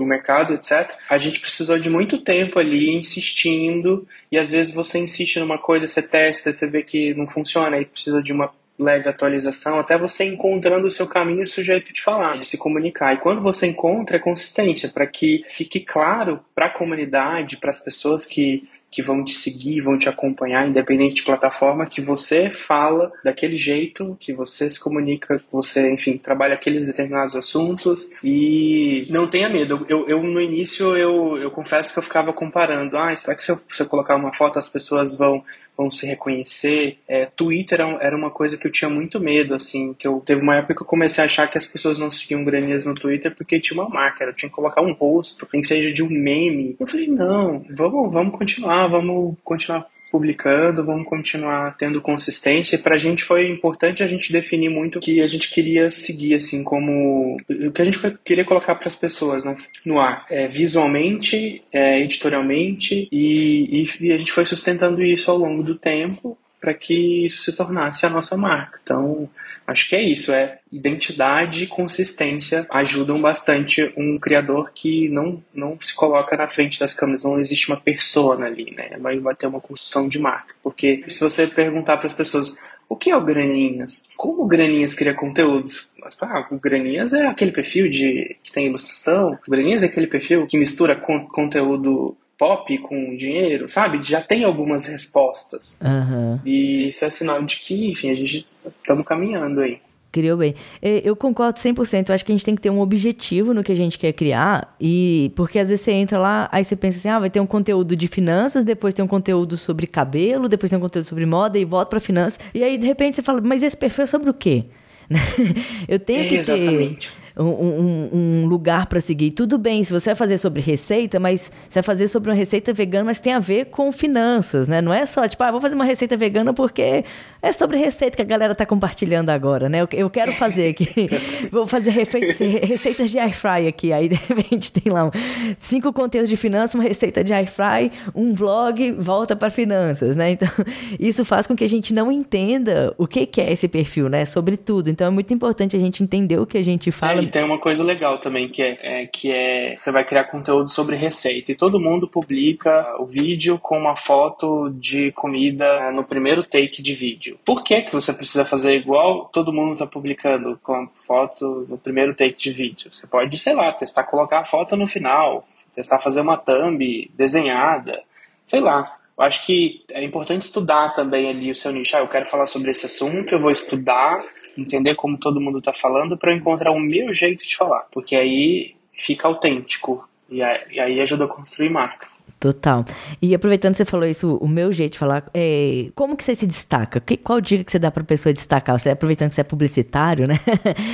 do 0.01 0.07
mercado, 0.07 0.55
etc. 0.55 0.91
A 1.07 1.17
gente 1.17 1.39
precisou 1.39 1.79
de 1.79 1.89
muito 1.89 2.17
tempo 2.17 2.57
ali 2.59 2.89
insistindo 2.95 4.07
e 4.31 4.37
às 4.37 4.51
vezes 4.51 4.73
você 4.73 4.97
insiste 4.97 5.39
numa 5.39 5.57
coisa, 5.57 5.87
você 5.87 6.01
testa, 6.01 6.51
você 6.51 6.67
vê 6.67 6.81
que 6.81 7.13
não 7.13 7.27
funciona 7.27 7.79
e 7.79 7.85
precisa 7.85 8.21
de 8.21 8.33
uma 8.33 8.51
leve 8.79 9.07
atualização, 9.07 9.79
até 9.79 9.95
você 9.95 10.25
encontrando 10.25 10.87
o 10.87 10.91
seu 10.91 11.05
caminho 11.05 11.41
e 11.41 11.43
o 11.43 11.47
seu 11.47 11.63
jeito 11.63 11.93
de 11.93 12.01
falar, 12.01 12.37
de 12.37 12.45
se 12.47 12.57
comunicar. 12.57 13.13
E 13.13 13.19
quando 13.19 13.39
você 13.39 13.67
encontra, 13.67 14.17
é 14.17 14.19
consistência, 14.19 14.89
para 14.89 15.05
que 15.05 15.43
fique 15.47 15.79
claro 15.79 16.43
para 16.55 16.65
a 16.65 16.69
comunidade, 16.69 17.57
para 17.57 17.69
as 17.69 17.79
pessoas 17.79 18.25
que 18.25 18.67
que 18.91 19.01
vão 19.01 19.23
te 19.23 19.31
seguir, 19.31 19.79
vão 19.79 19.97
te 19.97 20.09
acompanhar, 20.09 20.67
independente 20.67 21.15
de 21.15 21.23
plataforma, 21.23 21.85
que 21.85 22.01
você 22.01 22.51
fala 22.51 23.09
daquele 23.23 23.55
jeito, 23.55 24.17
que 24.19 24.33
você 24.33 24.69
se 24.69 24.79
comunica, 24.79 25.39
que 25.39 25.45
você, 25.49 25.93
enfim, 25.93 26.17
trabalha 26.17 26.55
aqueles 26.55 26.85
determinados 26.85 27.35
assuntos 27.35 28.11
e 28.21 29.07
não 29.09 29.27
tenha 29.27 29.49
medo. 29.49 29.85
Eu, 29.87 30.07
eu 30.09 30.21
no 30.21 30.41
início, 30.41 30.97
eu, 30.97 31.37
eu 31.37 31.49
confesso 31.49 31.93
que 31.93 31.99
eu 31.99 32.03
ficava 32.03 32.33
comparando, 32.33 32.97
ah, 32.97 33.15
será 33.15 33.33
que 33.33 33.41
se 33.41 33.51
eu, 33.51 33.55
se 33.55 33.81
eu 33.81 33.87
colocar 33.87 34.17
uma 34.17 34.33
foto 34.33 34.59
as 34.59 34.67
pessoas 34.67 35.17
vão 35.17 35.41
vão 35.77 35.89
se 35.89 36.05
reconhecer. 36.05 36.97
É, 37.07 37.25
Twitter 37.25 37.79
era 37.81 38.15
uma 38.15 38.29
coisa 38.29 38.57
que 38.57 38.67
eu 38.67 38.71
tinha 38.71 38.89
muito 38.89 39.19
medo, 39.19 39.55
assim, 39.55 39.93
que 39.93 40.07
eu 40.07 40.21
teve 40.25 40.41
uma 40.41 40.57
época 40.57 40.75
que 40.75 40.81
eu 40.81 40.87
comecei 40.87 41.23
a 41.23 41.25
achar 41.25 41.49
que 41.49 41.57
as 41.57 41.65
pessoas 41.65 41.97
não 41.97 42.11
seguiam 42.11 42.43
graninhas 42.43 42.85
no 42.85 42.93
Twitter 42.93 43.33
porque 43.35 43.59
tinha 43.59 43.79
uma 43.79 43.89
marca, 43.89 44.23
eu 44.23 44.33
tinha 44.33 44.49
que 44.49 44.55
colocar 44.55 44.81
um 44.81 44.93
rosto, 44.93 45.47
nem 45.51 45.61
que 45.61 45.67
seja 45.67 45.93
de 45.93 46.03
um 46.03 46.09
meme. 46.09 46.75
Eu 46.79 46.87
falei, 46.87 47.07
não, 47.07 47.65
vamos, 47.75 48.13
vamos 48.13 48.37
continuar, 48.37 48.87
vamos 48.87 49.35
continuar 49.43 49.87
publicando, 50.11 50.85
vamos 50.85 51.07
continuar 51.07 51.75
tendo 51.77 52.01
consistência. 52.01 52.77
Para 52.77 52.95
a 52.95 52.99
gente 52.99 53.23
foi 53.23 53.49
importante 53.49 54.03
a 54.03 54.07
gente 54.07 54.31
definir 54.31 54.69
muito 54.69 54.97
o 54.97 55.01
que 55.01 55.21
a 55.21 55.27
gente 55.27 55.49
queria 55.49 55.89
seguir, 55.89 56.33
assim, 56.33 56.63
como 56.63 57.37
o 57.49 57.71
que 57.71 57.81
a 57.81 57.85
gente 57.85 57.99
queria 58.23 58.43
colocar 58.43 58.75
para 58.75 58.89
as 58.89 58.95
pessoas 58.95 59.45
né, 59.45 59.55
no 59.85 59.99
ar, 59.99 60.25
é, 60.29 60.47
visualmente, 60.47 61.63
é, 61.71 61.99
editorialmente, 62.01 63.07
e, 63.11 63.83
e, 63.83 64.07
e 64.07 64.11
a 64.11 64.17
gente 64.17 64.31
foi 64.31 64.45
sustentando 64.45 65.01
isso 65.01 65.31
ao 65.31 65.37
longo 65.37 65.63
do 65.63 65.75
tempo 65.75 66.37
para 66.61 66.75
que 66.75 67.25
isso 67.25 67.43
se 67.43 67.57
tornasse 67.57 68.05
a 68.05 68.09
nossa 68.09 68.37
marca. 68.37 68.79
Então, 68.83 69.27
acho 69.65 69.89
que 69.89 69.95
é 69.95 70.01
isso, 70.01 70.31
é 70.31 70.59
identidade 70.71 71.63
e 71.63 71.67
consistência 71.67 72.67
ajudam 72.69 73.19
bastante 73.19 73.91
um 73.97 74.17
criador 74.19 74.71
que 74.73 75.09
não, 75.09 75.43
não 75.53 75.77
se 75.81 75.93
coloca 75.93 76.37
na 76.37 76.47
frente 76.47 76.79
das 76.79 76.93
câmeras, 76.93 77.23
não 77.23 77.39
existe 77.39 77.69
uma 77.69 77.81
persona 77.81 78.45
ali, 78.45 78.71
né? 78.75 78.97
Vai, 78.99 79.19
vai 79.19 79.35
ter 79.35 79.47
uma 79.47 79.59
construção 79.59 80.07
de 80.07 80.19
marca. 80.19 80.53
Porque 80.63 81.03
se 81.09 81.19
você 81.19 81.47
perguntar 81.47 81.97
para 81.97 82.05
as 82.05 82.13
pessoas 82.13 82.55
o 82.87 82.95
que 82.95 83.09
é 83.09 83.15
o 83.15 83.23
Graninhas? 83.23 84.09
Como 84.17 84.43
o 84.43 84.45
Graninhas 84.45 84.93
cria 84.93 85.13
conteúdos? 85.13 85.95
Ah, 86.21 86.45
o 86.51 86.59
Graninhas 86.59 87.13
é 87.13 87.25
aquele 87.25 87.51
perfil 87.51 87.89
de 87.89 88.35
que 88.43 88.51
tem 88.51 88.67
ilustração, 88.67 89.39
o 89.47 89.49
Graninhas 89.49 89.81
é 89.81 89.85
aquele 89.85 90.07
perfil 90.07 90.45
que 90.45 90.57
mistura 90.57 90.95
con 90.95 91.25
conteúdo 91.27 92.17
pop 92.41 92.75
com 92.79 93.15
dinheiro, 93.15 93.69
sabe? 93.69 94.01
Já 94.01 94.19
tem 94.19 94.43
algumas 94.43 94.87
respostas. 94.87 95.79
Uhum. 95.83 96.39
E 96.43 96.87
isso 96.87 97.05
é 97.05 97.09
sinal 97.11 97.43
de 97.43 97.57
que, 97.57 97.91
enfim, 97.91 98.09
a 98.09 98.15
gente 98.15 98.47
estamos 98.79 99.05
caminhando 99.05 99.61
aí. 99.61 99.77
Criou 100.11 100.35
bem. 100.37 100.55
É, 100.81 101.07
eu 101.07 101.15
concordo 101.15 101.59
100%. 101.59 102.09
Eu 102.09 102.15
acho 102.15 102.25
que 102.25 102.31
a 102.31 102.35
gente 102.35 102.43
tem 102.43 102.55
que 102.55 102.61
ter 102.61 102.71
um 102.71 102.79
objetivo 102.79 103.53
no 103.53 103.63
que 103.63 103.71
a 103.71 103.75
gente 103.75 103.95
quer 103.95 104.11
criar. 104.13 104.75
E 104.81 105.31
porque 105.35 105.59
às 105.59 105.69
vezes 105.69 105.85
você 105.85 105.91
entra 105.91 106.17
lá, 106.17 106.49
aí 106.51 106.65
você 106.65 106.75
pensa 106.75 106.97
assim: 106.97 107.09
ah, 107.09 107.19
vai 107.19 107.29
ter 107.29 107.39
um 107.39 107.45
conteúdo 107.45 107.95
de 107.95 108.07
finanças, 108.07 108.65
depois 108.65 108.95
tem 108.95 109.05
um 109.05 109.07
conteúdo 109.07 109.55
sobre 109.55 109.85
cabelo, 109.85 110.49
depois 110.49 110.71
tem 110.71 110.79
um 110.79 110.81
conteúdo 110.81 111.05
sobre 111.05 111.27
moda 111.27 111.59
e 111.59 111.63
volta 111.63 111.91
para 111.91 111.99
finanças. 111.99 112.39
E 112.55 112.63
aí 112.63 112.75
de 112.75 112.87
repente 112.87 113.17
você 113.17 113.21
fala: 113.21 113.39
mas 113.39 113.61
esse 113.61 113.77
perfil 113.77 114.05
é 114.05 114.07
sobre 114.07 114.31
o 114.31 114.33
quê? 114.33 114.65
eu 115.87 115.99
tenho 115.99 116.27
que 116.27 116.35
Exatamente. 116.37 117.07
ter 117.07 117.20
um, 117.37 117.45
um, 117.45 118.09
um 118.13 118.45
lugar 118.45 118.87
para 118.87 118.99
seguir. 118.99 119.31
Tudo 119.31 119.57
bem, 119.57 119.83
se 119.83 119.91
você 119.91 120.09
vai 120.09 120.15
fazer 120.15 120.37
sobre 120.37 120.61
receita, 120.61 121.19
mas 121.19 121.51
você 121.69 121.75
vai 121.75 121.83
fazer 121.83 122.07
sobre 122.07 122.29
uma 122.29 122.35
receita 122.35 122.73
vegana, 122.73 123.05
mas 123.05 123.19
tem 123.19 123.33
a 123.33 123.39
ver 123.39 123.65
com 123.65 123.91
finanças, 123.91 124.67
né? 124.67 124.81
Não 124.81 124.93
é 124.93 125.05
só, 125.05 125.27
tipo, 125.27 125.43
ah, 125.43 125.51
vou 125.51 125.61
fazer 125.61 125.75
uma 125.75 125.85
receita 125.85 126.17
vegana 126.17 126.53
porque 126.53 127.03
é 127.41 127.51
sobre 127.51 127.77
receita 127.77 128.15
que 128.17 128.21
a 128.21 128.25
galera 128.25 128.53
tá 128.53 128.65
compartilhando 128.65 129.29
agora, 129.29 129.69
né? 129.69 129.81
Eu, 129.81 129.87
eu 129.93 130.09
quero 130.09 130.33
fazer 130.33 130.69
aqui. 130.69 130.87
vou 131.51 131.65
fazer 131.65 131.91
receitas 131.91 133.09
de 133.09 133.19
air 133.19 133.33
fry 133.33 133.67
aqui. 133.67 133.93
Aí, 133.93 134.09
de 134.09 134.15
repente, 134.15 134.71
tem 134.71 134.91
lá 134.91 135.09
cinco 135.57 135.93
conteúdos 135.93 136.29
de 136.29 136.37
finanças, 136.37 136.75
uma 136.75 136.83
receita 136.83 137.23
de 137.23 137.33
air 137.33 137.49
fry, 137.49 137.91
um 138.13 138.33
vlog, 138.33 138.91
volta 138.93 139.35
para 139.35 139.49
finanças, 139.49 140.15
né? 140.15 140.31
Então, 140.31 140.49
isso 140.99 141.23
faz 141.23 141.47
com 141.47 141.55
que 141.55 141.63
a 141.63 141.69
gente 141.69 141.93
não 141.93 142.11
entenda 142.11 142.93
o 142.97 143.07
que, 143.07 143.25
que 143.25 143.41
é 143.41 143.51
esse 143.51 143.67
perfil, 143.67 144.09
né? 144.09 144.25
Sobre 144.25 144.57
tudo. 144.57 144.89
Então, 144.89 145.07
é 145.07 145.09
muito 145.09 145.33
importante 145.33 145.75
a 145.75 145.79
gente 145.79 146.03
entender 146.03 146.39
o 146.39 146.45
que 146.45 146.57
a 146.57 146.63
gente 146.63 146.91
fala 146.91 147.20
e 147.21 147.27
tem 147.27 147.43
uma 147.43 147.59
coisa 147.59 147.83
legal 147.83 148.17
também, 148.17 148.49
que 148.49 148.61
é, 148.61 148.79
é, 148.81 149.05
que 149.05 149.31
é 149.31 149.75
você 149.75 149.91
vai 149.91 150.03
criar 150.03 150.23
conteúdo 150.25 150.69
sobre 150.69 150.95
receita. 150.95 151.51
E 151.51 151.55
todo 151.55 151.79
mundo 151.79 152.07
publica 152.07 152.95
o 152.99 153.05
vídeo 153.05 153.59
com 153.59 153.77
uma 153.77 153.95
foto 153.95 154.69
de 154.71 155.11
comida 155.11 155.91
no 155.91 156.03
primeiro 156.03 156.43
take 156.43 156.81
de 156.81 156.93
vídeo. 156.93 157.39
Por 157.45 157.63
que, 157.63 157.81
que 157.81 157.93
você 157.93 158.11
precisa 158.13 158.43
fazer 158.43 158.75
igual 158.75 159.25
todo 159.25 159.53
mundo 159.53 159.73
está 159.73 159.85
publicando 159.85 160.59
com 160.63 160.87
foto 161.05 161.65
no 161.69 161.77
primeiro 161.77 162.15
take 162.15 162.37
de 162.37 162.51
vídeo? 162.51 162.91
Você 162.91 163.05
pode, 163.05 163.37
sei 163.37 163.53
lá, 163.53 163.71
testar 163.71 164.03
colocar 164.03 164.39
a 164.39 164.45
foto 164.45 164.75
no 164.75 164.87
final, 164.87 165.47
testar 165.73 165.99
fazer 165.99 166.21
uma 166.21 166.37
thumb 166.37 167.11
desenhada, 167.13 168.03
sei 168.45 168.59
lá. 168.59 168.95
Eu 169.17 169.23
acho 169.25 169.45
que 169.45 169.83
é 169.91 170.03
importante 170.03 170.43
estudar 170.43 170.95
também 170.95 171.29
ali 171.29 171.51
o 171.51 171.55
seu 171.55 171.71
nicho. 171.71 171.95
Ah, 171.95 171.99
eu 171.99 172.07
quero 172.07 172.25
falar 172.25 172.47
sobre 172.47 172.71
esse 172.71 172.87
assunto, 172.87 173.33
eu 173.33 173.39
vou 173.39 173.51
estudar 173.51 174.23
entender 174.61 174.95
como 174.95 175.17
todo 175.17 175.41
mundo 175.41 175.59
está 175.59 175.73
falando 175.73 176.17
para 176.17 176.31
eu 176.31 176.37
encontrar 176.37 176.71
o 176.71 176.79
meu 176.79 177.13
jeito 177.13 177.45
de 177.45 177.55
falar, 177.55 177.87
porque 177.91 178.15
aí 178.15 178.75
fica 178.93 179.27
autêntico 179.27 180.07
e 180.29 180.41
aí 180.41 181.01
ajuda 181.01 181.25
a 181.25 181.27
construir 181.27 181.69
marca. 181.69 182.07
Total. 182.41 182.83
E 183.21 183.35
aproveitando 183.35 183.73
que 183.73 183.77
você 183.77 183.85
falou 183.85 184.07
isso, 184.07 184.35
o 184.37 184.47
meu 184.47 184.73
jeito 184.73 184.93
de 184.93 184.97
falar, 184.97 185.29
é, 185.31 185.91
como 185.93 186.17
que 186.17 186.23
você 186.23 186.33
se 186.33 186.47
destaca? 186.47 186.99
Que, 186.99 187.15
qual 187.15 187.39
dica 187.39 187.63
que 187.63 187.71
você 187.71 187.77
dá 187.77 187.91
para 187.91 188.01
a 188.01 188.05
pessoa 188.05 188.33
destacar? 188.33 188.79
Você 188.79 188.89
aproveitando 188.89 189.29
que 189.29 189.35
você 189.35 189.41
é 189.41 189.43
publicitário, 189.43 190.27
né? 190.27 190.39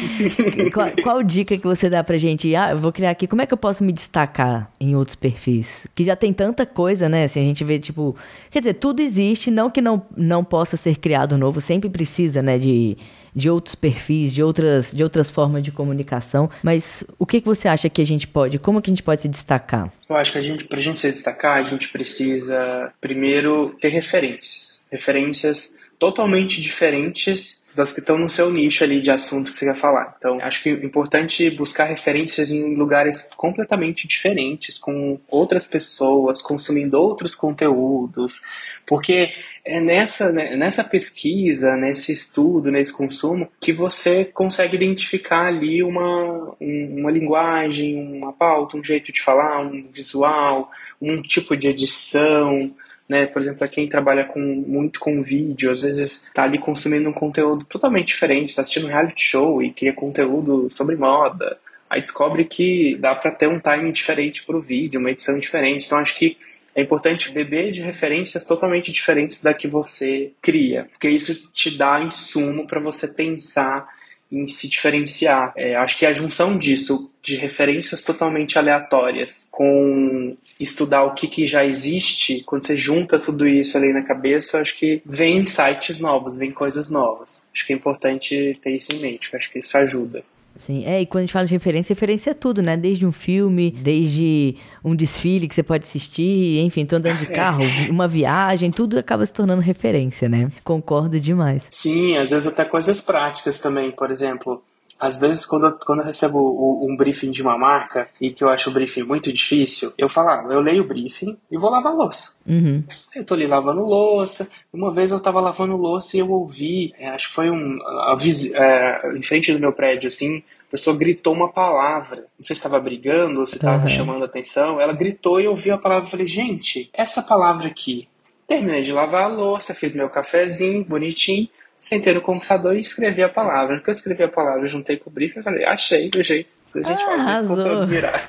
qual, 0.74 0.92
qual, 1.02 1.24
dica 1.24 1.58
que 1.58 1.64
você 1.64 1.90
dá 1.90 2.04
pra 2.04 2.18
gente? 2.18 2.54
Ah, 2.54 2.72
eu 2.72 2.78
vou 2.78 2.92
criar 2.92 3.12
aqui, 3.12 3.28
como 3.28 3.42
é 3.42 3.46
que 3.46 3.54
eu 3.54 3.58
posso 3.58 3.82
me 3.82 3.94
destacar 3.94 4.70
em 4.78 4.94
outros 4.98 5.16
perfis? 5.16 5.88
Que 5.96 6.04
já 6.04 6.18
tem 6.18 6.34
tanta 6.34 6.66
coisa, 6.66 7.08
né? 7.08 7.24
Assim, 7.24 7.40
a 7.40 7.44
gente 7.44 7.64
vê, 7.64 7.80
tipo, 7.80 8.14
quer 8.52 8.60
dizer, 8.60 8.74
tudo 8.74 9.00
existe, 9.00 9.50
não 9.50 9.70
que 9.70 9.80
não, 9.80 10.06
não 10.18 10.44
possa 10.44 10.76
ser 10.76 10.98
criado 10.98 11.38
novo, 11.38 11.62
sempre 11.62 11.90
precisa, 11.90 12.42
né, 12.42 12.58
de 12.58 12.98
de 13.36 13.50
outros 13.50 13.76
perfis, 13.76 14.34
de 14.34 14.44
outras, 14.44 14.92
de 14.92 15.04
outras 15.04 15.30
formas 15.30 15.64
de 15.64 15.72
comunicação. 15.72 16.50
Mas 16.64 17.04
o 17.18 17.26
que, 17.26 17.42
que 17.42 17.48
você 17.48 17.68
acha 17.68 17.90
que 17.90 18.02
a 18.02 18.06
gente 18.06 18.28
pode, 18.28 18.60
como 18.60 18.82
que 18.82 18.90
a 18.90 18.94
gente 18.94 19.04
pode 19.04 19.22
se 19.22 19.28
destacar? 19.28 19.92
Eu 20.10 20.16
acho 20.16 20.32
que 20.32 20.38
a 20.38 20.42
gente, 20.42 20.66
para 20.66 20.80
a 20.80 20.82
gente 20.82 21.00
se 21.00 21.12
destacar, 21.12 21.58
a 21.58 21.64
gente 21.64 21.90
precisa 21.90 22.92
primeiro 23.00 23.76
ter 23.82 23.90
referências. 23.90 24.88
Referências 24.92 25.87
totalmente 26.00 26.62
diferentes 26.62 27.72
das 27.76 27.94
que 27.94 28.00
estão 28.00 28.18
no 28.18 28.30
seu 28.30 28.52
nicho 28.52 28.84
ali 28.84 29.02
de 29.02 29.12
assunto 29.12 29.52
que 29.52 29.60
você 29.60 29.66
quer 29.66 29.76
falar. 29.76 30.16
Então, 30.18 30.40
acho 30.42 30.64
que 30.64 30.70
é 30.70 30.74
importante 30.74 31.50
buscar 31.52 31.86
referências 31.86 32.50
em 32.50 32.76
lugares 32.76 33.30
completamente 33.38 34.08
diferentes, 34.08 34.80
com 34.80 35.20
outras 35.28 35.68
pessoas, 35.68 36.42
consumindo 36.42 37.00
outros 37.00 37.36
conteúdos, 37.36 38.42
porque 38.86 39.32
é 39.64 39.80
nessa, 39.80 40.32
né, 40.32 40.56
nessa 40.56 40.84
pesquisa, 40.84 41.76
nesse 41.76 42.12
estudo, 42.14 42.72
nesse 42.72 42.94
consumo, 42.94 43.48
que 43.60 43.74
você 43.74 44.26
consegue 44.26 44.76
identificar 44.76 45.48
ali 45.48 45.84
uma, 45.84 46.56
uma 46.60 47.12
linguagem, 47.12 48.18
uma 48.18 48.34
pauta, 48.34 48.78
um 48.78 48.84
jeito 48.84 49.12
de 49.12 49.22
falar, 49.22 49.62
um 49.62 49.84
visual, 49.92 50.72
um 51.02 51.22
tipo 51.22 51.56
de 51.56 51.68
edição, 51.68 52.74
né? 53.08 53.26
Por 53.26 53.42
exemplo, 53.42 53.60
para 53.60 53.68
quem 53.68 53.88
trabalha 53.88 54.26
com, 54.26 54.40
muito 54.40 55.00
com 55.00 55.22
vídeo, 55.22 55.72
às 55.72 55.82
vezes 55.82 56.26
está 56.26 56.44
ali 56.44 56.58
consumindo 56.58 57.10
um 57.10 57.14
conteúdo 57.14 57.66
totalmente 57.66 58.08
diferente, 58.08 58.50
está 58.50 58.62
assistindo 58.62 58.86
um 58.86 58.90
reality 58.90 59.22
show 59.22 59.62
e 59.64 59.72
cria 59.72 59.94
conteúdo 59.94 60.70
sobre 60.72 60.96
moda, 60.96 61.58
aí 61.90 62.02
descobre 62.02 62.44
que 62.44 62.98
dá 63.00 63.16
para 63.16 63.32
ter 63.32 63.48
um 63.48 63.60
timing 63.60 63.92
diferente 63.92 64.46
para 64.46 64.58
o 64.58 64.62
vídeo, 64.62 65.00
uma 65.00 65.12
edição 65.12 65.40
diferente. 65.40 65.86
Então, 65.86 65.98
acho 65.98 66.18
que 66.18 66.38
é 66.76 66.82
importante 66.82 67.32
beber 67.32 67.72
de 67.72 67.82
referências 67.82 68.46
totalmente 68.46 68.92
diferentes 68.92 69.42
da 69.42 69.54
que 69.54 69.68
você 69.68 70.32
cria, 70.42 70.88
porque 70.92 71.10
isso 71.10 71.52
te 71.52 71.76
dá 71.76 72.02
insumo 72.02 72.68
para 72.68 72.80
você 72.80 73.08
pensar 73.08 73.88
em 74.32 74.46
se 74.48 74.68
diferenciar. 74.68 75.54
É, 75.56 75.76
acho 75.76 75.98
que 75.98 76.06
a 76.06 76.14
junção 76.14 76.58
disso, 76.58 77.16
de 77.24 77.36
referências 77.36 78.04
totalmente 78.04 78.60
aleatórias, 78.60 79.48
com 79.50 80.38
estudar 80.60 81.04
o 81.04 81.14
que, 81.14 81.28
que 81.28 81.46
já 81.48 81.66
existe, 81.66 82.44
quando 82.46 82.66
você 82.66 82.76
junta 82.76 83.20
tudo 83.20 83.48
isso 83.48 83.78
ali 83.78 83.94
na 83.94 84.04
cabeça, 84.04 84.60
acho 84.60 84.78
que 84.78 85.02
vem 85.06 85.38
insights 85.38 86.00
novos, 86.00 86.38
vem 86.38 86.52
coisas 86.52 86.90
novas. 86.90 87.50
Acho 87.54 87.66
que 87.66 87.74
é 87.74 87.76
importante 87.76 88.58
ter 88.62 88.72
isso 88.72 88.94
em 88.94 89.00
mente, 89.00 89.36
acho 89.36 89.52
que 89.52 89.60
isso 89.60 89.78
ajuda. 89.78 90.24
Sim, 90.58 90.84
é, 90.86 91.02
e 91.02 91.06
quando 91.06 91.20
a 91.20 91.26
gente 91.26 91.34
fala 91.34 91.46
de 91.46 91.54
referência, 91.54 91.94
referência 91.94 92.32
é 92.32 92.34
tudo, 92.34 92.62
né? 92.62 92.76
Desde 92.76 93.06
um 93.06 93.12
filme, 93.12 93.72
desde 93.72 94.56
um 94.84 94.96
desfile 94.96 95.48
que 95.48 95.54
você 95.54 95.62
pode 95.62 95.86
assistir, 95.86 96.60
enfim, 96.62 96.86
tô 96.86 96.96
andando 96.96 97.20
de 97.20 97.28
carro, 97.28 97.62
uma 97.90 98.08
viagem, 98.08 98.72
tudo 98.72 98.98
acaba 98.98 99.26
se 99.26 99.32
tornando 99.32 99.62
referência, 99.62 100.28
né? 100.28 100.52
Concordo 100.64 101.20
demais. 101.20 101.68
Sim, 101.70 102.18
às 102.18 102.32
vezes 102.32 102.48
até 102.48 102.66
coisas 102.66 103.00
práticas 103.02 103.60
também, 103.60 103.92
por 103.92 104.10
exemplo, 104.10 104.64
às 105.00 105.20
vezes, 105.20 105.46
quando 105.46 105.68
eu, 105.68 105.74
quando 105.74 106.00
eu 106.00 106.06
recebo 106.06 106.40
um 106.84 106.96
briefing 106.98 107.30
de 107.30 107.42
uma 107.42 107.58
marca 107.58 108.10
e 108.20 108.32
que 108.32 108.44
eu 108.44 108.50
acho 108.50 108.70
o 108.70 108.74
briefing 108.74 109.04
muito 109.04 109.32
difícil, 109.32 109.92
eu 109.98 110.10
falo, 110.10 110.30
ah, 110.30 110.48
eu 110.50 110.60
leio 110.60 110.84
o 110.84 110.88
briefing 110.88 111.38
e 111.52 111.58
vou 111.58 111.70
lavar 111.70 111.94
louça. 111.94 112.38
Uhum. 112.48 112.84
Eu 113.16 113.24
tô 113.24 113.36
ali 113.36 113.46
lavando 113.46 113.82
louça. 113.82 114.50
Uma 114.74 114.94
vez 114.94 115.12
eu 115.12 115.20
tava 115.20 115.40
lavando 115.40 115.78
louça 115.78 116.18
e 116.18 116.20
eu 116.20 116.32
ouvi, 116.32 116.94
é, 116.98 117.10
acho 117.10 117.30
que 117.30 117.36
foi 117.36 117.50
um. 117.50 117.80
A, 117.84 118.16
a, 118.16 118.18
é, 118.56 119.18
em 119.18 119.22
frente 119.22 119.54
do 119.54 119.60
meu 119.60 119.72
prédio, 119.72 120.08
assim, 120.08 120.44
a 120.68 120.72
pessoa 120.72 120.98
gritou 120.98 121.34
uma 121.34 121.52
palavra. 121.52 122.26
Não 122.38 122.46
sei 122.46 122.56
se 122.56 122.60
estava 122.60 122.80
brigando 122.80 123.40
ou 123.40 123.46
se 123.46 123.58
estava 123.58 123.84
uhum. 123.84 123.90
chamando 123.90 124.26
atenção. 124.26 124.82
Ela 124.82 124.94
gritou 124.94 125.40
e 125.40 125.46
eu 125.46 125.52
ouvi 125.52 125.70
a 125.70 125.78
palavra 125.78 126.08
e 126.08 126.12
falei, 126.12 126.28
gente, 126.28 126.90
essa 126.92 127.22
palavra 127.22 127.68
aqui. 127.68 128.08
Terminei 128.48 128.82
de 128.82 128.94
lavar 128.94 129.26
a 129.26 129.28
louça, 129.28 129.74
fiz 129.74 129.94
meu 129.94 130.10
cafezinho 130.10 130.84
bonitinho 130.86 131.50
sentei 131.80 132.14
no 132.14 132.22
computador 132.22 132.76
e 132.76 132.82
escrevi 132.82 133.24
a 133.24 133.30
palavra. 133.30 133.78
Quando 133.78 133.88
eu 133.88 133.92
escrevi 133.94 134.24
a 134.24 134.28
palavra, 134.28 134.68
juntei 134.68 134.98
com 134.98 135.10
o 135.10 135.14
briefing 135.14 135.40
e 135.40 135.44
falei, 135.44 135.66
achei 135.66 136.10
o 136.16 136.24
jeito 136.24 136.56
a 136.76 136.84
gente 136.84 137.02
ah, 137.02 137.36
esse 137.36 137.48
conteúdo 137.48 137.88
virar. 137.88 138.24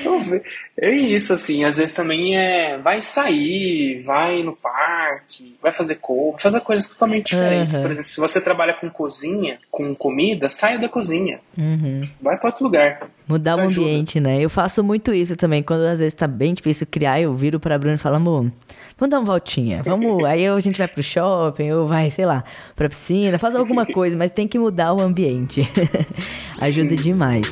então, 0.00 0.40
é 0.76 0.90
isso, 0.90 1.32
assim, 1.32 1.64
às 1.64 1.76
vezes 1.76 1.94
também 1.94 2.36
é 2.36 2.78
vai 2.78 3.02
sair, 3.02 4.00
vai 4.00 4.42
no 4.42 4.56
parque, 4.56 5.56
vai 5.62 5.70
fazer 5.72 5.96
cor, 5.96 6.36
fazer 6.38 6.60
coisas 6.60 6.88
totalmente 6.88 7.34
diferentes. 7.34 7.76
Uhum. 7.76 7.82
Por 7.82 7.90
exemplo, 7.90 8.10
se 8.10 8.20
você 8.20 8.40
trabalha 8.40 8.74
com 8.74 8.88
cozinha, 8.90 9.58
com 9.70 9.94
comida, 9.94 10.48
saia 10.48 10.78
da 10.78 10.88
cozinha. 10.88 11.40
Uhum. 11.56 12.00
Vai 12.20 12.36
para 12.38 12.48
outro 12.48 12.64
lugar. 12.64 13.08
Mudar 13.28 13.52
isso 13.52 13.60
o 13.60 13.84
ambiente, 13.84 14.18
ajuda. 14.18 14.30
né? 14.30 14.44
Eu 14.44 14.50
faço 14.50 14.82
muito 14.82 15.14
isso 15.14 15.36
também. 15.36 15.62
Quando 15.62 15.82
às 15.82 16.00
vezes 16.00 16.14
tá 16.14 16.26
bem 16.26 16.54
difícil 16.54 16.86
criar, 16.86 17.20
eu 17.20 17.34
viro 17.34 17.60
pra 17.60 17.78
Bruno 17.78 17.94
e 17.94 17.98
falo, 17.98 18.16
amor, 18.16 18.50
vamos 18.98 19.10
dar 19.10 19.18
uma 19.18 19.26
voltinha. 19.26 19.82
Vamos. 19.82 20.24
Aí 20.26 20.46
a 20.46 20.60
gente 20.60 20.78
vai 20.78 20.88
pro 20.88 21.02
shopping, 21.02 21.70
ou 21.72 21.86
vai, 21.86 22.10
sei 22.10 22.26
lá, 22.26 22.44
pra 22.74 22.88
piscina, 22.88 23.38
faz 23.38 23.54
alguma 23.54 23.86
coisa, 23.86 24.16
mas 24.16 24.30
tem 24.30 24.48
que 24.48 24.58
mudar 24.58 24.92
o 24.92 25.00
ambiente. 25.00 25.68
Ajuda 26.60 26.96
demais. 26.96 27.51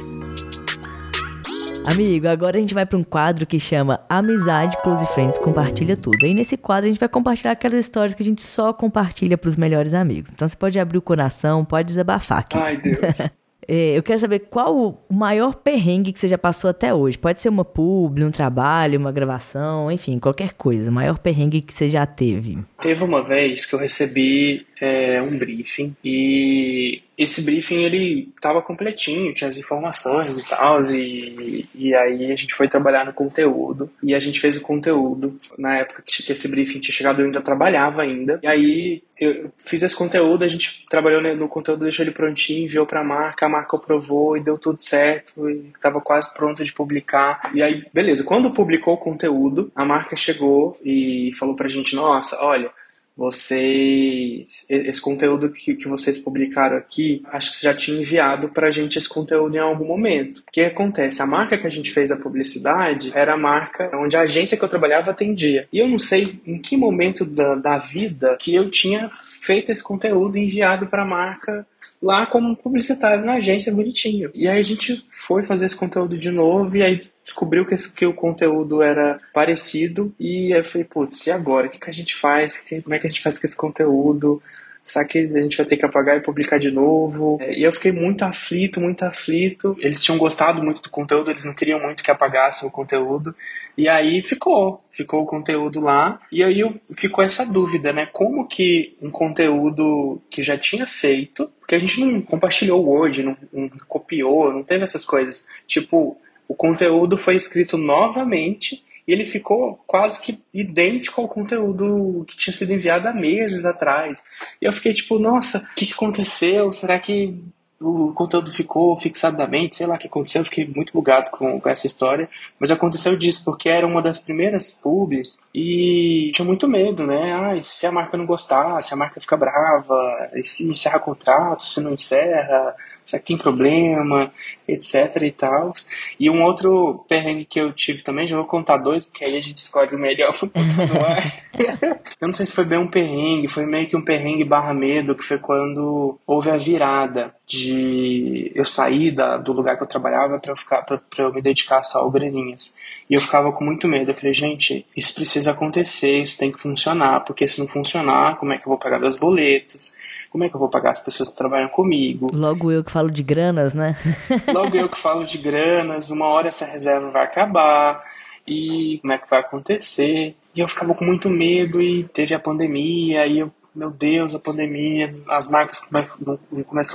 Amigo, 1.93 2.29
agora 2.29 2.57
a 2.57 2.61
gente 2.61 2.73
vai 2.73 2.87
para 2.87 2.97
um 2.97 3.03
quadro 3.03 3.45
que 3.45 3.59
chama 3.59 3.99
Amizade 4.09 4.77
Close 4.81 5.05
Friends 5.07 5.37
Compartilha 5.37 5.97
Tudo. 5.97 6.25
E 6.25 6.33
nesse 6.33 6.57
quadro 6.57 6.87
a 6.87 6.89
gente 6.89 7.01
vai 7.01 7.09
compartilhar 7.09 7.51
aquelas 7.51 7.81
histórias 7.81 8.15
que 8.15 8.23
a 8.23 8.25
gente 8.25 8.43
só 8.43 8.73
compartilha 8.73 9.37
para 9.37 9.51
os 9.51 9.57
melhores 9.57 9.93
amigos. 9.93 10.31
Então 10.33 10.47
você 10.47 10.57
pode 10.57 10.79
abrir 10.79 10.99
o 10.99 11.03
coração, 11.03 11.65
pode 11.65 11.89
desabafar 11.89 12.39
aqui. 12.39 12.57
Ai, 12.57 12.77
Deus. 12.77 12.99
É, 13.73 13.97
eu 13.97 14.03
quero 14.03 14.19
saber 14.19 14.41
qual 14.51 14.99
o 15.09 15.15
maior 15.15 15.55
perrengue 15.55 16.13
que 16.13 16.19
você 16.19 16.27
já 16.27 16.37
passou 16.37 16.69
até 16.69 16.93
hoje. 16.93 17.17
Pode 17.17 17.41
ser 17.41 17.51
uma 17.51 17.65
publi, 17.65 18.25
um 18.25 18.31
trabalho, 18.33 18.99
uma 18.99 19.13
gravação, 19.13 19.93
enfim, 19.93 20.19
qualquer 20.19 20.55
coisa. 20.55 20.91
O 20.91 20.93
maior 20.93 21.19
perrengue 21.19 21.61
que 21.61 21.73
você 21.73 21.89
já 21.89 22.05
teve. 22.05 22.59
Teve 22.83 23.05
uma 23.05 23.23
vez 23.23 23.67
que 23.67 23.75
eu 23.77 23.79
recebi 23.79 24.67
é, 24.81 25.21
um 25.21 25.37
briefing 25.37 25.95
e 26.03 27.03
esse 27.21 27.43
briefing 27.43 27.83
ele 27.83 28.33
estava 28.35 28.63
completinho, 28.63 29.35
tinha 29.35 29.51
as 29.51 29.59
informações 29.59 30.39
e 30.39 30.49
tal, 30.49 30.81
e, 30.81 31.69
e 31.75 31.95
aí 31.95 32.33
a 32.33 32.37
gente 32.37 32.55
foi 32.55 32.67
trabalhar 32.67 33.05
no 33.05 33.13
conteúdo 33.13 33.91
e 34.03 34.15
a 34.15 34.21
gente 34.21 34.41
fez 34.41 34.57
o 34.57 34.63
conteúdo. 34.63 35.39
Na 35.59 35.77
época 35.77 36.03
que 36.03 36.33
esse 36.33 36.49
briefing 36.49 36.81
tinha 36.81 36.95
chegado, 36.95 37.21
eu 37.21 37.27
ainda 37.27 37.43
trabalhava 37.43 38.01
ainda. 38.01 38.41
E 38.43 38.47
aí 38.47 39.03
eu 39.21 39.53
fiz 39.59 39.83
esse 39.83 39.95
conteúdo, 39.95 40.45
a 40.45 40.49
gente 40.49 40.87
trabalhou 40.89 41.21
no 41.35 41.47
conteúdo, 41.47 41.85
deixou 41.85 42.03
ele 42.03 42.11
prontinho, 42.11 42.65
enviou 42.65 42.87
para 42.87 43.03
a 43.03 43.05
marca, 43.05 43.45
a 43.45 43.51
marca 43.51 43.77
aprovou 43.77 44.35
e 44.39 44.43
deu 44.43 44.57
tudo 44.57 44.81
certo, 44.81 45.51
e 45.51 45.73
estava 45.77 46.01
quase 46.01 46.33
pronto 46.33 46.65
de 46.65 46.73
publicar. 46.73 47.51
E 47.53 47.63
aí, 47.63 47.85
beleza, 47.93 48.25
quando 48.25 48.51
publicou 48.51 48.95
o 48.95 48.99
conteúdo, 48.99 49.71
a 49.77 49.85
marca 49.85 50.17
chegou 50.17 50.81
e 50.83 51.31
falou 51.39 51.55
pra 51.55 51.69
gente: 51.69 51.95
nossa, 51.95 52.43
olha 52.43 52.73
vocês 53.17 54.65
esse 54.69 55.01
conteúdo 55.01 55.51
que, 55.51 55.75
que 55.75 55.89
vocês 55.89 56.19
publicaram 56.19 56.77
aqui, 56.77 57.23
acho 57.27 57.51
que 57.51 57.57
você 57.57 57.67
já 57.67 57.75
tinha 57.75 58.01
enviado 58.01 58.49
para 58.49 58.69
a 58.69 58.71
gente 58.71 58.99
esse 58.99 59.09
conteúdo 59.09 59.55
em 59.57 59.61
algum 59.61 59.87
momento. 59.87 60.39
O 60.39 60.53
que 60.53 60.63
acontece? 60.63 61.21
A 61.21 61.27
marca 61.27 61.59
que 61.59 61.67
a 61.67 61.71
gente 61.71 61.91
fez 61.91 62.11
a 62.11 62.17
publicidade 62.17 63.13
era 63.15 63.35
a 63.35 63.39
marca 63.39 63.91
onde 63.95 64.17
a 64.17 64.23
agência 64.23 64.57
que 64.57 64.65
eu 64.65 64.69
trabalhava 64.69 65.11
atendia. 65.11 65.69
E 65.73 65.79
eu 65.79 65.89
não 65.89 65.99
sei 65.99 66.41
em 66.47 66.59
que 66.59 66.77
momento 66.77 67.25
da, 67.25 67.55
da 67.55 67.79
vida 67.79 68.37
que 68.39 68.55
eu 68.55 68.71
tinha 68.71 69.11
feito 69.41 69.73
esse 69.73 69.83
conteúdo 69.83 70.37
e 70.37 70.45
enviado 70.45 70.87
para 70.87 71.03
a 71.03 71.07
marca 71.07 71.67
lá 72.03 72.27
como 72.27 72.57
publicitário 72.57 73.25
na 73.25 73.35
agência 73.35 73.73
bonitinho. 73.75 74.31
E 74.35 74.49
aí 74.49 74.59
a 74.59 74.63
gente 74.63 75.05
foi 75.09 75.45
fazer 75.45 75.67
esse 75.67 75.77
conteúdo 75.77 76.17
de 76.19 76.31
novo 76.31 76.77
e 76.77 76.83
aí 76.83 77.01
descobriu 77.23 77.67
que, 77.67 77.75
esse, 77.75 77.95
que 77.95 78.07
o 78.07 78.15
conteúdo 78.15 78.83
era 78.83 79.19
parecido 79.33 80.15
e 80.19 80.53
aí 80.53 80.61
eu 80.61 80.65
falei, 80.65 80.85
putz, 80.85 81.27
e 81.27 81.31
agora? 81.31 81.67
O 81.67 81.71
que, 81.71 81.79
que 81.79 81.91
a 81.91 81.93
gente 81.93 82.15
faz? 82.15 82.67
Como 82.83 82.95
é 82.95 82.99
que 82.99 83.07
a 83.07 83.11
gente 83.11 83.23
faz 83.23 83.39
com 83.39 83.47
esse 83.47 83.57
conteúdo? 83.57 84.43
Será 84.91 85.05
que 85.05 85.19
a 85.21 85.43
gente 85.43 85.57
vai 85.57 85.65
ter 85.65 85.77
que 85.77 85.87
apagar 85.87 86.17
e 86.17 86.21
publicar 86.21 86.59
de 86.59 86.73
novo? 86.73 87.39
É, 87.41 87.57
e 87.57 87.63
eu 87.63 87.73
fiquei 87.73 87.93
muito 87.93 88.25
aflito, 88.25 88.81
muito 88.81 89.05
aflito. 89.05 89.77
Eles 89.79 90.03
tinham 90.03 90.19
gostado 90.19 90.61
muito 90.61 90.83
do 90.83 90.91
conteúdo, 90.91 91.31
eles 91.31 91.45
não 91.45 91.55
queriam 91.55 91.79
muito 91.79 92.03
que 92.03 92.11
apagasse 92.11 92.67
o 92.67 92.73
conteúdo. 92.73 93.33
E 93.79 93.89
aí 93.89 94.21
ficou, 94.25 94.83
ficou 94.91 95.23
o 95.23 95.27
conteúdo 95.27 95.79
lá. 95.79 96.21
E 96.33 96.43
aí 96.43 96.61
ficou 96.93 97.23
essa 97.23 97.47
dúvida, 97.47 97.93
né? 97.93 98.09
Como 98.13 98.49
que 98.49 98.97
um 99.01 99.13
conteúdo 99.13 100.21
que 100.29 100.43
já 100.43 100.59
tinha 100.59 100.89
feito, 100.89 101.49
porque 101.61 101.77
a 101.77 101.79
gente 101.79 102.01
não 102.01 102.21
compartilhou 102.21 102.85
o 102.85 102.89
Word, 102.89 103.23
não, 103.23 103.37
não 103.53 103.71
copiou, 103.87 104.53
não 104.53 104.65
teve 104.65 104.83
essas 104.83 105.05
coisas. 105.05 105.47
Tipo, 105.69 106.17
o 106.49 106.55
conteúdo 106.57 107.17
foi 107.17 107.37
escrito 107.37 107.79
novamente 107.79 108.85
e 109.11 109.13
ele 109.13 109.25
ficou 109.25 109.83
quase 109.89 110.21
que 110.21 110.39
idêntico 110.55 111.21
ao 111.21 111.27
conteúdo 111.27 112.25
que 112.29 112.37
tinha 112.37 112.55
sido 112.55 112.73
enviado 112.73 113.09
há 113.09 113.13
meses 113.13 113.65
atrás. 113.65 114.23
E 114.63 114.65
eu 114.65 114.73
fiquei 114.73 114.93
tipo, 114.95 115.19
nossa, 115.19 115.59
o 115.59 115.75
que, 115.75 115.87
que 115.87 115.93
aconteceu? 115.93 116.71
Será 116.71 116.97
que 116.97 117.43
o 117.81 118.13
conteúdo 118.13 118.53
ficou 118.53 118.97
fixado 119.01 119.37
na 119.37 119.49
mente, 119.49 119.75
sei 119.75 119.87
lá 119.87 119.97
o 119.97 119.99
que 119.99 120.07
aconteceu, 120.07 120.43
eu 120.43 120.45
fiquei 120.45 120.65
muito 120.65 120.93
bugado 120.93 121.33
com, 121.33 121.61
com, 121.61 121.69
essa 121.69 121.89
história, 121.89 122.29
mas 122.61 122.71
aconteceu 122.71 123.17
disso, 123.17 123.45
porque 123.45 123.69
era 123.69 123.85
uma 123.85 124.01
das 124.01 124.21
primeiras 124.21 124.71
pubs 124.71 125.49
e 125.53 126.31
tinha 126.33 126.45
muito 126.45 126.69
medo, 126.69 127.05
né? 127.05 127.33
Ah, 127.33 127.61
se 127.61 127.87
a 127.87 127.91
marca 127.91 128.17
não 128.17 128.27
gostar, 128.27 128.81
se 128.83 128.95
a 128.95 128.97
marca 128.97 129.21
fica 129.21 129.37
brava, 129.37 130.31
e 130.35 130.45
se 130.45 130.69
encerra 130.69 131.01
contrato, 131.01 131.65
se 131.65 131.81
não 131.81 131.95
encerra, 131.95 132.77
será 133.11 133.21
que 133.21 133.29
tem 133.29 133.39
problema, 133.39 134.33
etc 134.67 135.17
e 135.23 135.31
tal. 135.31 135.73
E 136.19 136.31
um 136.31 136.43
outro 136.43 137.05
perrengue 137.09 137.45
que 137.45 137.61
eu 137.61 137.73
tive 137.73 138.03
também, 138.03 138.27
já 138.27 138.37
vou 138.37 138.47
contar 138.47 138.79
dois, 138.79 139.07
porque 139.07 139.25
aí 139.25 139.37
a 139.37 139.43
gente 139.43 139.59
escolhe 139.59 139.95
o 139.95 139.99
melhor 139.99 140.33
eu 142.21 142.29
não 142.29 142.35
sei 142.35 142.47
se 142.47 142.55
foi 142.55 142.65
bem 142.65 142.79
um 142.79 142.89
perrengue, 142.89 143.49
foi 143.49 143.67
meio 143.67 143.89
que 143.89 143.97
um 143.97 144.05
perrengue 144.05 144.45
barra 144.45 144.73
medo, 144.75 145.15
que 145.15 145.25
foi 145.25 145.39
quando 145.39 146.19
houve 146.27 146.51
a 146.51 146.57
virada 146.57 147.35
de 147.51 148.53
eu 148.55 148.65
sair 148.65 149.11
da, 149.11 149.37
do 149.37 149.53
lugar 149.53 149.77
que 149.77 149.83
eu 149.83 149.87
trabalhava 149.87 150.39
para 150.39 150.53
eu 150.53 150.57
ficar 150.57 150.83
para 150.83 151.01
eu 151.19 151.35
me 151.35 151.43
dedicar 151.43 151.83
só 151.83 151.99
ao 151.99 152.11
Graninhas. 152.11 152.77
E 153.09 153.15
eu 153.15 153.21
ficava 153.21 153.51
com 153.51 153.65
muito 153.65 153.89
medo. 153.89 154.13
Eu 154.13 154.15
falei, 154.15 154.33
gente, 154.33 154.87
isso 154.97 155.13
precisa 155.13 155.51
acontecer, 155.51 156.23
isso 156.23 156.39
tem 156.39 156.53
que 156.53 156.61
funcionar, 156.61 157.25
porque 157.25 157.49
se 157.49 157.59
não 157.59 157.67
funcionar, 157.67 158.37
como 158.37 158.53
é 158.53 158.57
que 158.57 158.63
eu 158.63 158.69
vou 158.69 158.79
pagar 158.79 159.01
meus 159.01 159.17
boletos? 159.17 159.97
Como 160.31 160.45
é 160.45 160.49
que 160.49 160.55
eu 160.55 160.61
vou 160.61 160.69
pagar 160.69 160.91
as 160.91 161.01
pessoas 161.01 161.31
que 161.31 161.37
trabalham 161.37 161.69
comigo? 161.69 162.29
Logo 162.33 162.71
eu 162.71 162.85
que 162.85 162.93
falo 162.93 163.11
de 163.11 163.25
granas, 163.25 163.75
né? 163.75 163.97
Logo 164.55 164.77
eu 164.77 164.89
que 164.89 164.99
falo 164.99 165.25
de 165.25 165.37
granas, 165.37 166.13
uma 166.13 166.27
hora 166.27 166.47
essa 166.47 166.65
reserva 166.65 167.11
vai 167.11 167.25
acabar 167.25 168.01
e 168.47 169.01
como 169.03 169.13
é 169.13 169.19
que 169.19 169.29
vai 169.29 169.41
acontecer? 169.41 170.37
E 170.55 170.61
eu 170.61 170.69
ficava 170.69 170.95
com 170.95 171.05
muito 171.05 171.29
medo 171.29 171.83
e 171.83 172.05
teve 172.05 172.33
a 172.33 172.39
pandemia 172.39 173.27
e 173.27 173.41
eu 173.41 173.53
meu 173.81 173.91
Deus, 173.91 174.35
a 174.35 174.39
pandemia, 174.39 175.17
as 175.27 175.49
marcas 175.49 175.81
não 175.91 176.39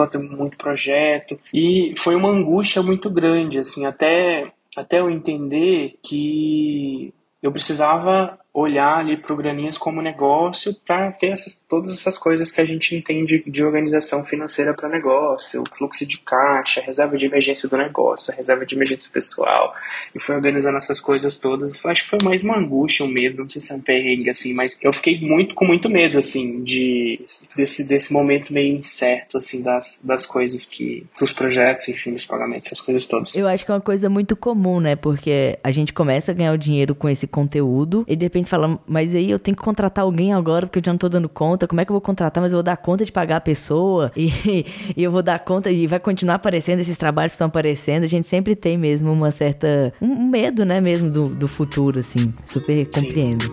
a 0.05 0.07
ter 0.07 0.19
muito 0.19 0.55
projeto. 0.55 1.39
E 1.51 1.95
foi 1.97 2.15
uma 2.15 2.29
angústia 2.29 2.83
muito 2.83 3.09
grande, 3.09 3.57
assim, 3.57 3.87
até 3.87 4.51
até 4.77 4.99
eu 4.99 5.09
entender 5.09 5.97
que 6.03 7.11
eu 7.41 7.51
precisava 7.51 8.37
olhar 8.55 8.99
ali 8.99 9.17
para 9.17 9.33
o 9.33 9.35
Graninhas 9.35 9.77
como 9.77 10.01
negócio 10.01 10.73
para 10.87 11.11
ter 11.11 11.33
essas, 11.33 11.65
todas 11.69 11.91
essas 11.91 12.17
coisas 12.17 12.53
que 12.53 12.61
a 12.61 12.65
gente 12.65 12.95
entende 12.95 13.43
de 13.45 13.63
organização 13.63 14.23
financeira 14.23 14.73
para 14.73 14.87
negócio, 14.87 15.61
o 15.61 15.75
fluxo 15.75 16.05
de 16.05 16.19
caixa, 16.19 16.79
a 16.79 16.83
reserva 16.83 17.17
de 17.17 17.25
emergência 17.25 17.67
do 17.67 17.77
negócio, 17.77 18.33
a 18.33 18.37
reserva 18.37 18.65
de 18.65 18.73
emergência 18.73 19.11
pessoal, 19.11 19.75
e 20.15 20.19
foi 20.21 20.35
organizando 20.35 20.77
essas 20.77 21.01
coisas 21.01 21.37
todas. 21.37 21.83
Eu 21.83 21.91
acho 21.91 22.03
que 22.03 22.09
foi 22.09 22.19
mais 22.23 22.43
uma 22.45 22.57
angústia, 22.57 23.05
um 23.05 23.09
medo, 23.09 23.41
não 23.41 23.49
sei 23.49 23.61
se 23.61 23.73
é 23.73 23.75
um 23.75 23.81
perrengue 23.81 24.29
assim, 24.29 24.53
mas 24.53 24.77
eu 24.81 24.93
fiquei 24.93 25.19
muito 25.19 25.53
com 25.53 25.65
muito 25.65 25.89
medo 25.89 26.17
assim 26.17 26.63
de 26.63 27.25
desse, 27.57 27.83
desse 27.83 28.13
momento 28.13 28.53
meio 28.53 28.73
incerto 28.73 29.37
assim 29.37 29.61
das, 29.61 29.99
das 30.01 30.25
coisas 30.25 30.65
que 30.65 31.05
dos 31.19 31.33
projetos, 31.33 31.89
enfim, 31.89 32.13
dos 32.13 32.25
pagamentos, 32.25 32.71
essas 32.71 32.79
coisas 32.79 33.05
todas. 33.05 33.35
Eu 33.35 33.49
acho 33.49 33.65
que 33.65 33.71
é 33.71 33.73
uma 33.73 33.81
coisa 33.81 34.09
muito 34.09 34.33
comum, 34.37 34.79
né? 34.79 34.95
Porque 34.95 35.59
a 35.61 35.71
gente 35.71 35.91
começa 35.91 36.31
a 36.31 36.35
ganhar 36.35 36.53
o 36.53 36.57
dinheiro 36.57 36.95
com 36.95 37.09
esse 37.09 37.27
conteúdo 37.27 38.05
e 38.07 38.15
de 38.15 38.25
fala, 38.49 38.79
mas 38.87 39.13
aí 39.13 39.29
eu 39.29 39.39
tenho 39.39 39.55
que 39.55 39.63
contratar 39.63 40.03
alguém 40.03 40.33
agora 40.33 40.65
porque 40.65 40.79
eu 40.79 40.83
já 40.85 40.91
não 40.91 40.97
tô 40.97 41.09
dando 41.09 41.29
conta. 41.29 41.67
Como 41.67 41.81
é 41.81 41.85
que 41.85 41.91
eu 41.91 41.93
vou 41.93 42.01
contratar? 42.01 42.41
Mas 42.41 42.51
eu 42.51 42.57
vou 42.57 42.63
dar 42.63 42.77
conta 42.77 43.05
de 43.05 43.11
pagar 43.11 43.37
a 43.37 43.41
pessoa 43.41 44.11
e, 44.17 44.65
e 44.95 45.03
eu 45.03 45.11
vou 45.11 45.21
dar 45.21 45.39
conta 45.39 45.71
e 45.71 45.87
vai 45.87 45.99
continuar 45.99 46.35
aparecendo 46.35 46.79
esses 46.79 46.97
trabalhos 46.97 47.31
que 47.31 47.35
estão 47.35 47.47
aparecendo. 47.47 48.03
A 48.03 48.07
gente 48.07 48.27
sempre 48.27 48.55
tem 48.55 48.77
mesmo 48.77 49.11
uma 49.11 49.31
certa. 49.31 49.93
um 50.01 50.27
medo, 50.29 50.65
né, 50.65 50.79
mesmo 50.81 51.09
do, 51.09 51.29
do 51.29 51.47
futuro, 51.47 51.99
assim. 51.99 52.33
Super 52.45 52.85
compreendo. 52.87 53.45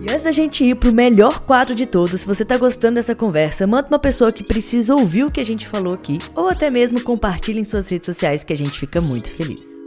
E 0.00 0.10
antes 0.10 0.22
da 0.22 0.32
gente 0.32 0.64
ir 0.64 0.76
pro 0.76 0.92
melhor 0.92 1.40
quadro 1.40 1.74
de 1.74 1.84
todos, 1.84 2.20
se 2.20 2.26
você 2.26 2.44
tá 2.44 2.56
gostando 2.56 2.94
dessa 2.94 3.14
conversa, 3.14 3.66
manda 3.66 3.88
uma 3.88 3.98
pessoa 3.98 4.32
que 4.32 4.44
precisa 4.44 4.94
ouvir 4.94 5.24
o 5.24 5.30
que 5.30 5.40
a 5.40 5.44
gente 5.44 5.66
falou 5.66 5.92
aqui, 5.92 6.18
ou 6.34 6.48
até 6.48 6.70
mesmo 6.70 7.02
compartilhe 7.02 7.60
em 7.60 7.64
suas 7.64 7.88
redes 7.88 8.06
sociais 8.06 8.44
que 8.44 8.52
a 8.52 8.56
gente 8.56 8.78
fica 8.78 9.00
muito 9.00 9.28
feliz. 9.30 9.78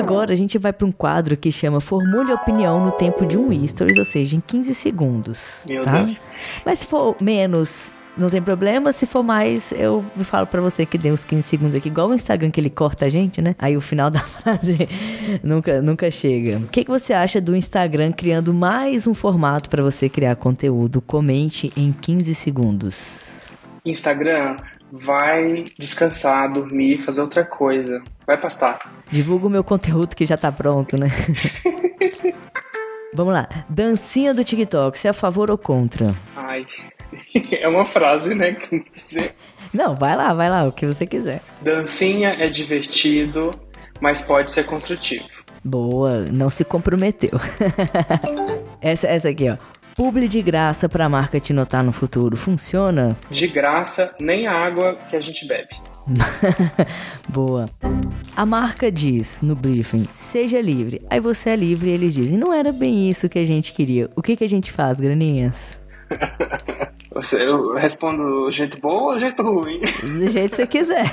Agora 0.00 0.32
a 0.32 0.36
gente 0.36 0.58
vai 0.58 0.72
para 0.72 0.86
um 0.86 0.92
quadro 0.92 1.36
que 1.36 1.52
chama 1.52 1.80
Formule 1.80 2.32
Opinião 2.32 2.84
no 2.84 2.90
tempo 2.92 3.24
de 3.26 3.36
um 3.36 3.50
stories, 3.66 3.98
ou 3.98 4.04
seja, 4.04 4.36
em 4.36 4.40
15 4.40 4.74
segundos. 4.74 5.64
Meu 5.68 5.84
tá? 5.84 5.98
Deus. 5.98 6.22
Mas 6.64 6.80
se 6.80 6.86
for 6.86 7.16
menos, 7.20 7.90
não 8.16 8.28
tem 8.28 8.42
problema. 8.42 8.92
Se 8.92 9.06
for 9.06 9.22
mais, 9.22 9.72
eu 9.72 10.04
falo 10.24 10.46
para 10.46 10.60
você 10.60 10.84
que 10.84 10.98
dê 10.98 11.10
uns 11.10 11.24
15 11.24 11.42
segundos 11.42 11.74
aqui, 11.76 11.88
igual 11.88 12.08
o 12.08 12.14
Instagram 12.14 12.50
que 12.50 12.60
ele 12.60 12.70
corta 12.70 13.06
a 13.06 13.08
gente, 13.08 13.40
né? 13.40 13.54
Aí 13.58 13.76
o 13.76 13.80
final 13.80 14.10
da 14.12 14.20
frase 14.20 14.88
nunca, 15.42 15.80
nunca 15.80 16.10
chega. 16.10 16.58
O 16.58 16.68
que, 16.68 16.84
que 16.84 16.90
você 16.90 17.12
acha 17.12 17.40
do 17.40 17.54
Instagram 17.54 18.12
criando 18.12 18.52
mais 18.52 19.06
um 19.06 19.14
formato 19.14 19.70
para 19.70 19.82
você 19.82 20.08
criar 20.08 20.36
conteúdo? 20.36 21.00
Comente 21.00 21.72
em 21.76 21.92
15 21.92 22.34
segundos. 22.34 23.20
Instagram, 23.84 24.56
vai 24.92 25.66
descansar, 25.78 26.52
dormir, 26.52 26.98
fazer 26.98 27.20
outra 27.20 27.44
coisa. 27.44 28.02
Vai 28.26 28.36
pastar. 28.36 28.78
Divulga 29.10 29.46
o 29.46 29.50
meu 29.50 29.64
conteúdo 29.64 30.14
que 30.14 30.26
já 30.26 30.36
tá 30.36 30.50
pronto, 30.50 30.96
né? 30.96 31.08
Vamos 33.12 33.34
lá. 33.34 33.48
Dancinha 33.68 34.32
do 34.32 34.44
TikTok, 34.44 34.98
você 34.98 35.08
é 35.08 35.10
a 35.10 35.14
favor 35.14 35.50
ou 35.50 35.58
contra? 35.58 36.14
Ai. 36.36 36.66
É 37.52 37.66
uma 37.66 37.84
frase, 37.84 38.36
né? 38.36 38.56
Não, 39.74 39.96
vai 39.96 40.16
lá, 40.16 40.32
vai 40.32 40.48
lá, 40.48 40.64
o 40.64 40.72
que 40.72 40.86
você 40.86 41.04
quiser. 41.04 41.42
Dancinha 41.60 42.36
é 42.38 42.48
divertido, 42.48 43.52
mas 44.00 44.22
pode 44.22 44.52
ser 44.52 44.64
construtivo. 44.64 45.24
Boa, 45.62 46.20
não 46.20 46.48
se 46.48 46.64
comprometeu. 46.64 47.38
essa, 48.80 49.08
essa 49.08 49.28
aqui, 49.28 49.50
ó. 49.50 49.56
Publi 50.00 50.28
de 50.28 50.40
graça 50.40 50.88
pra 50.88 51.10
marca 51.10 51.38
te 51.38 51.52
notar 51.52 51.84
no 51.84 51.92
futuro, 51.92 52.34
funciona? 52.34 53.14
De 53.30 53.46
graça, 53.46 54.14
nem 54.18 54.46
a 54.46 54.52
água 54.54 54.96
que 55.10 55.14
a 55.14 55.20
gente 55.20 55.46
bebe. 55.46 55.76
Boa. 57.28 57.68
A 58.34 58.46
marca 58.46 58.90
diz 58.90 59.42
no 59.42 59.54
briefing: 59.54 60.08
seja 60.14 60.58
livre. 60.58 61.02
Aí 61.10 61.20
você 61.20 61.50
é 61.50 61.56
livre 61.56 61.90
e 61.90 61.92
eles 61.92 62.14
dizem: 62.14 62.38
não 62.38 62.50
era 62.50 62.72
bem 62.72 63.10
isso 63.10 63.28
que 63.28 63.38
a 63.38 63.44
gente 63.44 63.74
queria. 63.74 64.08
O 64.16 64.22
que, 64.22 64.36
que 64.36 64.44
a 64.44 64.48
gente 64.48 64.72
faz, 64.72 64.96
graninhas? 64.96 65.78
Eu 67.38 67.74
respondo 67.74 68.22
do 68.22 68.50
jeito 68.50 68.80
bom 68.80 69.02
ou 69.02 69.12
do 69.12 69.20
jeito 69.20 69.42
ruim? 69.42 69.80
Do 69.80 70.30
jeito 70.30 70.52
que 70.52 70.56
você 70.56 70.66
quiser. 70.66 71.12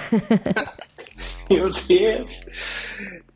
Meu 1.51 1.69
Deus. 1.71 2.31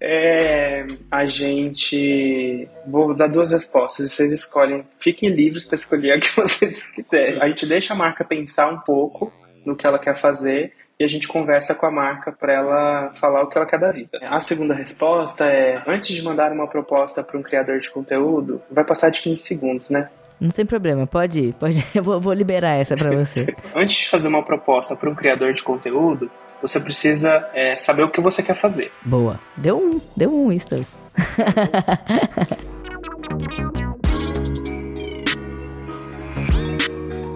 É, 0.03 0.87
a 1.11 1.27
gente. 1.27 2.67
Vou 2.87 3.13
dar 3.13 3.27
duas 3.27 3.51
respostas. 3.51 4.11
Vocês 4.11 4.33
escolhem. 4.33 4.83
Fiquem 4.97 5.29
livres 5.29 5.65
para 5.65 5.75
escolher 5.75 6.13
a 6.13 6.19
que 6.19 6.29
vocês 6.35 6.87
quiserem. 6.87 7.39
A 7.39 7.47
gente 7.47 7.67
deixa 7.67 7.93
a 7.93 7.95
marca 7.97 8.25
pensar 8.25 8.67
um 8.69 8.79
pouco 8.79 9.31
no 9.63 9.75
que 9.75 9.85
ela 9.85 9.99
quer 9.99 10.15
fazer 10.15 10.73
e 10.99 11.03
a 11.03 11.07
gente 11.07 11.27
conversa 11.27 11.75
com 11.75 11.85
a 11.85 11.91
marca 11.91 12.31
para 12.31 12.51
ela 12.51 13.13
falar 13.13 13.43
o 13.43 13.47
que 13.47 13.57
ela 13.57 13.67
quer 13.67 13.79
da 13.79 13.91
vida. 13.91 14.19
A 14.23 14.41
segunda 14.41 14.73
resposta 14.73 15.45
é: 15.45 15.83
antes 15.85 16.15
de 16.15 16.23
mandar 16.23 16.51
uma 16.51 16.67
proposta 16.67 17.23
para 17.23 17.37
um 17.37 17.43
criador 17.43 17.79
de 17.79 17.91
conteúdo, 17.91 18.59
vai 18.71 18.83
passar 18.83 19.11
de 19.11 19.21
15 19.21 19.39
segundos, 19.39 19.89
né? 19.91 20.09
Não 20.39 20.49
tem 20.49 20.65
problema, 20.65 21.05
pode 21.05 21.39
ir, 21.39 21.53
pode 21.53 21.77
ir. 21.77 21.85
Eu 21.93 22.03
vou, 22.03 22.19
vou 22.19 22.33
liberar 22.33 22.73
essa 22.73 22.95
para 22.95 23.11
você. 23.11 23.55
antes 23.75 23.97
de 23.97 24.09
fazer 24.09 24.27
uma 24.27 24.43
proposta 24.43 24.95
para 24.95 25.07
um 25.07 25.13
criador 25.13 25.53
de 25.53 25.61
conteúdo, 25.61 26.31
você 26.61 26.79
precisa 26.79 27.49
é, 27.53 27.75
saber 27.75 28.03
o 28.03 28.09
que 28.09 28.21
você 28.21 28.43
quer 28.43 28.55
fazer. 28.55 28.91
Boa. 29.03 29.39
Deu 29.57 29.77
um, 29.77 29.99
deu 30.15 30.33
um, 30.33 30.51
Easter. 30.51 30.85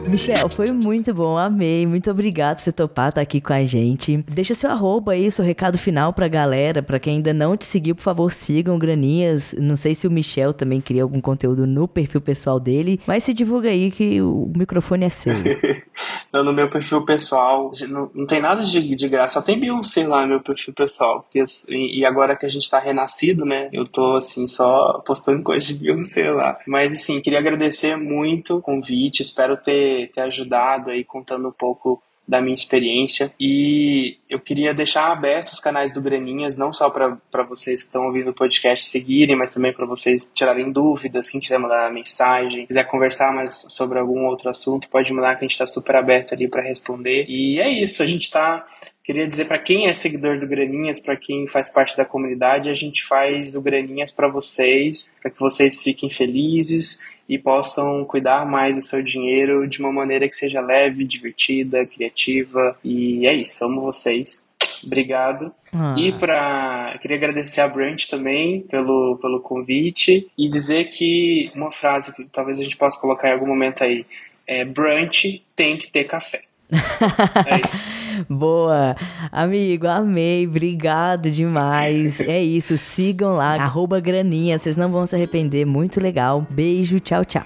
Michel, 0.08 0.50
foi 0.50 0.68
muito 0.72 1.14
bom, 1.14 1.38
amei. 1.38 1.86
Muito 1.86 2.10
obrigado 2.12 2.58
por 2.58 2.64
você 2.64 2.72
topar 2.72 3.10
estar 3.10 3.16
tá 3.16 3.22
aqui 3.22 3.42
com 3.42 3.54
a 3.54 3.64
gente. 3.64 4.18
Deixa 4.18 4.54
seu 4.54 4.70
arroba 4.70 5.14
aí, 5.14 5.32
seu 5.32 5.44
recado 5.44 5.78
final 5.78 6.14
pra 6.14 6.28
galera. 6.28 6.84
Pra 6.84 7.00
quem 7.00 7.16
ainda 7.16 7.34
não 7.34 7.58
te 7.58 7.66
seguiu, 7.66 7.96
por 7.96 8.04
favor, 8.04 8.32
sigam 8.32 8.78
Graninhas. 8.78 9.54
Não 9.58 9.76
sei 9.76 9.96
se 9.96 10.08
o 10.08 10.12
Michel 10.12 10.54
também 10.54 10.80
cria 10.80 11.04
algum 11.04 11.20
conteúdo 11.20 11.66
no 11.66 11.88
perfil 11.88 12.22
pessoal 12.22 12.60
dele, 12.60 13.00
mas 13.08 13.24
se 13.24 13.34
divulga 13.34 13.70
aí 13.70 13.92
que 13.92 14.22
o 14.22 14.52
microfone 14.56 15.06
é 15.06 15.10
seu. 15.10 15.34
no 16.44 16.54
meu 16.54 16.70
perfil 16.70 17.04
pessoal, 17.04 17.72
não, 17.88 18.10
não 18.14 18.28
tem 18.28 18.42
nada 18.42 18.62
de, 18.64 18.96
de 18.96 19.08
graça, 19.08 19.36
só 19.36 19.42
tem 19.42 19.60
Beyoncé 19.60 20.08
lá 20.08 20.22
no 20.24 20.28
meu 20.28 20.42
perfil 20.42 20.74
pessoal. 20.74 21.22
Porque, 21.22 21.44
e 21.70 22.06
agora 22.06 22.36
que 22.36 22.46
a 22.46 22.50
gente 22.50 22.70
tá 22.70 22.80
renascido, 22.80 23.46
né, 23.46 23.70
eu 23.72 23.86
tô 23.86 24.18
assim, 24.18 24.48
só 24.48 25.02
postando 25.06 25.42
coisas 25.44 25.68
de 25.68 25.76
Beyoncé 25.76 26.30
lá. 26.32 26.58
Mas 26.68 26.94
assim, 26.94 27.22
queria 27.22 27.40
agradecer 27.40 27.96
muito 27.96 28.58
o 28.58 28.62
convite, 28.62 29.22
espero 29.22 29.58
ter 29.58 30.05
ter, 30.08 30.22
ajudado 30.22 30.92
aí 30.92 31.04
contando 31.04 31.48
um 31.48 31.52
pouco 31.52 32.02
da 32.28 32.42
minha 32.42 32.56
experiência. 32.56 33.32
E 33.40 34.18
eu 34.30 34.40
queria 34.40 34.74
deixar 34.74 35.12
abertos 35.12 35.54
os 35.54 35.60
canais 35.60 35.94
do 35.94 36.02
Graninhas, 36.02 36.58
não 36.58 36.74
só 36.74 36.90
para 36.90 37.44
vocês 37.48 37.82
que 37.82 37.88
estão 37.88 38.06
ouvindo 38.06 38.32
o 38.32 38.34
podcast 38.34 38.86
seguirem, 38.86 39.36
mas 39.36 39.52
também 39.52 39.72
para 39.72 39.86
vocês 39.86 40.30
tirarem 40.34 40.72
dúvidas. 40.72 41.30
Quem 41.30 41.40
quiser 41.40 41.60
mandar 41.60 41.92
mensagem, 41.92 42.66
quiser 42.66 42.86
conversar 42.86 43.34
mais 43.34 43.66
sobre 43.70 44.00
algum 44.00 44.26
outro 44.26 44.50
assunto, 44.50 44.90
pode 44.90 45.14
mandar 45.14 45.36
que 45.36 45.46
a 45.46 45.48
gente 45.48 45.52
está 45.52 45.68
super 45.68 45.96
aberto 45.96 46.34
ali 46.34 46.48
para 46.48 46.64
responder. 46.64 47.26
E 47.30 47.60
é 47.60 47.70
isso, 47.70 48.02
a 48.02 48.06
gente 48.06 48.24
está 48.24 48.66
Queria 49.06 49.28
dizer 49.28 49.46
para 49.46 49.60
quem 49.60 49.88
é 49.88 49.94
seguidor 49.94 50.40
do 50.40 50.48
Graninhas, 50.48 51.00
para 51.00 51.16
quem 51.16 51.48
faz 51.48 51.70
parte 51.70 51.96
da 51.96 52.04
comunidade, 52.04 52.72
a 52.72 52.74
gente 52.74 53.04
faz 53.04 53.56
o 53.56 53.62
Graninhas 53.62 54.12
para 54.12 54.28
vocês, 54.28 55.14
para 55.22 55.30
que 55.30 55.40
vocês 55.40 55.84
fiquem 55.84 56.10
felizes 56.10 57.02
e 57.28 57.38
possam 57.38 58.06
cuidar 58.06 58.46
mais 58.46 58.76
do 58.76 58.82
seu 58.82 59.04
dinheiro 59.04 59.68
de 59.68 59.80
uma 59.80 59.92
maneira 59.92 60.28
que 60.28 60.36
seja 60.36 60.62
leve, 60.62 61.04
divertida, 61.06 61.86
criativa. 61.86 62.78
E 62.84 63.26
é 63.28 63.34
isso, 63.34 63.64
amo 63.66 63.82
vocês. 63.82 64.52
Obrigado. 64.86 65.52
Ah. 65.74 65.96
E 65.98 66.12
para 66.14 66.98
queria 67.02 67.18
agradecer 67.18 67.62
a 67.62 67.68
Brunch 67.68 68.10
também 68.10 68.62
pelo, 68.62 69.18
pelo 69.22 69.40
convite 69.40 70.30
e 70.38 70.48
dizer 70.48 70.86
que 70.86 71.52
uma 71.56 71.72
frase 71.72 72.16
que 72.16 72.26
talvez 72.26 72.60
a 72.60 72.64
gente 72.64 72.78
possa 72.78 73.00
colocar 73.00 73.30
em 73.30 73.34
algum 73.34 73.48
momento 73.48 73.84
aí 73.84 74.06
é 74.48 74.64
Brunch 74.64 75.44
tem 75.56 75.78
que 75.78 75.90
ter 75.90 76.04
café. 76.06 76.44
é 76.72 77.62
isso. 77.66 78.05
Boa. 78.30 78.96
Amigo, 79.32 79.88
amei. 79.88 80.48
Obrigado 80.48 81.30
demais. 81.30 82.20
É 82.20 82.42
isso. 82.42 82.78
Sigam 82.78 83.36
lá. 83.36 83.56
Arroba 83.56 84.00
graninha. 84.00 84.58
Vocês 84.58 84.78
não 84.78 84.92
vão 84.92 85.06
se 85.06 85.16
arrepender. 85.16 85.66
Muito 85.66 86.02
legal. 86.02 86.46
Beijo. 86.50 87.00
Tchau, 87.00 87.24
tchau. 87.26 87.46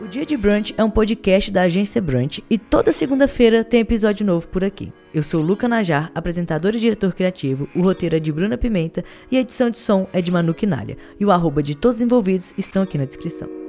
O 0.00 0.06
Dia 0.06 0.24
de 0.24 0.36
Brunch 0.36 0.72
é 0.78 0.84
um 0.84 0.90
podcast 0.90 1.50
da 1.50 1.62
agência 1.62 2.00
Brunch 2.00 2.42
e 2.48 2.56
toda 2.56 2.92
segunda-feira 2.92 3.64
tem 3.64 3.80
episódio 3.80 4.24
novo 4.24 4.46
por 4.46 4.62
aqui. 4.62 4.92
Eu 5.12 5.24
sou 5.24 5.42
Luca 5.42 5.66
Najar, 5.66 6.12
apresentador 6.14 6.76
e 6.76 6.78
diretor 6.78 7.12
criativo, 7.12 7.68
o 7.74 7.82
roteiro 7.82 8.14
é 8.14 8.20
de 8.20 8.30
Bruna 8.30 8.56
Pimenta 8.56 9.02
e 9.28 9.36
a 9.36 9.40
edição 9.40 9.68
de 9.68 9.78
som 9.78 10.06
é 10.12 10.22
de 10.22 10.30
Manu 10.30 10.54
Quinalha. 10.54 10.96
E 11.18 11.24
o 11.24 11.32
arroba 11.32 11.62
de 11.64 11.74
todos 11.74 11.96
os 11.96 12.02
envolvidos 12.02 12.54
estão 12.56 12.82
aqui 12.82 12.96
na 12.96 13.06
descrição. 13.06 13.67